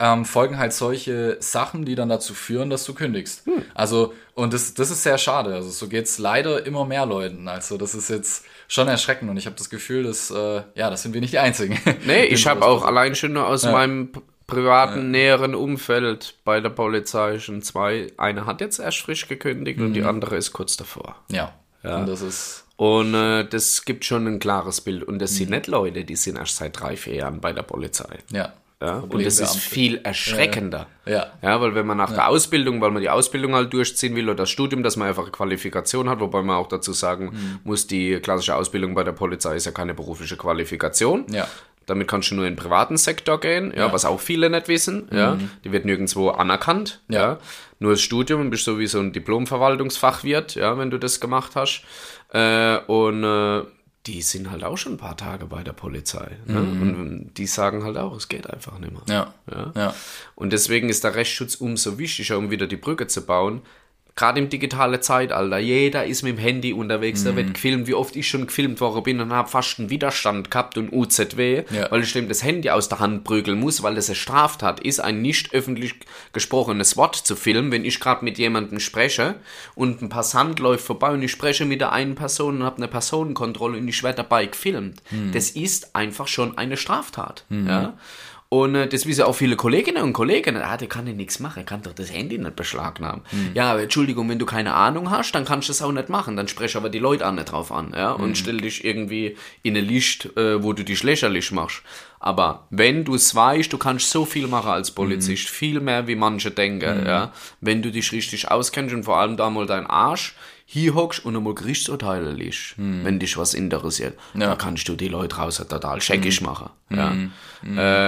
ähm, 0.00 0.24
folgen 0.24 0.58
halt 0.58 0.72
solche 0.72 1.36
Sachen, 1.38 1.84
die 1.84 1.94
dann 1.94 2.08
dazu 2.08 2.34
führen, 2.34 2.70
dass 2.70 2.84
du 2.84 2.92
kündigst. 2.92 3.44
Also 3.72 4.14
und 4.34 4.52
das 4.52 4.74
das 4.74 4.90
ist 4.90 5.04
sehr 5.04 5.16
schade. 5.16 5.54
Also 5.54 5.70
so 5.70 5.86
geht's 5.86 6.18
leider 6.18 6.66
immer 6.66 6.84
mehr 6.84 7.06
Leuten. 7.06 7.46
Also 7.46 7.78
das 7.78 7.94
ist 7.94 8.10
jetzt 8.10 8.44
schon 8.66 8.88
erschreckend 8.88 9.30
und 9.30 9.36
ich 9.36 9.46
habe 9.46 9.54
das 9.54 9.70
Gefühl, 9.70 10.02
dass 10.02 10.32
äh, 10.32 10.62
ja, 10.74 10.90
das 10.90 11.02
sind 11.02 11.14
wir 11.14 11.20
nicht 11.20 11.34
die 11.34 11.38
einzigen. 11.38 11.78
Nee, 12.04 12.24
ich 12.30 12.48
habe 12.48 12.64
auch 12.64 12.84
allein 12.84 13.14
schon 13.14 13.34
nur 13.34 13.46
aus 13.46 13.62
meinem 13.62 14.10
privaten, 14.52 15.10
näheren 15.10 15.54
Umfeld 15.54 16.34
bei 16.44 16.60
der 16.60 16.70
Polizei 16.70 17.38
schon 17.38 17.62
zwei. 17.62 18.12
Eine 18.18 18.46
hat 18.46 18.60
jetzt 18.60 18.78
erst 18.78 18.98
frisch 18.98 19.28
gekündigt 19.28 19.80
und 19.80 19.88
Mhm. 19.90 19.94
die 19.94 20.02
andere 20.04 20.36
ist 20.36 20.52
kurz 20.52 20.76
davor. 20.76 21.16
ja. 21.30 21.52
Und 21.84 22.06
das 22.08 22.22
ist 22.22 22.64
Und 22.76 23.14
äh, 23.14 23.44
das 23.44 23.84
gibt 23.84 24.04
schon 24.04 24.26
ein 24.26 24.38
klares 24.38 24.80
Bild. 24.80 25.02
Und 25.04 25.18
das 25.20 25.34
sind 25.36 25.50
Mhm. 25.50 25.56
nicht 25.56 25.66
Leute, 25.68 26.04
die 26.04 26.16
sind 26.16 26.36
erst 26.38 26.56
seit 26.56 26.80
drei, 26.80 26.96
vier 26.96 27.14
Jahren 27.16 27.40
bei 27.40 27.52
der 27.52 27.62
Polizei. 27.62 28.18
ja. 28.30 28.52
Ja? 28.80 28.98
Und 28.98 29.24
das 29.24 29.38
ist 29.38 29.54
viel 29.58 30.00
erschreckender. 30.02 30.88
Ja. 31.06 31.28
Ja, 31.40 31.60
weil 31.60 31.76
wenn 31.76 31.86
man 31.86 31.98
nach 31.98 32.10
der 32.12 32.26
Ausbildung, 32.26 32.80
weil 32.80 32.90
man 32.90 33.00
die 33.00 33.10
Ausbildung 33.10 33.54
halt 33.54 33.72
durchziehen 33.72 34.16
will 34.16 34.24
oder 34.24 34.34
das 34.38 34.50
Studium, 34.50 34.82
dass 34.82 34.96
man 34.96 35.06
einfach 35.06 35.22
eine 35.22 35.30
Qualifikation 35.30 36.08
hat, 36.08 36.18
wobei 36.18 36.42
man 36.42 36.56
auch 36.56 36.66
dazu 36.66 36.92
sagen 36.92 37.26
Mhm. 37.26 37.58
muss, 37.62 37.86
die 37.86 38.18
klassische 38.18 38.56
Ausbildung 38.56 38.94
bei 38.96 39.04
der 39.04 39.12
Polizei 39.12 39.54
ist 39.54 39.66
ja 39.66 39.70
keine 39.72 39.94
berufliche 39.94 40.36
Qualifikation. 40.36 41.26
Ja. 41.30 41.46
Damit 41.86 42.08
kannst 42.08 42.30
du 42.30 42.34
nur 42.36 42.46
in 42.46 42.54
den 42.54 42.58
privaten 42.58 42.96
Sektor 42.96 43.40
gehen, 43.40 43.72
ja, 43.76 43.92
was 43.92 44.04
auch 44.04 44.20
viele 44.20 44.48
nicht 44.50 44.68
wissen. 44.68 45.08
Ja, 45.12 45.38
die 45.64 45.72
wird 45.72 45.84
nirgendwo 45.84 46.30
anerkannt. 46.30 47.00
Ja. 47.08 47.18
Mhm. 47.18 47.32
Ja. 47.32 47.38
nur 47.80 47.90
das 47.92 48.00
Studium 48.02 48.40
und 48.40 48.50
bist 48.50 48.64
sowieso 48.64 49.00
ein 49.00 49.12
Diplomverwaltungsfachwirt, 49.12 50.54
ja, 50.54 50.78
wenn 50.78 50.90
du 50.90 50.98
das 50.98 51.20
gemacht 51.20 51.52
hast. 51.56 51.82
Äh, 52.32 52.78
und 52.86 53.24
äh, 53.24 53.62
die 54.06 54.22
sind 54.22 54.50
halt 54.50 54.64
auch 54.64 54.76
schon 54.76 54.94
ein 54.94 54.98
paar 54.98 55.16
Tage 55.16 55.46
bei 55.46 55.62
der 55.62 55.72
Polizei. 55.74 56.36
Ne? 56.46 56.58
Und 56.58 57.34
die 57.36 57.46
sagen 57.46 57.84
halt 57.84 57.96
auch, 57.96 58.16
es 58.16 58.28
geht 58.28 58.50
einfach 58.50 58.78
nicht 58.80 58.92
mehr. 58.92 59.02
Mhm. 59.02 59.12
Ja. 59.12 59.34
Ja. 59.54 59.72
Ja. 59.76 59.94
Und 60.34 60.52
deswegen 60.52 60.88
ist 60.88 61.04
der 61.04 61.14
Rechtsschutz 61.14 61.54
umso 61.54 61.98
wichtiger, 61.98 62.36
um 62.38 62.50
wieder 62.50 62.66
die 62.66 62.76
Brücke 62.76 63.06
zu 63.06 63.24
bauen. 63.24 63.62
Gerade 64.14 64.40
im 64.40 64.50
digitalen 64.50 65.00
Zeitalter, 65.00 65.56
jeder 65.58 66.04
ist 66.04 66.22
mit 66.22 66.36
dem 66.36 66.38
Handy 66.38 66.74
unterwegs, 66.74 67.24
da 67.24 67.32
Mhm. 67.32 67.36
wird 67.36 67.54
gefilmt, 67.54 67.86
wie 67.86 67.94
oft 67.94 68.14
ich 68.14 68.28
schon 68.28 68.46
gefilmt 68.46 68.78
worden 68.82 69.02
bin 69.02 69.20
und 69.20 69.32
habe 69.32 69.48
fast 69.48 69.78
einen 69.78 69.88
Widerstand 69.88 70.50
gehabt 70.50 70.76
und 70.76 70.92
UZW, 70.92 71.64
Ja. 71.70 71.90
weil 71.90 72.02
ich 72.02 72.12
dem 72.12 72.28
das 72.28 72.42
Handy 72.44 72.68
aus 72.68 72.90
der 72.90 73.00
Hand 73.00 73.24
prügeln 73.24 73.58
muss, 73.58 73.82
weil 73.82 73.94
das 73.94 74.08
eine 74.10 74.16
Straftat 74.16 74.80
ist, 74.80 75.00
ein 75.00 75.22
nicht 75.22 75.54
öffentlich 75.54 75.94
gesprochenes 76.34 76.96
Wort 76.98 77.16
zu 77.16 77.36
filmen, 77.36 77.72
wenn 77.72 77.84
ich 77.86 78.00
gerade 78.00 78.22
mit 78.24 78.36
jemandem 78.38 78.80
spreche 78.80 79.36
und 79.74 80.02
ein 80.02 80.08
Passant 80.10 80.58
läuft 80.60 80.84
vorbei 80.84 81.10
und 81.12 81.22
ich 81.22 81.30
spreche 81.32 81.64
mit 81.64 81.80
der 81.80 81.92
einen 81.92 82.14
Person 82.14 82.58
und 82.58 82.62
habe 82.64 82.76
eine 82.76 82.88
Personenkontrolle 82.88 83.78
und 83.78 83.88
ich 83.88 84.02
werde 84.02 84.16
dabei 84.18 84.44
gefilmt. 84.46 85.02
Mhm. 85.10 85.32
Das 85.32 85.50
ist 85.50 85.96
einfach 85.96 86.28
schon 86.28 86.58
eine 86.58 86.76
Straftat. 86.76 87.44
Ja? 87.48 87.94
Und 88.52 88.74
äh, 88.74 88.86
das 88.86 89.06
wissen 89.06 89.22
auch 89.22 89.32
viele 89.32 89.56
Kolleginnen 89.56 90.02
und 90.02 90.12
Kollegen. 90.12 90.58
Ah, 90.58 90.76
der 90.76 90.86
kann 90.86 91.06
ja 91.06 91.14
nichts 91.14 91.40
machen, 91.40 91.60
er 91.60 91.64
kann 91.64 91.80
doch 91.80 91.94
das 91.94 92.12
Handy 92.12 92.36
nicht 92.36 92.54
beschlagnahmen. 92.54 93.22
Ja, 93.54 93.70
aber 93.70 93.82
Entschuldigung, 93.82 94.28
wenn 94.28 94.38
du 94.38 94.44
keine 94.44 94.74
Ahnung 94.74 95.10
hast, 95.10 95.32
dann 95.32 95.46
kannst 95.46 95.68
du 95.68 95.72
das 95.72 95.80
auch 95.80 95.90
nicht 95.90 96.10
machen. 96.10 96.36
Dann 96.36 96.48
sprech 96.48 96.76
aber 96.76 96.90
die 96.90 96.98
Leute 96.98 97.26
auch 97.26 97.32
nicht 97.32 97.50
drauf 97.50 97.72
an, 97.72 97.94
ja, 97.96 98.12
und 98.12 98.36
stell 98.36 98.58
dich 98.58 98.84
irgendwie 98.84 99.38
in 99.62 99.74
eine 99.74 99.80
Licht, 99.86 100.36
äh, 100.36 100.62
wo 100.62 100.74
du 100.74 100.84
dich 100.84 101.02
lächerlich 101.02 101.50
machst. 101.50 101.82
Aber 102.20 102.66
wenn 102.68 103.04
du 103.06 103.14
es 103.14 103.34
weißt, 103.34 103.72
du 103.72 103.78
kannst 103.78 104.10
so 104.10 104.26
viel 104.26 104.46
machen 104.48 104.70
als 104.70 104.90
Polizist, 104.90 105.48
viel 105.48 105.80
mehr 105.80 106.06
wie 106.06 106.14
manche 106.14 106.50
denken, 106.50 107.06
ja. 107.06 107.32
Wenn 107.62 107.80
du 107.80 107.90
dich 107.90 108.12
richtig 108.12 108.50
auskennst 108.50 108.94
und 108.94 109.04
vor 109.04 109.16
allem 109.16 109.38
da 109.38 109.48
mal 109.48 109.64
dein 109.64 109.86
Arsch 109.86 110.34
hier 110.64 110.94
hockst 110.94 111.24
und 111.24 111.36
einmal 111.36 111.54
Gerichtsurteile 111.54 112.32
liest, 112.32 112.74
wenn 112.76 113.18
dich 113.18 113.36
was 113.36 113.54
interessiert, 113.54 114.18
dann 114.34 114.56
kannst 114.58 114.88
du 114.88 114.94
die 114.96 115.08
Leute 115.08 115.28
draußen 115.28 115.68
total 115.68 116.00
scheckig 116.00 116.40
machen. 116.40 116.70
Ja. 116.90 117.14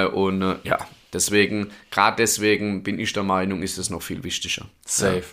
Äh, 0.02 0.06
und 0.06 0.42
äh, 0.42 0.56
ja, 0.64 0.78
deswegen, 1.12 1.70
gerade 1.90 2.16
deswegen 2.18 2.82
bin 2.82 2.98
ich 2.98 3.12
der 3.12 3.22
Meinung, 3.22 3.62
ist 3.62 3.78
es 3.78 3.90
noch 3.90 4.02
viel 4.02 4.24
wichtiger. 4.24 4.66
Safe. 4.86 5.24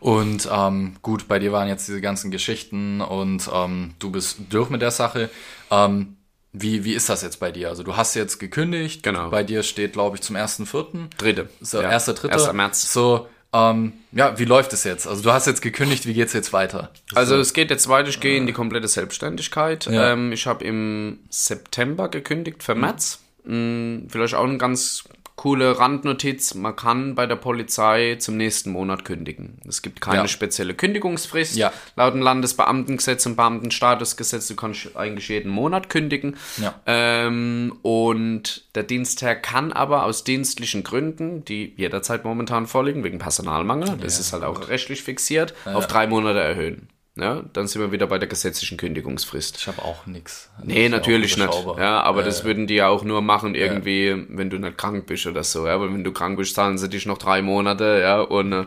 Und 0.00 0.48
ähm, 0.50 0.96
gut, 1.02 1.28
bei 1.28 1.38
dir 1.38 1.52
waren 1.52 1.68
jetzt 1.68 1.86
diese 1.88 2.00
ganzen 2.00 2.30
Geschichten 2.30 3.00
und 3.02 3.50
ähm, 3.52 3.94
du 3.98 4.10
bist 4.10 4.38
durch 4.48 4.70
mit 4.70 4.80
der 4.80 4.90
Sache. 4.90 5.28
Ähm, 5.70 6.16
wie, 6.54 6.84
wie 6.84 6.94
ist 6.94 7.10
das 7.10 7.20
jetzt 7.22 7.38
bei 7.40 7.50
dir? 7.52 7.68
Also 7.68 7.82
du 7.82 7.94
hast 7.96 8.14
jetzt 8.14 8.38
gekündigt. 8.38 9.02
Genau. 9.02 9.28
Bei 9.28 9.42
dir 9.42 9.62
steht, 9.62 9.92
glaube 9.92 10.16
ich, 10.16 10.22
zum 10.22 10.36
1.4. 10.36 11.10
Dritte. 11.18 11.50
So, 11.60 11.82
Ja. 11.82 11.90
erster, 11.90 12.14
dritter. 12.14 12.42
1. 12.42 12.52
März. 12.54 12.90
So, 12.92 13.28
ähm, 13.52 13.94
ja, 14.12 14.38
wie 14.38 14.44
läuft 14.44 14.72
es 14.72 14.84
jetzt? 14.84 15.06
Also 15.06 15.22
du 15.22 15.32
hast 15.32 15.46
jetzt 15.46 15.62
gekündigt, 15.62 16.06
wie 16.06 16.14
geht's 16.14 16.32
jetzt 16.32 16.52
weiter? 16.52 16.90
Also 17.14 17.36
es 17.36 17.54
geht 17.54 17.70
jetzt 17.70 17.88
weiter, 17.88 18.08
ich 18.08 18.20
gehe 18.20 18.36
in 18.36 18.46
die 18.46 18.52
komplette 18.52 18.88
Selbstständigkeit. 18.88 19.86
Ja. 19.86 20.12
Ähm, 20.12 20.32
ich 20.32 20.46
habe 20.46 20.64
im 20.64 21.20
September 21.30 22.08
gekündigt 22.08 22.62
für 22.62 22.74
März. 22.74 23.20
Mm, 23.44 24.08
Vielleicht 24.08 24.34
auch 24.34 24.44
ein 24.44 24.58
ganz 24.58 25.04
coole 25.38 25.78
Randnotiz, 25.78 26.54
man 26.54 26.74
kann 26.74 27.14
bei 27.14 27.26
der 27.26 27.36
Polizei 27.36 28.16
zum 28.18 28.36
nächsten 28.36 28.72
Monat 28.72 29.04
kündigen. 29.04 29.58
Es 29.68 29.82
gibt 29.82 30.00
keine 30.00 30.22
Ja. 30.22 30.28
spezielle 30.28 30.74
Kündigungsfrist. 30.74 31.54
Ja. 31.54 31.72
Laut 31.94 32.12
dem 32.12 32.22
Landesbeamtengesetz 32.22 33.24
und 33.24 33.36
Beamtenstatusgesetz, 33.36 34.48
du 34.48 34.56
kannst 34.56 34.96
eigentlich 34.96 35.28
jeden 35.28 35.50
Monat 35.52 35.88
kündigen. 35.90 36.36
Ja. 36.56 36.74
Ähm, 36.86 37.78
und 37.82 38.64
der 38.74 38.82
Dienstherr 38.82 39.36
kann 39.36 39.72
aber 39.72 40.04
aus 40.04 40.24
dienstlichen 40.24 40.82
Gründen, 40.82 41.44
die 41.44 41.72
jederzeit 41.76 42.24
momentan 42.24 42.66
vorliegen, 42.66 43.04
wegen 43.04 43.20
Personalmangel, 43.20 43.96
das 43.96 44.18
ist 44.18 44.32
halt 44.32 44.42
auch 44.42 44.68
rechtlich 44.68 45.04
fixiert, 45.04 45.54
auf 45.64 45.86
drei 45.86 46.08
Monate 46.08 46.40
erhöhen. 46.40 46.88
Ja, 47.20 47.42
dann 47.52 47.66
sind 47.66 47.82
wir 47.82 47.90
wieder 47.90 48.06
bei 48.06 48.18
der 48.18 48.28
gesetzlichen 48.28 48.76
Kündigungsfrist. 48.76 49.56
Ich 49.56 49.66
habe 49.66 49.82
auch 49.82 50.06
nichts. 50.06 50.50
Nee, 50.62 50.88
natürlich 50.88 51.36
nicht. 51.36 51.52
Ja, 51.76 52.00
aber 52.02 52.22
Äh, 52.22 52.24
das 52.24 52.44
würden 52.44 52.66
die 52.68 52.74
ja 52.76 52.88
auch 52.88 53.02
nur 53.02 53.22
machen, 53.22 53.56
irgendwie, 53.56 54.24
wenn 54.28 54.50
du 54.50 54.58
nicht 54.58 54.78
krank 54.78 55.06
bist 55.06 55.26
oder 55.26 55.42
so. 55.42 55.66
Ja, 55.66 55.80
weil 55.80 55.92
wenn 55.92 56.04
du 56.04 56.12
krank 56.12 56.38
bist, 56.38 56.54
zahlen 56.54 56.78
sie 56.78 56.88
dich 56.88 57.06
noch 57.06 57.18
drei 57.18 57.42
Monate, 57.42 57.98
ja, 58.00 58.20
und 58.20 58.52
äh, 58.52 58.64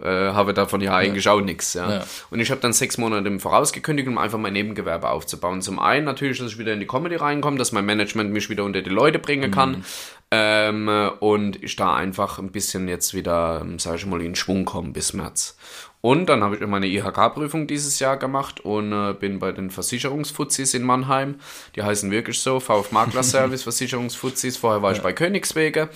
äh, 0.00 0.32
habe 0.32 0.54
davon 0.54 0.80
ja 0.80 0.94
eigentlich 0.94 1.28
auch 1.28 1.40
nichts. 1.40 1.74
Ja. 1.74 1.90
Ja. 1.90 2.04
Und 2.30 2.38
ich 2.38 2.50
habe 2.50 2.60
dann 2.60 2.72
sechs 2.72 2.98
Monate 2.98 3.26
im 3.26 3.40
Voraus 3.40 3.72
gekündigt, 3.72 4.08
um 4.08 4.16
einfach 4.18 4.38
mein 4.38 4.52
Nebengewerbe 4.52 5.10
aufzubauen. 5.10 5.60
Zum 5.60 5.78
einen 5.80 6.04
natürlich, 6.04 6.38
dass 6.38 6.52
ich 6.52 6.58
wieder 6.58 6.72
in 6.72 6.80
die 6.80 6.86
Comedy 6.86 7.16
reinkomme, 7.16 7.58
dass 7.58 7.72
mein 7.72 7.84
Management 7.86 8.32
mich 8.32 8.48
wieder 8.48 8.62
unter 8.64 8.82
die 8.82 8.90
Leute 8.90 9.18
bringen 9.18 9.50
kann. 9.50 9.84
Ähm, 10.30 10.88
äh, 10.88 11.08
und 11.08 11.62
ich 11.62 11.74
da 11.76 11.94
einfach 11.94 12.38
ein 12.38 12.52
bisschen 12.52 12.86
jetzt 12.86 13.14
wieder, 13.14 13.60
ähm, 13.62 13.78
sag 13.78 13.96
ich 13.96 14.04
mal, 14.04 14.20
in 14.20 14.34
Schwung 14.34 14.66
komme 14.66 14.90
bis 14.90 15.14
März. 15.14 15.56
Und 16.00 16.26
dann 16.28 16.44
habe 16.44 16.54
ich 16.54 16.64
meine 16.64 16.86
IHK-Prüfung 16.86 17.66
dieses 17.66 17.98
Jahr 17.98 18.16
gemacht 18.18 18.60
und 18.60 18.92
äh, 18.92 19.14
bin 19.14 19.40
bei 19.40 19.50
den 19.50 19.68
Versicherungsfuzis 19.70 20.74
in 20.74 20.84
Mannheim. 20.84 21.40
Die 21.74 21.82
heißen 21.82 22.10
wirklich 22.12 22.40
so, 22.40 22.60
VF 22.60 22.92
Makler 22.92 23.24
Service 23.24 23.62
Versicherungsfuzis. 23.64 24.56
Vorher 24.58 24.80
war 24.80 24.92
ich 24.92 25.00
bei 25.00 25.12
Königswege. 25.12 25.88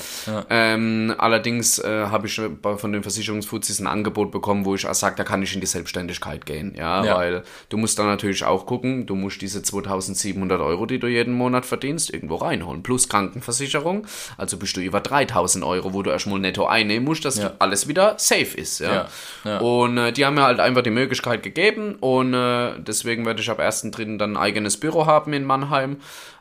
Ähm, 0.50 1.14
allerdings 1.18 1.78
äh, 1.78 2.06
habe 2.06 2.26
ich 2.26 2.40
bei- 2.60 2.76
von 2.76 2.92
den 2.92 3.02
Versicherungsfuzis 3.02 3.78
ein 3.78 3.86
Angebot 3.86 4.32
bekommen, 4.32 4.64
wo 4.64 4.74
ich 4.74 4.82
sage, 4.90 5.14
da 5.16 5.24
kann 5.24 5.40
ich 5.42 5.54
in 5.54 5.60
die 5.60 5.66
Selbstständigkeit 5.68 6.46
gehen. 6.46 6.74
Ja, 6.76 7.04
Ja. 7.04 7.16
weil 7.16 7.42
du 7.68 7.76
musst 7.76 7.98
dann 7.98 8.06
natürlich 8.06 8.44
auch 8.44 8.66
gucken, 8.66 9.06
du 9.06 9.14
musst 9.14 9.40
diese 9.40 9.62
2700 9.62 10.60
Euro, 10.60 10.86
die 10.86 10.98
du 10.98 11.06
jeden 11.06 11.34
Monat 11.34 11.64
verdienst, 11.64 12.12
irgendwo 12.12 12.36
reinholen. 12.36 12.82
Plus 12.82 13.08
Krankenversicherung. 13.08 14.06
Also 14.36 14.56
bist 14.56 14.76
du 14.76 14.80
über 14.80 15.00
3000 15.00 15.64
Euro, 15.64 15.92
wo 15.92 16.02
du 16.02 16.10
erstmal 16.10 16.40
netto 16.40 16.66
einnehmen 16.66 17.04
musst, 17.04 17.24
dass 17.24 17.38
Ja. 17.38 17.52
alles 17.60 17.86
wieder 17.88 18.14
safe 18.18 18.56
ist. 18.56 18.80
Ja. 18.80 18.92
Ja, 18.92 19.08
ja. 19.44 19.60
Und 19.92 19.98
äh, 19.98 20.10
die 20.10 20.24
haben 20.24 20.36
mir 20.36 20.42
halt 20.44 20.58
einfach 20.58 20.82
die 20.82 20.90
Möglichkeit 20.90 21.42
gegeben 21.42 21.96
und 21.96 22.32
äh, 22.32 22.78
deswegen 22.78 23.26
werde 23.26 23.42
ich 23.42 23.50
ab 23.50 23.60
1.3. 23.60 24.16
dann 24.16 24.32
ein 24.32 24.36
eigenes 24.38 24.78
Büro 24.80 25.04
haben 25.04 25.34
in 25.34 25.44
Mannheim 25.44 25.98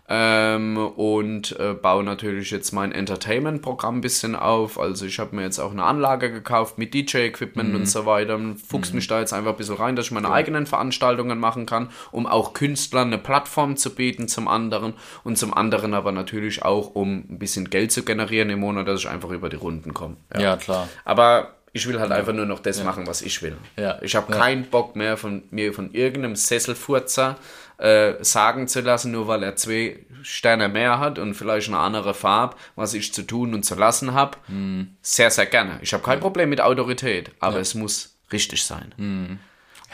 ähm, 0.07 0.77
und 0.77 1.59
äh, 1.59 1.73
baue 1.73 2.05
natürlich 2.05 2.49
jetzt 2.51 2.71
mein 2.71 2.93
Entertainment-Programm 2.93 3.97
ein 3.97 4.01
bisschen 4.01 4.37
auf. 4.37 4.79
Also 4.79 5.05
ich 5.05 5.19
habe 5.19 5.35
mir 5.35 5.41
jetzt 5.41 5.59
auch 5.59 5.71
eine 5.71 5.83
Anlage 5.83 6.31
gekauft 6.31 6.77
mit 6.77 6.93
DJ-Equipment 6.93 7.75
und 7.75 7.89
so 7.89 8.05
weiter. 8.05 8.39
Fuchs 8.65 8.93
mich 8.93 9.07
da 9.07 9.19
jetzt 9.19 9.33
einfach 9.33 9.51
ein 9.51 9.57
bisschen 9.57 9.75
rein, 9.75 9.97
dass 9.97 10.05
ich 10.05 10.11
meine 10.11 10.31
eigenen 10.31 10.65
Veranstaltungen 10.65 11.37
machen 11.37 11.65
kann, 11.65 11.89
um 12.13 12.27
auch 12.27 12.53
Künstlern 12.53 13.07
eine 13.07 13.17
Plattform 13.17 13.75
zu 13.75 13.93
bieten 13.93 14.29
zum 14.29 14.47
anderen 14.47 14.93
und 15.25 15.37
zum 15.37 15.53
anderen 15.53 15.93
aber 15.93 16.13
natürlich 16.13 16.63
auch, 16.63 16.95
um 16.95 17.25
ein 17.29 17.37
bisschen 17.37 17.69
Geld 17.69 17.91
zu 17.91 18.03
generieren 18.03 18.49
im 18.49 18.61
Monat, 18.61 18.87
dass 18.87 19.01
ich 19.01 19.09
einfach 19.09 19.31
über 19.31 19.49
die 19.49 19.57
Runden 19.57 19.93
komme. 19.93 20.15
Ja, 20.37 20.55
klar. 20.55 20.87
Aber 21.03 21.55
ich 21.73 21.87
will 21.87 21.99
halt 21.99 22.11
einfach 22.11 22.33
nur 22.33 22.45
noch 22.45 22.59
das 22.59 22.83
machen, 22.83 23.07
was 23.07 23.21
ich 23.21 23.41
will. 23.41 23.55
Ja. 23.77 23.97
Ich 24.01 24.15
habe 24.15 24.31
Ja. 24.33 24.39
keinen 24.39 24.65
Bock 24.65 24.95
mehr 24.95 25.15
von 25.17 25.43
mir 25.51 25.73
von 25.73 25.93
irgendeinem 25.93 26.35
Sesselfurzer 26.35 27.37
äh, 27.77 28.13
sagen 28.23 28.67
zu 28.67 28.81
lassen, 28.81 29.11
nur 29.11 29.27
weil 29.27 29.41
er 29.43 29.55
zwei 29.55 30.05
Sterne 30.21 30.69
mehr 30.69 30.99
hat 30.99 31.17
und 31.17 31.33
vielleicht 31.33 31.67
eine 31.69 31.79
andere 31.79 32.13
Farbe, 32.13 32.55
was 32.75 32.93
ich 32.93 33.13
zu 33.13 33.23
tun 33.23 33.53
und 33.53 33.63
zu 33.63 33.75
lassen 33.75 34.13
habe. 34.13 34.37
Hm. 34.47 34.95
Sehr, 35.01 35.31
sehr 35.31 35.47
gerne. 35.47 35.79
Ich 35.81 35.93
habe 35.93 36.03
kein 36.03 36.19
Problem 36.19 36.49
mit 36.49 36.61
Autorität, 36.61 37.31
aber 37.39 37.59
es 37.59 37.73
muss 37.73 38.17
richtig 38.31 38.63
sein. 38.63 39.39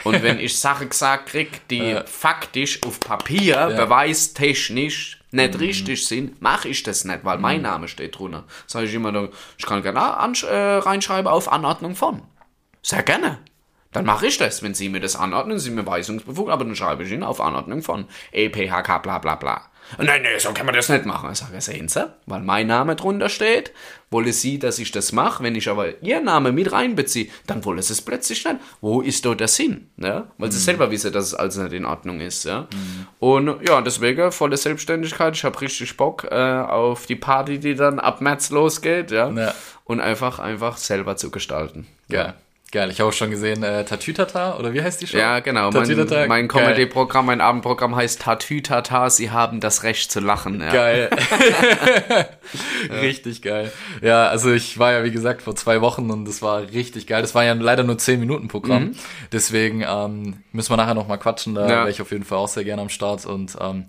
Und 0.04 0.22
wenn 0.22 0.38
ich 0.38 0.58
Sachen 0.58 0.90
gesagt 0.90 1.30
krieg, 1.30 1.66
die 1.68 1.98
faktisch 2.06 2.82
auf 2.84 3.00
Papier, 3.00 3.72
beweistechnisch 3.76 5.17
nicht 5.30 5.58
richtig 5.60 6.06
sind, 6.06 6.40
mache 6.40 6.68
ich 6.68 6.82
das 6.82 7.04
nicht, 7.04 7.24
weil 7.24 7.38
mein 7.38 7.62
Name 7.62 7.88
steht 7.88 8.18
drunter. 8.18 8.44
Sage 8.66 8.86
ich 8.86 8.94
immer, 8.94 9.28
ich 9.56 9.66
kann 9.66 9.82
gerne 9.82 10.00
äh, 10.00 10.56
reinschreiben 10.78 11.30
auf 11.30 11.50
Anordnung 11.50 11.94
von. 11.94 12.22
Sehr 12.82 13.02
gerne. 13.02 13.38
Dann 13.92 14.04
mache 14.04 14.26
ich 14.26 14.38
das. 14.38 14.62
Wenn 14.62 14.74
Sie 14.74 14.88
mir 14.88 15.00
das 15.00 15.16
anordnen, 15.16 15.58
Sie 15.58 15.70
mir 15.70 15.86
weisungsbefugt, 15.86 16.50
aber 16.50 16.64
dann 16.64 16.76
schreibe 16.76 17.04
ich 17.04 17.10
Ihnen 17.10 17.22
auf 17.22 17.40
Anordnung 17.40 17.82
von 17.82 18.06
EPHK 18.32 19.02
bla 19.02 19.18
bla 19.18 19.34
bla. 19.36 19.62
Nein, 19.96 20.22
nein, 20.22 20.38
so 20.38 20.52
kann 20.52 20.66
man 20.66 20.74
das 20.74 20.88
nicht 20.90 21.06
machen. 21.06 21.30
Ich 21.32 21.38
sage, 21.38 21.60
sehen 21.60 21.88
Sie, 21.88 22.06
weil 22.26 22.42
mein 22.42 22.66
Name 22.66 22.94
drunter 22.94 23.28
steht, 23.28 23.72
wolle 24.10 24.32
Sie, 24.32 24.58
dass 24.58 24.78
ich 24.78 24.92
das 24.92 25.12
mache. 25.12 25.42
Wenn 25.42 25.54
ich 25.54 25.68
aber 25.68 26.02
Ihr 26.02 26.20
Name 26.20 26.52
mit 26.52 26.72
reinbeziehe, 26.72 27.28
dann 27.46 27.64
wolle 27.64 27.82
Sie 27.82 27.94
es 27.94 28.02
plötzlich 28.02 28.44
nicht. 28.44 28.56
Wo 28.80 29.00
ist 29.00 29.24
da 29.24 29.34
der 29.34 29.48
Sinn? 29.48 29.88
Ja? 29.96 30.26
Weil 30.36 30.52
Sie 30.52 30.58
selber 30.58 30.90
wissen, 30.90 31.12
dass 31.12 31.26
es 31.26 31.34
also 31.34 31.62
nicht 31.62 31.72
in 31.72 31.86
Ordnung 31.86 32.20
ist. 32.20 32.44
Ja? 32.44 32.68
Und 33.18 33.66
ja, 33.66 33.80
deswegen 33.80 34.30
volle 34.30 34.56
Selbstständigkeit. 34.56 35.34
Ich 35.34 35.44
habe 35.44 35.60
richtig 35.60 35.96
Bock 35.96 36.24
äh, 36.30 36.34
auf 36.34 37.06
die 37.06 37.16
Party, 37.16 37.58
die 37.58 37.74
dann 37.74 37.98
ab 37.98 38.20
März 38.20 38.50
losgeht. 38.50 39.10
Ja? 39.10 39.30
Ja. 39.30 39.54
Und 39.84 40.00
einfach, 40.00 40.38
einfach 40.38 40.76
selber 40.76 41.16
zu 41.16 41.30
gestalten. 41.30 41.86
Geil. 42.10 42.34
Geil. 42.70 42.90
Ich 42.90 43.00
habe 43.00 43.08
auch 43.08 43.14
schon 43.14 43.30
gesehen, 43.30 43.62
äh, 43.62 43.82
Tatütata, 43.86 44.58
oder 44.58 44.74
wie 44.74 44.82
heißt 44.82 45.00
die 45.00 45.06
Show? 45.06 45.16
Ja, 45.16 45.40
genau. 45.40 45.70
Mein, 45.70 45.84
Tatütata. 45.84 46.26
mein 46.26 46.48
Geil. 46.48 46.64
Comedy-Programm, 46.64 47.24
mein 47.24 47.40
Abendprogramm 47.40 47.96
heißt 47.96 48.20
Tatütata, 48.20 49.08
Sie 49.08 49.30
haben 49.30 49.60
das 49.60 49.84
Recht 49.84 50.12
zu 50.12 50.20
lachen. 50.20 50.60
Ja. 50.60 50.70
Geil. 50.70 51.10
richtig 53.00 53.42
geil. 53.42 53.72
Ja, 54.02 54.28
also 54.28 54.52
ich 54.52 54.78
war 54.78 54.92
ja, 54.92 55.04
wie 55.04 55.10
gesagt, 55.10 55.42
vor 55.42 55.56
zwei 55.56 55.80
Wochen 55.80 56.10
und 56.10 56.24
das 56.26 56.42
war 56.42 56.60
richtig 56.72 57.06
geil. 57.06 57.22
Das 57.22 57.34
war 57.34 57.44
ja 57.44 57.54
leider 57.54 57.84
nur 57.84 57.98
10 57.98 58.20
Minuten 58.20 58.48
Programm. 58.48 58.92
Deswegen 59.32 59.82
ähm, 59.88 60.42
müssen 60.52 60.70
wir 60.70 60.76
nachher 60.76 60.94
noch 60.94 61.08
mal 61.08 61.16
quatschen. 61.16 61.54
Da 61.54 61.64
Mhm. 61.64 61.70
Ja. 61.70 61.76
wäre 61.80 61.90
ich 61.90 62.00
auf 62.02 62.10
jeden 62.12 62.24
Fall 62.24 62.38
auch 62.38 62.48
sehr 62.48 62.64
gerne 62.64 62.82
am 62.82 62.88
Start. 62.88 63.26
Und 63.26 63.56
ähm, 63.60 63.86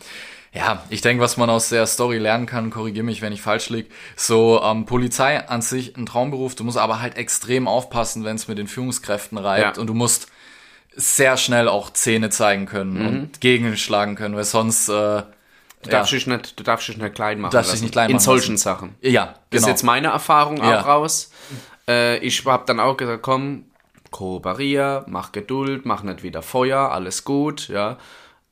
ja, 0.54 0.84
ich 0.90 1.02
denke, 1.02 1.22
was 1.24 1.38
man 1.38 1.50
aus 1.50 1.70
der 1.70 1.86
Story 1.88 2.18
lernen 2.18 2.46
kann, 2.46 2.70
korrigiere 2.72 3.06
mich, 3.06 3.22
wenn 3.22 3.32
ich 3.34 3.42
falsch 3.42 3.70
liege. 3.70 3.90
So, 4.16 4.62
ähm, 4.64 4.86
Polizei 4.86 5.48
an 5.48 5.62
sich 5.62 5.96
ein 5.98 6.06
Traumberuf. 6.06 6.56
Du 6.56 6.64
musst 6.64 6.78
aber 6.78 7.02
halt 7.02 7.18
extrem 7.18 7.68
aufpassen, 7.68 8.24
wenn 8.24 8.36
es 8.36 8.48
mit 8.48 8.58
den 8.58 8.68
Führungskräften 8.68 9.38
reibt. 9.38 9.78
Ja. 9.78 9.82
Und 9.82 9.88
du 9.88 9.94
musst 9.94 10.28
sehr 10.96 11.38
schnell 11.38 11.68
auch 11.70 11.92
Zähne 11.92 12.30
zeigen 12.30 12.66
können 12.66 12.94
Mhm. 13.00 13.08
und 13.08 13.42
gegenschlagen 13.42 14.16
können, 14.16 14.36
weil 14.36 14.44
sonst... 14.44 14.90
Äh, 14.90 15.24
Du, 15.82 15.90
darfst 15.92 16.12
dich 16.12 16.28
nicht, 16.28 16.60
du 16.60 16.64
darfst 16.66 16.90
dich 16.90 16.98
nicht 16.98 17.16
klein 17.16 17.40
machen. 17.40 17.54
Darfst 17.54 17.72
dich 17.72 17.82
nicht 17.82 17.94
klein 17.94 18.10
In 18.10 18.18
machen 18.18 18.24
solchen 18.26 18.56
lassen. 18.56 18.62
Sachen. 18.64 18.96
Ja, 19.00 19.28
Das 19.28 19.36
genau. 19.50 19.62
ist 19.62 19.68
jetzt 19.68 19.84
meine 19.84 20.10
Erfahrung 20.10 20.58
Ja. 20.58 20.82
auch 20.82 20.86
raus. 20.86 21.32
Äh, 21.88 22.18
ich 22.18 22.46
habe 22.46 22.64
dann 22.66 22.82
auch 22.82 22.98
gesagt, 22.98 23.22
komm, 23.24 23.64
kooperier, 24.12 25.06
mach 25.08 25.32
Geduld, 25.32 25.86
mach 25.86 26.04
nicht 26.04 26.22
wieder 26.22 26.42
Feuer, 26.42 26.92
alles 26.92 27.24
gut, 27.24 27.70
ja. 27.70 27.98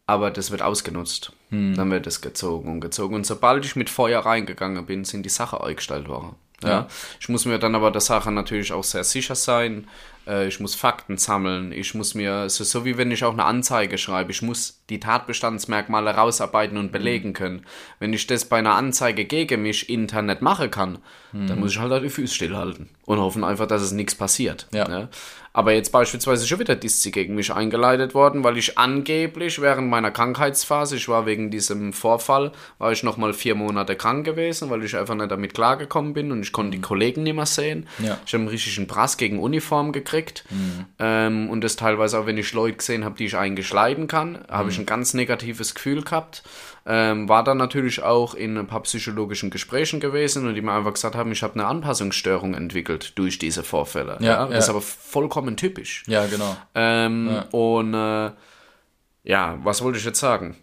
Aber 0.05 0.31
das 0.31 0.51
wird 0.51 0.61
ausgenutzt. 0.61 1.33
Hm. 1.49 1.75
Dann 1.75 1.91
wird 1.91 2.07
es 2.07 2.21
gezogen 2.21 2.71
und 2.71 2.81
gezogen. 2.81 3.15
Und 3.15 3.25
sobald 3.25 3.63
ich 3.65 3.75
mit 3.75 3.89
Feuer 3.89 4.19
reingegangen 4.19 4.85
bin, 4.85 5.05
sind 5.05 5.23
die 5.23 5.29
Sache 5.29 5.63
eingestellt 5.63 6.07
worden. 6.07 6.35
Ja. 6.61 6.69
Ja. 6.69 6.87
Ich 7.19 7.29
muss 7.29 7.45
mir 7.45 7.59
dann 7.59 7.75
aber 7.75 7.91
der 7.91 8.01
Sache 8.01 8.31
natürlich 8.31 8.73
auch 8.73 8.83
sehr 8.83 9.03
sicher 9.03 9.35
sein. 9.35 9.87
Äh, 10.25 10.47
Ich 10.47 10.59
muss 10.59 10.75
Fakten 10.75 11.17
sammeln. 11.17 11.71
Ich 11.71 11.93
muss 11.93 12.15
mir, 12.15 12.49
so, 12.49 12.63
so 12.63 12.83
wie 12.83 12.97
wenn 12.97 13.11
ich 13.11 13.23
auch 13.23 13.33
eine 13.33 13.45
Anzeige 13.45 13.97
schreibe, 13.97 14.31
ich 14.31 14.41
muss 14.41 14.76
die 14.89 14.99
Tatbestandsmerkmale 14.99 16.11
rausarbeiten 16.11 16.77
und 16.77 16.91
belegen 16.91 17.33
können. 17.33 17.65
Wenn 17.99 18.13
ich 18.13 18.27
das 18.27 18.45
bei 18.45 18.57
einer 18.57 18.75
Anzeige 18.75 19.25
gegen 19.25 19.61
mich 19.61 19.89
intern 19.89 20.27
nicht 20.27 20.41
machen 20.41 20.71
kann, 20.71 20.99
dann 21.33 21.59
muss 21.59 21.71
ich 21.71 21.79
halt 21.79 22.03
die 22.03 22.09
Füße 22.09 22.33
stillhalten 22.33 22.89
und 23.05 23.19
hoffen 23.19 23.43
einfach, 23.43 23.67
dass 23.67 23.81
es 23.81 23.91
nichts 23.91 24.15
passiert. 24.15 24.67
Ja. 24.71 24.87
Ne? 24.87 25.09
Aber 25.57 25.73
jetzt 25.73 25.91
beispielsweise 25.91 26.45
schon 26.45 26.59
wieder 26.59 26.75
Diszi 26.75 27.09
gegen 27.09 27.33
mich 27.33 27.51
eingeleitet 27.51 28.13
worden, 28.13 28.43
weil 28.43 28.57
ich 28.57 28.77
angeblich 28.77 29.59
während 29.59 29.89
meiner 29.89 30.11
Krankheitsphase, 30.11 30.97
ich 30.97 31.09
war 31.09 31.25
wegen 31.25 31.49
diesem 31.49 31.93
Vorfall, 31.93 32.51
war 32.77 32.91
ich 32.91 33.01
nochmal 33.01 33.33
vier 33.33 33.55
Monate 33.55 33.95
krank 33.95 34.23
gewesen, 34.23 34.69
weil 34.69 34.83
ich 34.83 34.95
einfach 34.95 35.15
nicht 35.15 35.31
damit 35.31 35.55
klargekommen 35.55 36.13
bin 36.13 36.31
und 36.31 36.43
ich 36.43 36.51
konnte 36.51 36.77
die 36.77 36.81
Kollegen 36.81 37.23
nicht 37.23 37.33
mehr 37.33 37.47
sehen. 37.47 37.87
Ja. 37.97 38.19
Ich 38.23 38.33
habe 38.33 38.41
einen 38.41 38.49
richtigen 38.49 38.85
Prass 38.85 39.17
gegen 39.17 39.39
Uniform 39.39 39.93
gekriegt 39.93 40.45
ähm, 40.99 41.49
und 41.49 41.63
das 41.63 41.75
teilweise 41.75 42.19
auch, 42.19 42.27
wenn 42.27 42.37
ich 42.37 42.53
Leute 42.53 42.77
gesehen 42.77 43.03
habe, 43.03 43.17
die 43.17 43.25
ich 43.25 43.35
eigentlich 43.35 43.73
leiden 43.73 44.05
kann, 44.05 44.45
habe 44.47 44.69
ich 44.69 44.76
ein 44.77 44.85
ganz 44.85 45.13
negatives 45.13 45.75
Gefühl 45.75 46.01
gehabt. 46.03 46.43
Ähm, 46.85 47.27
war 47.27 47.43
dann 47.43 47.57
natürlich 47.57 48.01
auch 48.01 48.33
in 48.33 48.57
ein 48.57 48.67
paar 48.67 48.81
psychologischen 48.83 49.49
Gesprächen 49.49 49.99
gewesen 49.99 50.47
und 50.47 50.55
die 50.55 50.61
mir 50.61 50.71
einfach 50.71 50.93
gesagt 50.93 51.15
haben, 51.15 51.31
ich 51.31 51.43
habe 51.43 51.55
eine 51.55 51.65
Anpassungsstörung 51.65 52.53
entwickelt 52.53 53.17
durch 53.17 53.37
diese 53.39 53.63
Vorfälle. 53.63 54.17
Ja, 54.21 54.45
Das 54.45 54.59
ist 54.59 54.67
ja. 54.67 54.73
aber 54.73 54.81
vollkommen 54.81 55.57
typisch. 55.57 56.03
ja, 56.07 56.25
genau. 56.27 56.55
Ähm, 56.75 57.43
Und 57.51 57.93
äh, 57.93 58.31
ja, 59.23 59.57
was 59.63 59.81
wollte 59.83 59.99
ich 59.99 60.05
jetzt 60.05 60.19
sagen? 60.19 60.55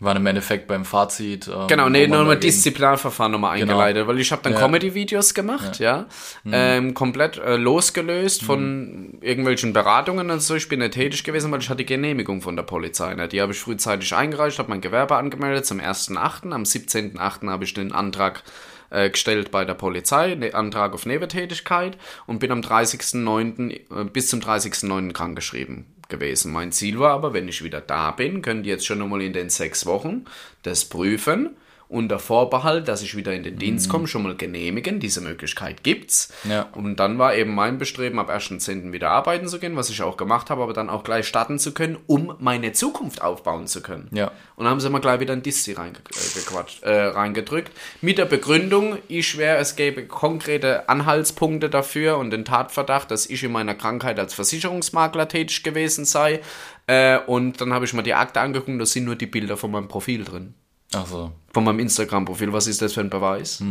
War 0.00 0.14
im 0.14 0.24
Endeffekt 0.26 0.68
beim 0.68 0.84
Fazit. 0.84 1.48
Ähm, 1.48 1.66
Genau, 1.66 1.88
nee, 1.88 2.06
nochmal 2.06 2.38
Disziplinarverfahren 2.38 3.32
nochmal 3.32 3.58
Genau. 3.58 3.72
eingeleitet, 3.72 4.06
weil 4.06 4.20
ich 4.20 4.30
habe 4.30 4.42
dann 4.42 4.52
Ja. 4.52 4.60
Comedy-Videos 4.60 5.34
gemacht, 5.34 5.80
ja, 5.80 6.06
ähm, 6.50 6.94
komplett 6.94 7.38
äh, 7.38 7.56
losgelöst 7.56 8.44
von 8.44 9.18
irgendwelchen 9.20 9.72
Beratungen 9.72 10.30
und 10.30 10.40
so. 10.40 10.54
Ich 10.54 10.68
bin 10.68 10.78
nicht 10.78 10.94
tätig 10.94 11.24
gewesen, 11.24 11.50
weil 11.50 11.60
ich 11.60 11.68
hatte 11.68 11.78
die 11.78 11.86
Genehmigung 11.86 12.42
von 12.42 12.54
der 12.54 12.62
Polizei. 12.62 13.12
Ne? 13.14 13.26
Die 13.26 13.40
habe 13.40 13.52
ich 13.52 13.58
frühzeitig 13.58 14.14
eingereicht, 14.14 14.58
habe 14.60 14.70
mein 14.70 14.80
Gewerbe 14.80 15.16
angemeldet 15.16 15.66
zum 15.66 15.80
1.8. 15.80 16.52
Am 16.52 16.62
17.8. 16.62 17.50
habe 17.50 17.64
ich 17.64 17.74
den 17.74 17.90
Antrag 17.90 18.44
äh, 18.90 19.10
gestellt 19.10 19.50
bei 19.50 19.64
der 19.64 19.74
Polizei, 19.74 20.34
ne, 20.36 20.54
Antrag 20.54 20.94
auf 20.94 21.06
Nebentätigkeit 21.06 21.98
und 22.26 22.38
bin 22.38 22.52
am 22.52 22.60
30.09. 22.60 23.70
Äh, 23.72 24.04
bis 24.04 24.28
zum 24.28 24.40
30.09. 24.40 25.12
krankgeschrieben 25.12 25.86
gewesen. 26.08 26.52
Mein 26.52 26.72
Ziel 26.72 26.98
war 26.98 27.12
aber, 27.12 27.32
wenn 27.32 27.48
ich 27.48 27.62
wieder 27.62 27.80
da 27.80 28.10
bin, 28.10 28.42
könnt 28.42 28.66
ihr 28.66 28.72
jetzt 28.72 28.86
schon 28.86 28.98
nochmal 28.98 29.22
in 29.22 29.32
den 29.32 29.50
sechs 29.50 29.86
Wochen 29.86 30.24
das 30.62 30.84
prüfen 30.84 31.56
unter 31.88 32.18
Vorbehalt, 32.18 32.86
dass 32.86 33.02
ich 33.02 33.16
wieder 33.16 33.32
in 33.32 33.42
den 33.42 33.58
Dienst 33.58 33.88
komme, 33.88 34.06
schon 34.06 34.22
mal 34.22 34.36
genehmigen. 34.36 35.00
Diese 35.00 35.22
Möglichkeit 35.22 35.82
gibt's. 35.82 36.32
Ja. 36.44 36.68
Und 36.72 36.96
dann 36.96 37.18
war 37.18 37.34
eben 37.34 37.54
mein 37.54 37.78
Bestreben, 37.78 38.18
ab 38.18 38.30
1.10. 38.30 38.92
wieder 38.92 39.10
arbeiten 39.10 39.48
zu 39.48 39.58
gehen, 39.58 39.74
was 39.74 39.88
ich 39.88 40.02
auch 40.02 40.18
gemacht 40.18 40.50
habe, 40.50 40.62
aber 40.62 40.74
dann 40.74 40.90
auch 40.90 41.02
gleich 41.02 41.26
starten 41.26 41.58
zu 41.58 41.72
können, 41.72 41.96
um 42.06 42.34
meine 42.40 42.72
Zukunft 42.72 43.22
aufbauen 43.22 43.66
zu 43.66 43.80
können. 43.80 44.08
Ja. 44.12 44.26
Und 44.56 44.64
dann 44.64 44.68
haben 44.68 44.80
sie 44.80 44.90
mal 44.90 45.00
gleich 45.00 45.20
wieder 45.20 45.32
ein 45.32 45.42
Dissi 45.42 45.72
reingequatscht, 45.72 46.82
äh, 46.82 47.04
reingedrückt. 47.04 47.72
Mit 48.02 48.18
der 48.18 48.26
Begründung, 48.26 48.98
ich 49.08 49.28
schwöre, 49.28 49.56
es 49.56 49.74
gäbe 49.74 50.06
konkrete 50.06 50.90
Anhaltspunkte 50.90 51.70
dafür 51.70 52.18
und 52.18 52.30
den 52.30 52.44
Tatverdacht, 52.44 53.10
dass 53.10 53.24
ich 53.24 53.42
in 53.42 53.52
meiner 53.52 53.74
Krankheit 53.74 54.18
als 54.18 54.34
Versicherungsmakler 54.34 55.28
tätig 55.28 55.62
gewesen 55.62 56.04
sei. 56.04 56.40
Äh, 56.86 57.18
und 57.20 57.62
dann 57.62 57.72
habe 57.72 57.86
ich 57.86 57.94
mal 57.94 58.02
die 58.02 58.14
Akte 58.14 58.40
angeguckt, 58.40 58.78
da 58.78 58.84
sind 58.84 59.04
nur 59.04 59.16
die 59.16 59.26
Bilder 59.26 59.56
von 59.56 59.70
meinem 59.70 59.88
Profil 59.88 60.24
drin 60.24 60.54
Ach 60.94 61.06
so. 61.06 61.32
von 61.52 61.64
meinem 61.64 61.80
Instagram-Profil. 61.80 62.52
Was 62.52 62.66
ist 62.66 62.80
das 62.82 62.94
für 62.94 63.00
ein 63.00 63.10
Beweis? 63.10 63.62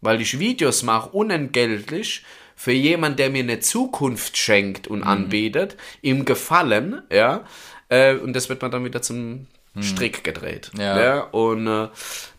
Weil 0.00 0.20
ich 0.20 0.38
Videos 0.38 0.82
mache, 0.82 1.10
unentgeltlich, 1.10 2.24
für 2.56 2.72
jemanden, 2.72 3.16
der 3.16 3.30
mir 3.30 3.42
eine 3.42 3.60
Zukunft 3.60 4.36
schenkt 4.36 4.86
und 4.86 5.02
anbietet, 5.02 5.76
ihm 6.02 6.24
gefallen, 6.24 7.02
ja, 7.10 7.44
äh, 7.88 8.14
und 8.14 8.34
das 8.34 8.48
wird 8.48 8.62
man 8.62 8.70
dann 8.70 8.84
wieder 8.84 9.02
zum 9.02 9.46
Strick 9.80 10.22
gedreht. 10.22 10.70
Ja. 10.78 11.20
Und 11.22 11.66
äh, 11.66 11.88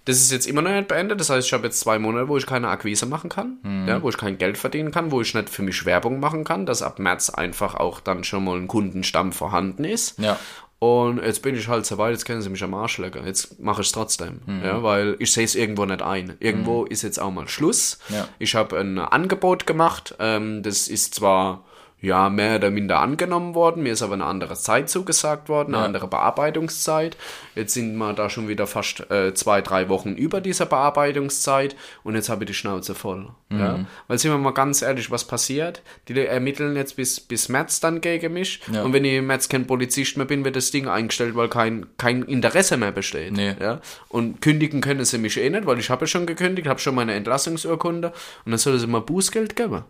das 0.06 0.18
ist 0.18 0.32
jetzt 0.32 0.48
immer 0.48 0.62
noch 0.62 0.72
nicht 0.72 0.88
beendet. 0.88 1.20
Das 1.20 1.30
heißt, 1.30 1.48
ich 1.48 1.54
habe 1.54 1.66
jetzt 1.66 1.82
zwei 1.82 2.00
Monate, 2.00 2.30
wo 2.30 2.38
ich 2.38 2.46
keine 2.46 2.70
Akquise 2.70 3.08
machen 3.08 3.30
kann, 3.30 3.58
ja, 3.88 4.02
wo 4.02 4.10
ich 4.10 4.18
kein 4.18 4.38
Geld 4.38 4.58
verdienen 4.58 4.92
kann, 4.92 5.12
wo 5.12 5.20
ich 5.20 5.34
nicht 5.34 5.50
für 5.50 5.62
mich 5.64 5.86
Werbung 5.86 6.20
machen 6.20 6.44
kann, 6.46 6.66
dass 6.66 6.82
ab 6.82 7.00
März 7.00 7.32
einfach 7.32 7.76
auch 7.76 8.00
dann 8.00 8.24
schon 8.24 8.46
mal 8.46 8.58
ein 8.58 8.68
Kundenstamm 8.68 9.34
vorhanden 9.34 9.84
ist. 9.84 10.18
Ja. 10.20 10.40
Und 10.80 11.24
jetzt 11.24 11.42
bin 11.42 11.56
ich 11.56 11.68
halt 11.68 11.86
so 11.86 11.98
weit, 11.98 12.12
jetzt 12.12 12.26
können 12.26 12.42
sie 12.42 12.50
mich 12.50 12.64
am 12.64 12.74
Arsch 12.74 12.98
lecken. 12.98 13.26
Jetzt 13.26 13.60
mache 13.60 13.82
ich 13.82 13.88
es 13.88 13.94
trotzdem. 13.94 14.42
Ja, 14.64 14.84
weil 14.84 15.16
ich 15.20 15.32
sehe 15.32 15.46
es 15.46 15.56
irgendwo 15.56 15.86
nicht 15.86 16.02
ein. 16.02 16.36
Irgendwo 16.40 16.84
ist 16.86 17.02
jetzt 17.02 17.20
auch 17.20 17.32
mal 17.32 17.48
Schluss. 17.48 17.98
Ja. 18.10 18.28
Ich 18.40 18.56
habe 18.56 18.78
ein 18.80 19.00
Angebot 19.00 19.66
gemacht. 19.66 20.16
Ähm, 20.20 20.64
das 20.64 20.88
ist 20.88 21.16
zwar 21.16 21.64
ja 22.06 22.30
mehr 22.30 22.56
oder 22.58 22.72
minder 22.72 23.00
angenommen 23.00 23.56
worden, 23.56 23.84
mir 23.84 23.94
ist 23.94 24.02
aber 24.02 24.14
eine 24.14 24.26
andere 24.26 24.56
Zeit 24.56 24.90
zugesagt 24.90 25.50
worden, 25.50 25.74
eine 25.74 25.82
Ja. 25.82 25.86
andere 25.86 26.08
Bearbeitungszeit. 26.08 27.18
Jetzt 27.56 27.74
sind 27.74 27.96
wir 27.98 28.14
da 28.14 28.30
schon 28.30 28.48
wieder 28.48 28.68
fast 28.68 29.10
äh, 29.12 29.34
zwei, 29.34 29.62
drei 29.62 29.90
Wochen 29.90 30.14
über 30.14 30.42
dieser 30.42 30.66
Bearbeitungszeit 30.66 31.76
und 32.04 32.16
jetzt 32.16 32.30
habe 32.30 32.44
ich 32.44 32.48
die 32.48 32.54
Schnauze 32.54 32.96
voll. 32.96 33.28
Mhm. 33.50 33.60
Ja? 33.60 33.80
Weil 34.08 34.18
sind 34.18 34.32
wir 34.32 34.38
mal 34.38 34.52
ganz 34.52 34.82
ehrlich, 34.82 35.12
was 35.12 35.26
passiert? 35.26 35.82
Die 36.08 36.20
ermitteln 36.20 36.76
jetzt 36.76 36.96
bis, 36.96 37.20
bis 37.20 37.50
März 37.50 37.80
dann 37.80 38.02
gegen 38.02 38.34
mich 38.34 38.62
Ja. 38.72 38.84
und 38.84 38.94
wenn 38.94 39.06
ich 39.06 39.16
im 39.16 39.28
März 39.28 39.50
kein 39.50 39.68
Polizist 39.68 40.18
mehr 40.18 40.26
bin, 40.26 40.46
wird 40.46 40.56
das 40.56 40.72
Ding 40.72 40.88
eingestellt, 40.88 41.36
weil 41.36 41.50
kein, 41.50 41.86
kein 41.98 42.24
Interesse 42.24 42.78
mehr 42.78 42.92
besteht. 42.92 43.34
Nee. 43.34 43.56
Ja? 43.60 43.80
Und 44.10 44.42
kündigen 44.42 44.82
können 44.82 45.06
sie 45.06 45.18
mich 45.18 45.38
eh 45.38 45.50
nicht, 45.50 45.66
weil 45.66 45.80
ich 45.80 45.90
habe 45.90 46.02
ja 46.04 46.08
schon 46.08 46.26
gekündigt, 46.26 46.68
habe 46.68 46.80
schon 46.80 46.96
meine 46.96 47.14
Entlassungsurkunde 47.14 48.10
und 48.46 48.52
dann 48.52 48.60
sollen 48.60 48.80
sie 48.80 48.88
mal 48.88 49.02
Bußgeld 49.02 49.56
geben. 49.56 49.84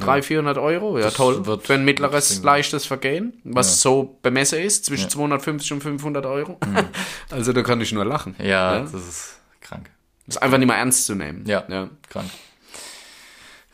300, 0.00 0.24
400 0.24 0.58
Euro, 0.58 0.98
ja 0.98 1.10
toll. 1.10 1.46
wird- 1.46 1.66
Für 1.66 1.74
ein 1.74 1.84
mittleres, 1.84 2.42
leichtes 2.42 2.86
Vergehen, 2.86 3.40
was 3.44 3.80
so 3.80 4.18
bemessen 4.22 4.58
ist, 4.60 4.84
zwischen 4.86 5.08
250 5.10 5.72
und 5.74 5.82
500 5.82 6.26
Euro. 6.26 6.58
Also 7.30 7.52
da 7.52 7.62
kann 7.62 7.80
ich 7.80 7.92
nur 7.92 8.04
lachen. 8.04 8.34
Mhm. 8.38 8.44
Ja, 8.44 8.74
Ja? 8.74 8.80
das 8.80 8.92
ist 8.94 9.40
krank. 9.60 9.88
Das 10.26 10.36
ist 10.36 10.42
einfach 10.42 10.58
nicht 10.58 10.66
mehr 10.68 10.76
ernst 10.76 11.06
zu 11.06 11.14
nehmen. 11.14 11.44
Ja. 11.46 11.64
ja. 11.68 11.88
Krank. 12.08 12.28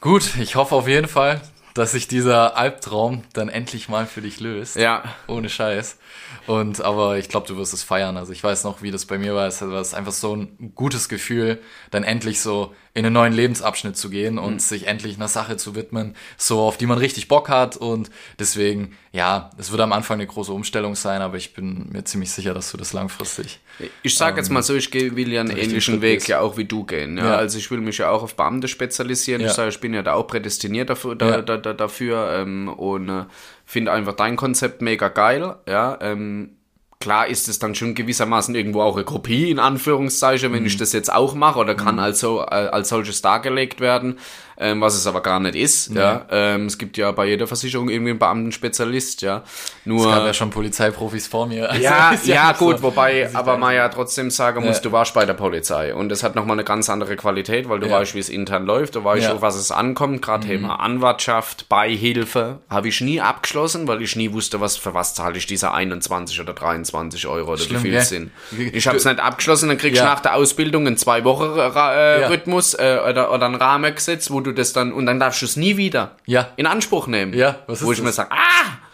Gut, 0.00 0.36
ich 0.38 0.56
hoffe 0.56 0.74
auf 0.74 0.88
jeden 0.88 1.08
Fall, 1.08 1.40
dass 1.74 1.92
sich 1.92 2.06
dieser 2.08 2.56
Albtraum 2.56 3.22
dann 3.32 3.48
endlich 3.48 3.88
mal 3.88 4.06
für 4.06 4.20
dich 4.20 4.40
löst. 4.40 4.76
Ja. 4.76 5.02
Ohne 5.26 5.48
Scheiß. 5.48 5.98
Und 6.46 6.80
aber 6.80 7.18
ich 7.18 7.28
glaube, 7.28 7.46
du 7.46 7.56
wirst 7.56 7.74
es 7.74 7.82
feiern. 7.82 8.16
Also 8.16 8.32
ich 8.32 8.42
weiß 8.42 8.64
noch, 8.64 8.82
wie 8.82 8.90
das 8.90 9.04
bei 9.04 9.18
mir 9.18 9.34
war. 9.34 9.46
Es 9.48 9.60
war 9.62 9.98
einfach 9.98 10.12
so 10.12 10.36
ein 10.36 10.72
gutes 10.74 11.08
Gefühl, 11.08 11.60
dann 11.90 12.04
endlich 12.04 12.40
so 12.40 12.74
in 12.94 13.04
einen 13.04 13.12
neuen 13.12 13.32
Lebensabschnitt 13.32 13.96
zu 13.96 14.08
gehen 14.10 14.38
und 14.38 14.62
sich 14.62 14.86
endlich 14.86 15.16
einer 15.16 15.28
Sache 15.28 15.56
zu 15.56 15.74
widmen, 15.74 16.14
so 16.38 16.60
auf 16.60 16.76
die 16.76 16.86
man 16.86 16.98
richtig 16.98 17.28
Bock 17.28 17.48
hat. 17.48 17.76
Und 17.76 18.10
deswegen, 18.38 18.96
ja, 19.12 19.50
es 19.58 19.70
wird 19.70 19.80
am 19.80 19.92
Anfang 19.92 20.14
eine 20.14 20.26
große 20.26 20.52
Umstellung 20.52 20.94
sein, 20.94 21.20
aber 21.20 21.36
ich 21.36 21.52
bin 21.52 21.90
mir 21.90 22.04
ziemlich 22.04 22.30
sicher, 22.30 22.54
dass 22.54 22.70
du 22.70 22.76
das 22.76 22.92
langfristig. 22.92 23.60
Ich 24.02 24.16
sag 24.16 24.36
jetzt 24.36 24.50
mal 24.50 24.62
so, 24.62 24.74
ich 24.74 24.90
geh- 24.90 25.14
will 25.16 25.32
ja 25.32 25.40
einen 25.42 25.56
ähnlichen 25.56 26.00
Weg 26.00 26.20
gehst. 26.20 26.28
ja 26.28 26.40
auch 26.40 26.56
wie 26.56 26.64
du 26.64 26.84
gehen. 26.84 27.18
Ja? 27.18 27.24
Ja. 27.24 27.36
Also 27.36 27.58
ich 27.58 27.70
will 27.70 27.80
mich 27.80 27.98
ja 27.98 28.10
auch 28.10 28.22
auf 28.22 28.34
Beamte 28.34 28.68
spezialisieren. 28.68 29.42
Ja. 29.42 29.48
Ich 29.48 29.52
sage, 29.54 29.68
ich 29.68 29.80
bin 29.80 29.92
ja 29.92 30.02
da 30.02 30.14
auch 30.14 30.26
prädestiniert 30.26 30.88
dafür, 30.90 31.14
da, 31.14 31.42
da, 31.42 31.56
da, 31.56 31.72
dafür 31.72 32.30
ähm, 32.32 32.68
und 32.68 33.08
äh, 33.08 33.24
finde 33.64 33.92
einfach 33.92 34.14
dein 34.14 34.36
Konzept 34.36 34.80
mega 34.82 35.08
geil. 35.08 35.56
Ja, 35.68 35.98
ähm, 36.00 36.50
Klar 36.98 37.26
ist 37.26 37.46
es 37.46 37.58
dann 37.58 37.74
schon 37.74 37.94
gewissermaßen 37.94 38.54
irgendwo 38.54 38.80
auch 38.80 38.96
eine 38.96 39.04
Kopie, 39.04 39.50
in 39.50 39.58
Anführungszeichen, 39.58 40.50
wenn 40.54 40.64
ich 40.64 40.78
das 40.78 40.94
jetzt 40.94 41.12
auch 41.12 41.34
mache 41.34 41.58
oder 41.58 41.74
kann 41.74 41.98
also 41.98 42.40
äh, 42.40 42.44
als 42.54 42.88
solches 42.88 43.20
dargelegt 43.20 43.80
werden, 43.80 44.18
ähm, 44.58 44.80
was 44.80 44.94
es 44.94 45.06
aber 45.06 45.20
gar 45.22 45.40
nicht 45.40 45.54
ist. 45.54 45.94
Ja. 45.94 46.26
Ähm, 46.30 46.66
es 46.66 46.78
gibt 46.78 46.96
ja 46.96 47.10
bei 47.12 47.26
jeder 47.26 47.46
Versicherung 47.46 47.88
irgendwie 47.88 48.10
einen 48.10 48.18
Beamtenspezialist, 48.18 49.22
ja. 49.22 49.42
Nur 49.84 50.06
Es 50.08 50.14
gab 50.14 50.26
ja 50.26 50.34
schon 50.34 50.50
Polizeiprofis 50.50 51.26
vor 51.26 51.46
mir. 51.46 51.68
Also 51.70 51.82
ja, 51.84 52.14
ja, 52.24 52.48
nicht 52.48 52.58
gut, 52.58 52.78
so, 52.78 52.82
wobei, 52.84 53.28
aber 53.34 53.56
man 53.58 53.74
ja 53.74 53.88
trotzdem 53.88 54.30
sagen 54.30 54.64
muss, 54.64 54.76
Ja. 54.76 54.82
du 54.82 54.92
warst 54.92 55.14
bei 55.14 55.24
der 55.26 55.34
Polizei 55.34 55.94
und 55.94 56.08
das 56.08 56.22
hat 56.22 56.34
nochmal 56.34 56.54
eine 56.56 56.64
ganz 56.64 56.88
andere 56.90 57.16
Qualität, 57.16 57.68
weil 57.68 57.80
du 57.80 57.86
Ja. 57.88 57.98
weißt, 58.00 58.14
wie 58.14 58.18
es 58.20 58.28
intern 58.28 58.64
läuft, 58.66 58.94
du 58.94 59.04
weißt, 59.04 59.24
Ja. 59.24 59.30
Mhm. 59.30 59.36
auf 59.36 59.42
was 59.42 59.56
es 59.56 59.70
ankommt, 59.70 60.22
gerade 60.22 60.46
Thema 60.46 60.80
Anwartschaft, 60.80 61.68
Beihilfe, 61.68 62.58
habe 62.70 62.88
ich 62.88 63.00
nie 63.00 63.20
abgeschlossen, 63.20 63.86
weil 63.88 64.02
ich 64.02 64.16
nie 64.16 64.32
wusste, 64.32 64.60
was 64.60 64.76
für 64.76 64.94
was 64.94 65.14
zahle 65.14 65.36
ich 65.38 65.46
diese 65.46 65.72
21 65.72 66.40
oder 66.40 66.52
23 66.52 67.26
Euro 67.26 67.52
oder 67.52 67.62
Schlimm, 67.62 67.78
wie 67.78 67.82
viel 67.82 67.90
gell? 67.92 68.00
es 68.00 68.08
sind. 68.08 68.30
Ich 68.72 68.86
habe 68.86 68.96
es 68.96 69.04
nicht 69.04 69.20
abgeschlossen, 69.20 69.68
dann 69.68 69.78
kriegst 69.78 70.00
du 70.00 70.04
Ja. 70.04 70.10
nach 70.10 70.20
der 70.20 70.34
Ausbildung 70.34 70.86
einen 70.86 70.96
zwei 70.96 71.24
Wochen 71.24 71.58
äh, 71.58 72.20
Ja. 72.20 72.28
Rhythmus 72.28 72.74
äh, 72.74 72.98
oder, 73.08 73.32
oder 73.32 73.46
einen 73.46 73.54
Rahmen 73.56 73.94
gesetzt, 73.94 74.30
wo 74.30 74.40
du 74.46 74.52
das 74.52 74.72
dann 74.72 74.92
und 74.92 75.04
dann 75.06 75.20
darfst 75.20 75.42
du 75.42 75.46
es 75.46 75.56
nie 75.56 75.76
wieder 75.76 76.16
Ja. 76.26 76.48
in 76.56 76.66
Anspruch 76.66 77.06
nehmen. 77.06 77.34
Ja, 77.34 77.56
was 77.66 77.80
ist 77.80 77.86
wo 77.86 77.92
ich 77.92 77.98
das? 77.98 78.04
mir 78.06 78.12
sage, 78.12 78.30
ah, 78.32 78.36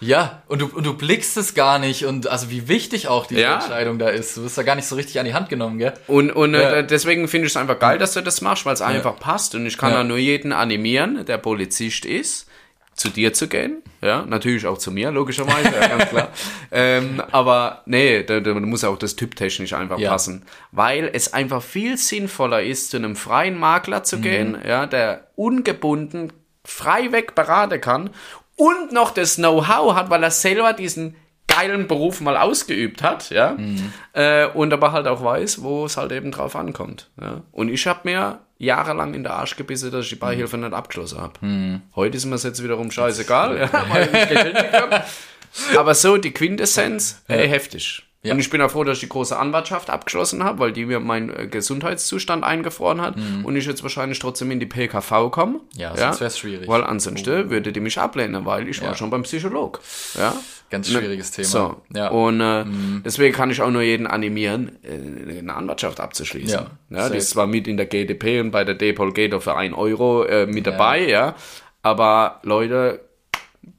Ja, 0.01 0.43
und 0.49 0.61
du, 0.61 0.67
und 0.67 0.85
du 0.85 0.95
blickst 0.95 1.37
es 1.37 1.55
gar 1.55 1.79
nicht 1.79 2.05
und 2.07 2.27
also 2.27 2.51
wie 2.51 2.67
wichtig 2.67 3.07
auch 3.07 3.27
diese 3.27 3.43
Ja. 3.43 3.55
Entscheidung 3.55 4.01
da 4.01 4.09
ist. 4.09 4.37
Du 4.37 4.43
wirst 4.43 4.59
da 4.59 4.65
gar 4.65 4.75
nicht 4.75 4.87
so 4.89 4.97
richtig 4.97 5.21
an 5.21 5.27
die 5.27 5.35
Hand 5.35 5.49
genommen, 5.49 5.79
gell? 5.79 5.93
Und, 6.09 6.33
und 6.33 6.55
Ja. 6.55 6.73
äh, 6.79 6.87
deswegen 6.87 7.29
finde 7.29 7.47
ich 7.47 7.53
es 7.53 7.57
einfach 7.57 7.79
geil, 7.79 7.99
dass 7.99 8.13
du 8.15 8.21
das 8.21 8.41
machst, 8.41 8.67
weil 8.67 8.75
es 8.75 8.83
einfach 8.83 9.17
passt. 9.21 9.55
Und 9.55 9.65
ich 9.67 9.79
kann 9.79 9.93
da 9.93 10.03
nur 10.03 10.19
jeden 10.19 10.53
animieren, 10.53 11.25
der 11.25 11.39
Polizist 11.39 12.05
ist, 12.05 12.49
zu 12.95 13.09
dir 13.09 13.33
zu 13.33 13.49
gehen. 13.49 13.83
Ja, 14.03 14.25
natürlich 14.27 14.67
auch 14.67 14.79
zu 14.79 14.91
mir, 14.91 15.11
logischerweise, 15.11 15.71
ganz 15.71 16.09
klar. 16.11 16.29
ähm, 16.73 17.23
aber 17.31 17.83
nee, 17.87 18.23
da, 18.25 18.41
da 18.41 18.53
muss 18.55 18.85
auch 18.85 18.99
das 18.99 19.17
typtechnisch 19.17 19.73
einfach 19.73 19.99
Ja. 19.99 20.11
passen. 20.11 20.45
Weil 20.73 21.09
es 21.13 21.33
einfach 21.33 21.63
viel 21.63 21.97
sinnvoller 21.97 22.63
ist, 22.63 22.91
zu 22.91 22.97
einem 22.97 23.17
freien 23.17 23.59
Makler 23.59 24.01
Mhm. 24.01 24.05
zu 24.05 24.19
gehen, 24.21 24.59
ja, 24.67 24.87
der 24.87 25.29
ungebunden 25.37 26.33
frei 26.65 27.13
weg 27.13 27.35
beraten 27.35 27.81
kann 27.81 28.11
und 28.57 28.93
noch 28.93 29.11
das 29.13 29.37
Know-how 29.37 29.95
hat, 29.95 30.11
weil 30.11 30.23
er 30.23 30.31
selber 30.31 30.73
diesen 30.73 31.17
geilen 31.49 31.87
Beruf 31.87 32.21
mal 32.21 32.37
ausgeübt 32.37 33.03
hat, 33.03 33.31
ja, 33.31 33.57
äh, 34.15 34.47
und 34.47 34.73
aber 34.73 34.93
halt 34.93 35.07
auch 35.07 35.23
weiß, 35.23 35.63
wo 35.63 35.85
es 35.85 35.97
halt 35.97 36.11
eben 36.13 36.31
drauf 36.31 36.57
ankommt, 36.57 37.11
ja. 37.21 37.43
Und 37.53 37.69
ich 37.69 37.87
habe 37.87 38.01
mir 38.05 38.39
jahrelang 38.63 39.15
in 39.15 39.25
der 39.25 39.35
Arsch 39.35 39.57
gebissen, 39.57 39.91
dass 39.91 40.05
ich 40.05 40.11
die 40.11 40.17
Beihilfe 40.17 40.57
nicht 40.57 40.73
abgeschlossen 40.73 41.21
habe. 41.21 41.81
Heute 41.97 42.17
ist 42.17 42.25
mir 42.25 42.33
das 42.33 42.45
jetzt 42.45 42.63
wiederum 42.63 42.91
scheißegal, 42.91 43.59
ja, 43.59 43.71
weil 43.91 44.05
ich 44.05 44.29
gekündigt 44.29 44.73
hab. 44.73 45.07
Aber 45.77 45.95
so 45.95 46.17
die 46.17 46.31
Quintessenz, 46.33 47.23
ey, 47.29 47.49
heftig. 47.49 48.05
Ja. 48.25 48.35
Und 48.35 48.39
ich 48.39 48.51
bin 48.51 48.61
auch 48.63 48.71
froh, 48.71 48.85
dass 48.85 48.99
ich 48.99 49.01
die 49.05 49.09
große 49.09 49.37
Anwartschaft 49.37 49.91
abgeschlossen 49.91 50.45
habe, 50.45 50.61
weil 50.61 50.73
die 50.73 50.87
mir 50.87 51.01
meinen 51.01 51.29
äh, 51.31 51.49
Gesundheitszustand 51.49 52.45
eingefroren 52.45 53.01
hat 53.01 53.17
und 53.43 53.57
ich 53.57 53.67
jetzt 53.67 53.83
wahrscheinlich 53.83 54.21
trotzdem 54.21 54.51
in 54.53 54.61
die 54.61 54.67
PKV 54.67 55.31
komme. 55.33 55.55
Mhm. 55.55 55.61
Ja, 55.75 55.97
sonst 55.97 56.21
wär's 56.21 56.39
schwierig. 56.39 56.69
Weil 56.69 56.85
ansonsten 56.85 57.51
würde 57.51 57.73
die 57.73 57.81
mich 57.81 57.99
ablehnen, 57.99 58.45
weil 58.47 58.69
ich 58.69 58.81
war 58.81 58.91
Ja. 58.91 58.95
schon 58.95 59.11
beim 59.11 59.25
Psycholog. 59.25 59.81
Ja. 60.17 60.35
Ganz 60.71 60.89
Ne, 60.91 61.01
schwieriges 61.01 61.33
Thema. 61.33 61.49
So. 61.49 61.83
Ja. 61.95 62.09
Und 62.09 62.41
äh, 62.41 62.65
deswegen 63.05 63.35
kann 63.35 63.51
ich 63.51 63.61
auch 63.61 63.71
nur 63.71 63.83
jeden 63.83 64.07
animieren, 64.07 64.79
äh, 64.85 65.39
eine 65.41 65.55
Anwartschaft 65.55 65.99
abzuschließen. 66.01 66.61
Ja, 66.91 66.97
Ja, 66.97 67.09
die 67.11 67.19
ist 67.19 67.31
zwar 67.31 67.47
mit 67.49 67.67
in 67.69 67.77
der 67.77 67.87
GDP 67.87 68.41
und 68.41 68.53
bei 68.53 68.65
der 68.65 68.77
DPOL 68.77 69.13
geht 69.13 69.35
auch 69.35 69.43
für 69.43 69.57
1 69.57 69.75
Euro 69.77 70.23
äh, 70.25 70.47
mit 70.47 70.67
dabei, 70.67 71.07
ja. 71.09 71.35
Aber 71.83 72.39
Leute 72.45 73.01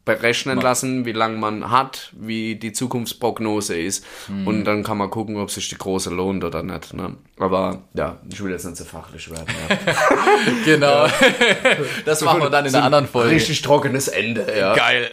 berechnen 0.05 0.59
lassen, 0.59 1.05
wie 1.05 1.13
lange 1.13 1.37
man 1.37 1.71
hat, 1.71 2.11
wie 2.13 2.55
die 2.55 2.73
Zukunftsprognose 2.73 3.77
ist. 3.77 4.05
Mhm. 4.27 4.47
Und 4.47 4.63
dann 4.65 4.83
kann 4.83 4.97
man 4.97 5.09
gucken, 5.09 5.37
ob 5.37 5.49
sich 5.49 5.69
die 5.69 5.77
große 5.77 6.09
lohnt 6.09 6.43
oder 6.43 6.61
nicht. 6.61 6.93
Ne? 6.93 7.15
Aber 7.39 7.83
ja, 7.93 8.17
ich 8.29 8.43
will 8.43 8.51
jetzt 8.51 8.65
nicht 8.65 8.77
so 8.77 8.83
fachlich 8.83 9.29
werden. 9.29 9.47
Ja. 9.69 9.77
Genau. 10.65 11.07
das 12.05 12.21
machen 12.21 12.41
wir 12.41 12.49
dann 12.49 12.65
in 12.65 12.75
einer 12.75 12.85
anderen 12.85 13.07
Folge. 13.07 13.35
Richtig 13.35 13.61
trockenes 13.61 14.07
Ende, 14.07 14.45
ja. 14.57 14.75
Geil. 14.75 15.09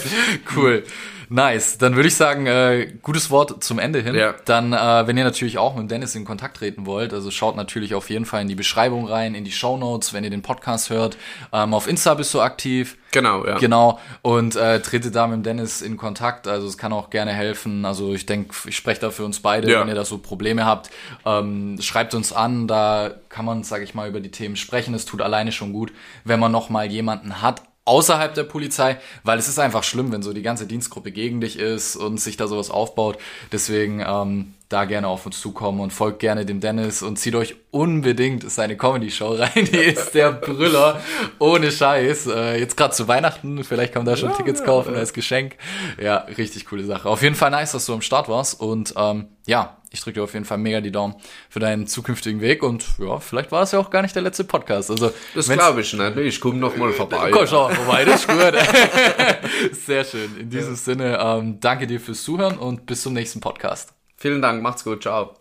cool. 0.56 0.84
Nice. 1.32 1.78
Dann 1.78 1.94
würde 1.94 2.08
ich 2.08 2.16
sagen, 2.16 2.46
äh, 2.48 2.92
gutes 3.02 3.30
Wort 3.30 3.62
zum 3.62 3.78
Ende 3.78 4.00
hin. 4.00 4.16
Ja. 4.16 4.34
Dann, 4.46 4.72
äh, 4.72 5.06
wenn 5.06 5.16
ihr 5.16 5.22
natürlich 5.22 5.58
auch 5.58 5.76
mit 5.76 5.88
Dennis 5.88 6.16
in 6.16 6.24
Kontakt 6.24 6.56
treten 6.56 6.86
wollt, 6.86 7.14
also 7.14 7.30
schaut 7.30 7.54
natürlich 7.54 7.94
auf 7.94 8.10
jeden 8.10 8.24
Fall 8.24 8.42
in 8.42 8.48
die 8.48 8.56
Beschreibung 8.56 9.06
rein, 9.06 9.36
in 9.36 9.44
die 9.44 9.52
Show 9.52 9.76
Notes, 9.76 10.12
wenn 10.12 10.24
ihr 10.24 10.30
den 10.30 10.42
Podcast 10.42 10.90
hört. 10.90 11.16
Ähm, 11.52 11.72
auf 11.72 11.86
Insta 11.86 12.14
bist 12.14 12.34
du 12.34 12.40
aktiv. 12.40 12.96
Genau, 13.12 13.46
ja. 13.46 13.58
Genau. 13.58 14.00
Und 14.22 14.56
äh, 14.56 14.80
tretet 14.80 15.14
da 15.14 15.28
mit 15.28 15.46
Dennis 15.46 15.82
in 15.82 15.96
Kontakt. 15.96 16.48
Also 16.48 16.66
es 16.66 16.76
kann 16.76 16.92
auch 16.92 17.10
gerne 17.10 17.32
helfen. 17.32 17.84
Also 17.84 18.12
ich 18.12 18.26
denke, 18.26 18.52
ich 18.66 18.76
spreche 18.76 19.00
da 19.00 19.10
für 19.10 19.24
uns 19.24 19.38
beide, 19.38 19.70
Ja. 19.70 19.80
wenn 19.80 19.88
ihr 19.88 19.94
da 19.94 20.04
so 20.04 20.18
Probleme 20.18 20.66
habt. 20.66 20.90
Ähm, 21.24 21.78
schreibt 21.80 22.12
uns 22.14 22.32
an, 22.32 22.66
da 22.66 23.12
kann 23.28 23.44
man, 23.44 23.62
sage 23.62 23.84
ich 23.84 23.94
mal, 23.94 24.08
über 24.08 24.18
die 24.18 24.32
Themen 24.32 24.56
sprechen. 24.56 24.94
Es 24.94 25.04
tut 25.04 25.22
alleine 25.22 25.52
schon 25.52 25.72
gut, 25.72 25.92
wenn 26.24 26.40
man 26.40 26.50
noch 26.50 26.70
mal 26.70 26.86
jemanden 26.90 27.40
hat 27.40 27.62
außerhalb 27.90 28.32
der 28.34 28.44
Polizei, 28.44 28.98
weil 29.24 29.40
es 29.40 29.48
ist 29.48 29.58
einfach 29.58 29.82
schlimm, 29.82 30.12
wenn 30.12 30.22
so 30.22 30.32
die 30.32 30.42
ganze 30.42 30.64
Dienstgruppe 30.64 31.10
gegen 31.10 31.40
dich 31.40 31.58
ist 31.58 31.96
und 31.96 32.18
sich 32.18 32.36
da 32.36 32.46
sowas 32.46 32.70
aufbaut. 32.70 33.18
Deswegen 33.50 34.00
ähm, 34.06 34.54
da 34.68 34.84
gerne 34.84 35.08
auf 35.08 35.26
uns 35.26 35.40
zukommen 35.40 35.80
und 35.80 35.92
folgt 35.92 36.20
gerne 36.20 36.46
dem 36.46 36.60
Dennis 36.60 37.02
und 37.02 37.18
zieht 37.18 37.34
euch 37.34 37.56
unbedingt 37.72 38.48
seine 38.48 38.76
Comedy-Show 38.76 39.34
rein. 39.34 39.64
Die 39.64 39.76
ist 39.76 40.14
der 40.14 40.30
Brüller, 40.30 41.00
ohne 41.40 41.72
Scheiß. 41.72 42.28
Äh, 42.28 42.60
jetzt 42.60 42.76
gerade 42.76 42.94
zu 42.94 43.08
Weihnachten, 43.08 43.64
vielleicht 43.64 43.92
kann 43.92 44.04
man 44.04 44.14
da 44.14 44.16
schon 44.16 44.32
Tickets 44.36 44.62
kaufen 44.62 44.94
als 44.94 45.12
Geschenk. 45.12 45.56
Ja, 46.00 46.18
richtig 46.38 46.66
coole 46.66 46.84
Sache. 46.84 47.08
Auf 47.08 47.22
jeden 47.22 47.34
Fall 47.34 47.50
nice, 47.50 47.72
dass 47.72 47.86
du 47.86 47.92
am 47.92 48.02
Start 48.02 48.28
warst 48.28 48.60
und 48.60 48.94
ähm, 48.96 49.26
ja, 49.46 49.79
ich 49.90 50.00
drücke 50.00 50.20
dir 50.20 50.24
auf 50.24 50.32
jeden 50.34 50.44
Fall 50.44 50.58
mega 50.58 50.80
die 50.80 50.92
Daumen 50.92 51.16
für 51.48 51.58
deinen 51.58 51.86
zukünftigen 51.86 52.40
Weg 52.40 52.62
und 52.62 52.86
ja, 52.98 53.18
vielleicht 53.18 53.52
war 53.52 53.62
es 53.62 53.72
ja 53.72 53.78
auch 53.78 53.90
gar 53.90 54.02
nicht 54.02 54.14
der 54.14 54.22
letzte 54.22 54.44
Podcast. 54.44 54.90
Also 54.90 55.12
Das 55.34 55.48
glaube 55.48 55.80
ich 55.80 55.92
nicht. 55.92 56.16
Ich 56.16 56.40
komme 56.40 56.58
noch 56.58 56.76
mal 56.76 56.92
vorbei. 56.92 57.30
Komm, 57.32 57.44
mal 57.50 57.74
vorbei, 57.74 58.04
das 58.04 58.24
ist 58.24 58.28
gut. 58.28 59.72
Sehr 59.86 60.04
schön. 60.04 60.36
In 60.38 60.50
diesem 60.50 60.76
Sinne, 60.76 61.18
ähm, 61.20 61.58
danke 61.60 61.86
dir 61.86 62.00
fürs 62.00 62.22
Zuhören 62.22 62.58
und 62.58 62.86
bis 62.86 63.02
zum 63.02 63.12
nächsten 63.12 63.40
Podcast. 63.40 63.92
Vielen 64.16 64.40
Dank, 64.40 64.62
macht's 64.62 64.84
gut, 64.84 65.02
ciao. 65.02 65.39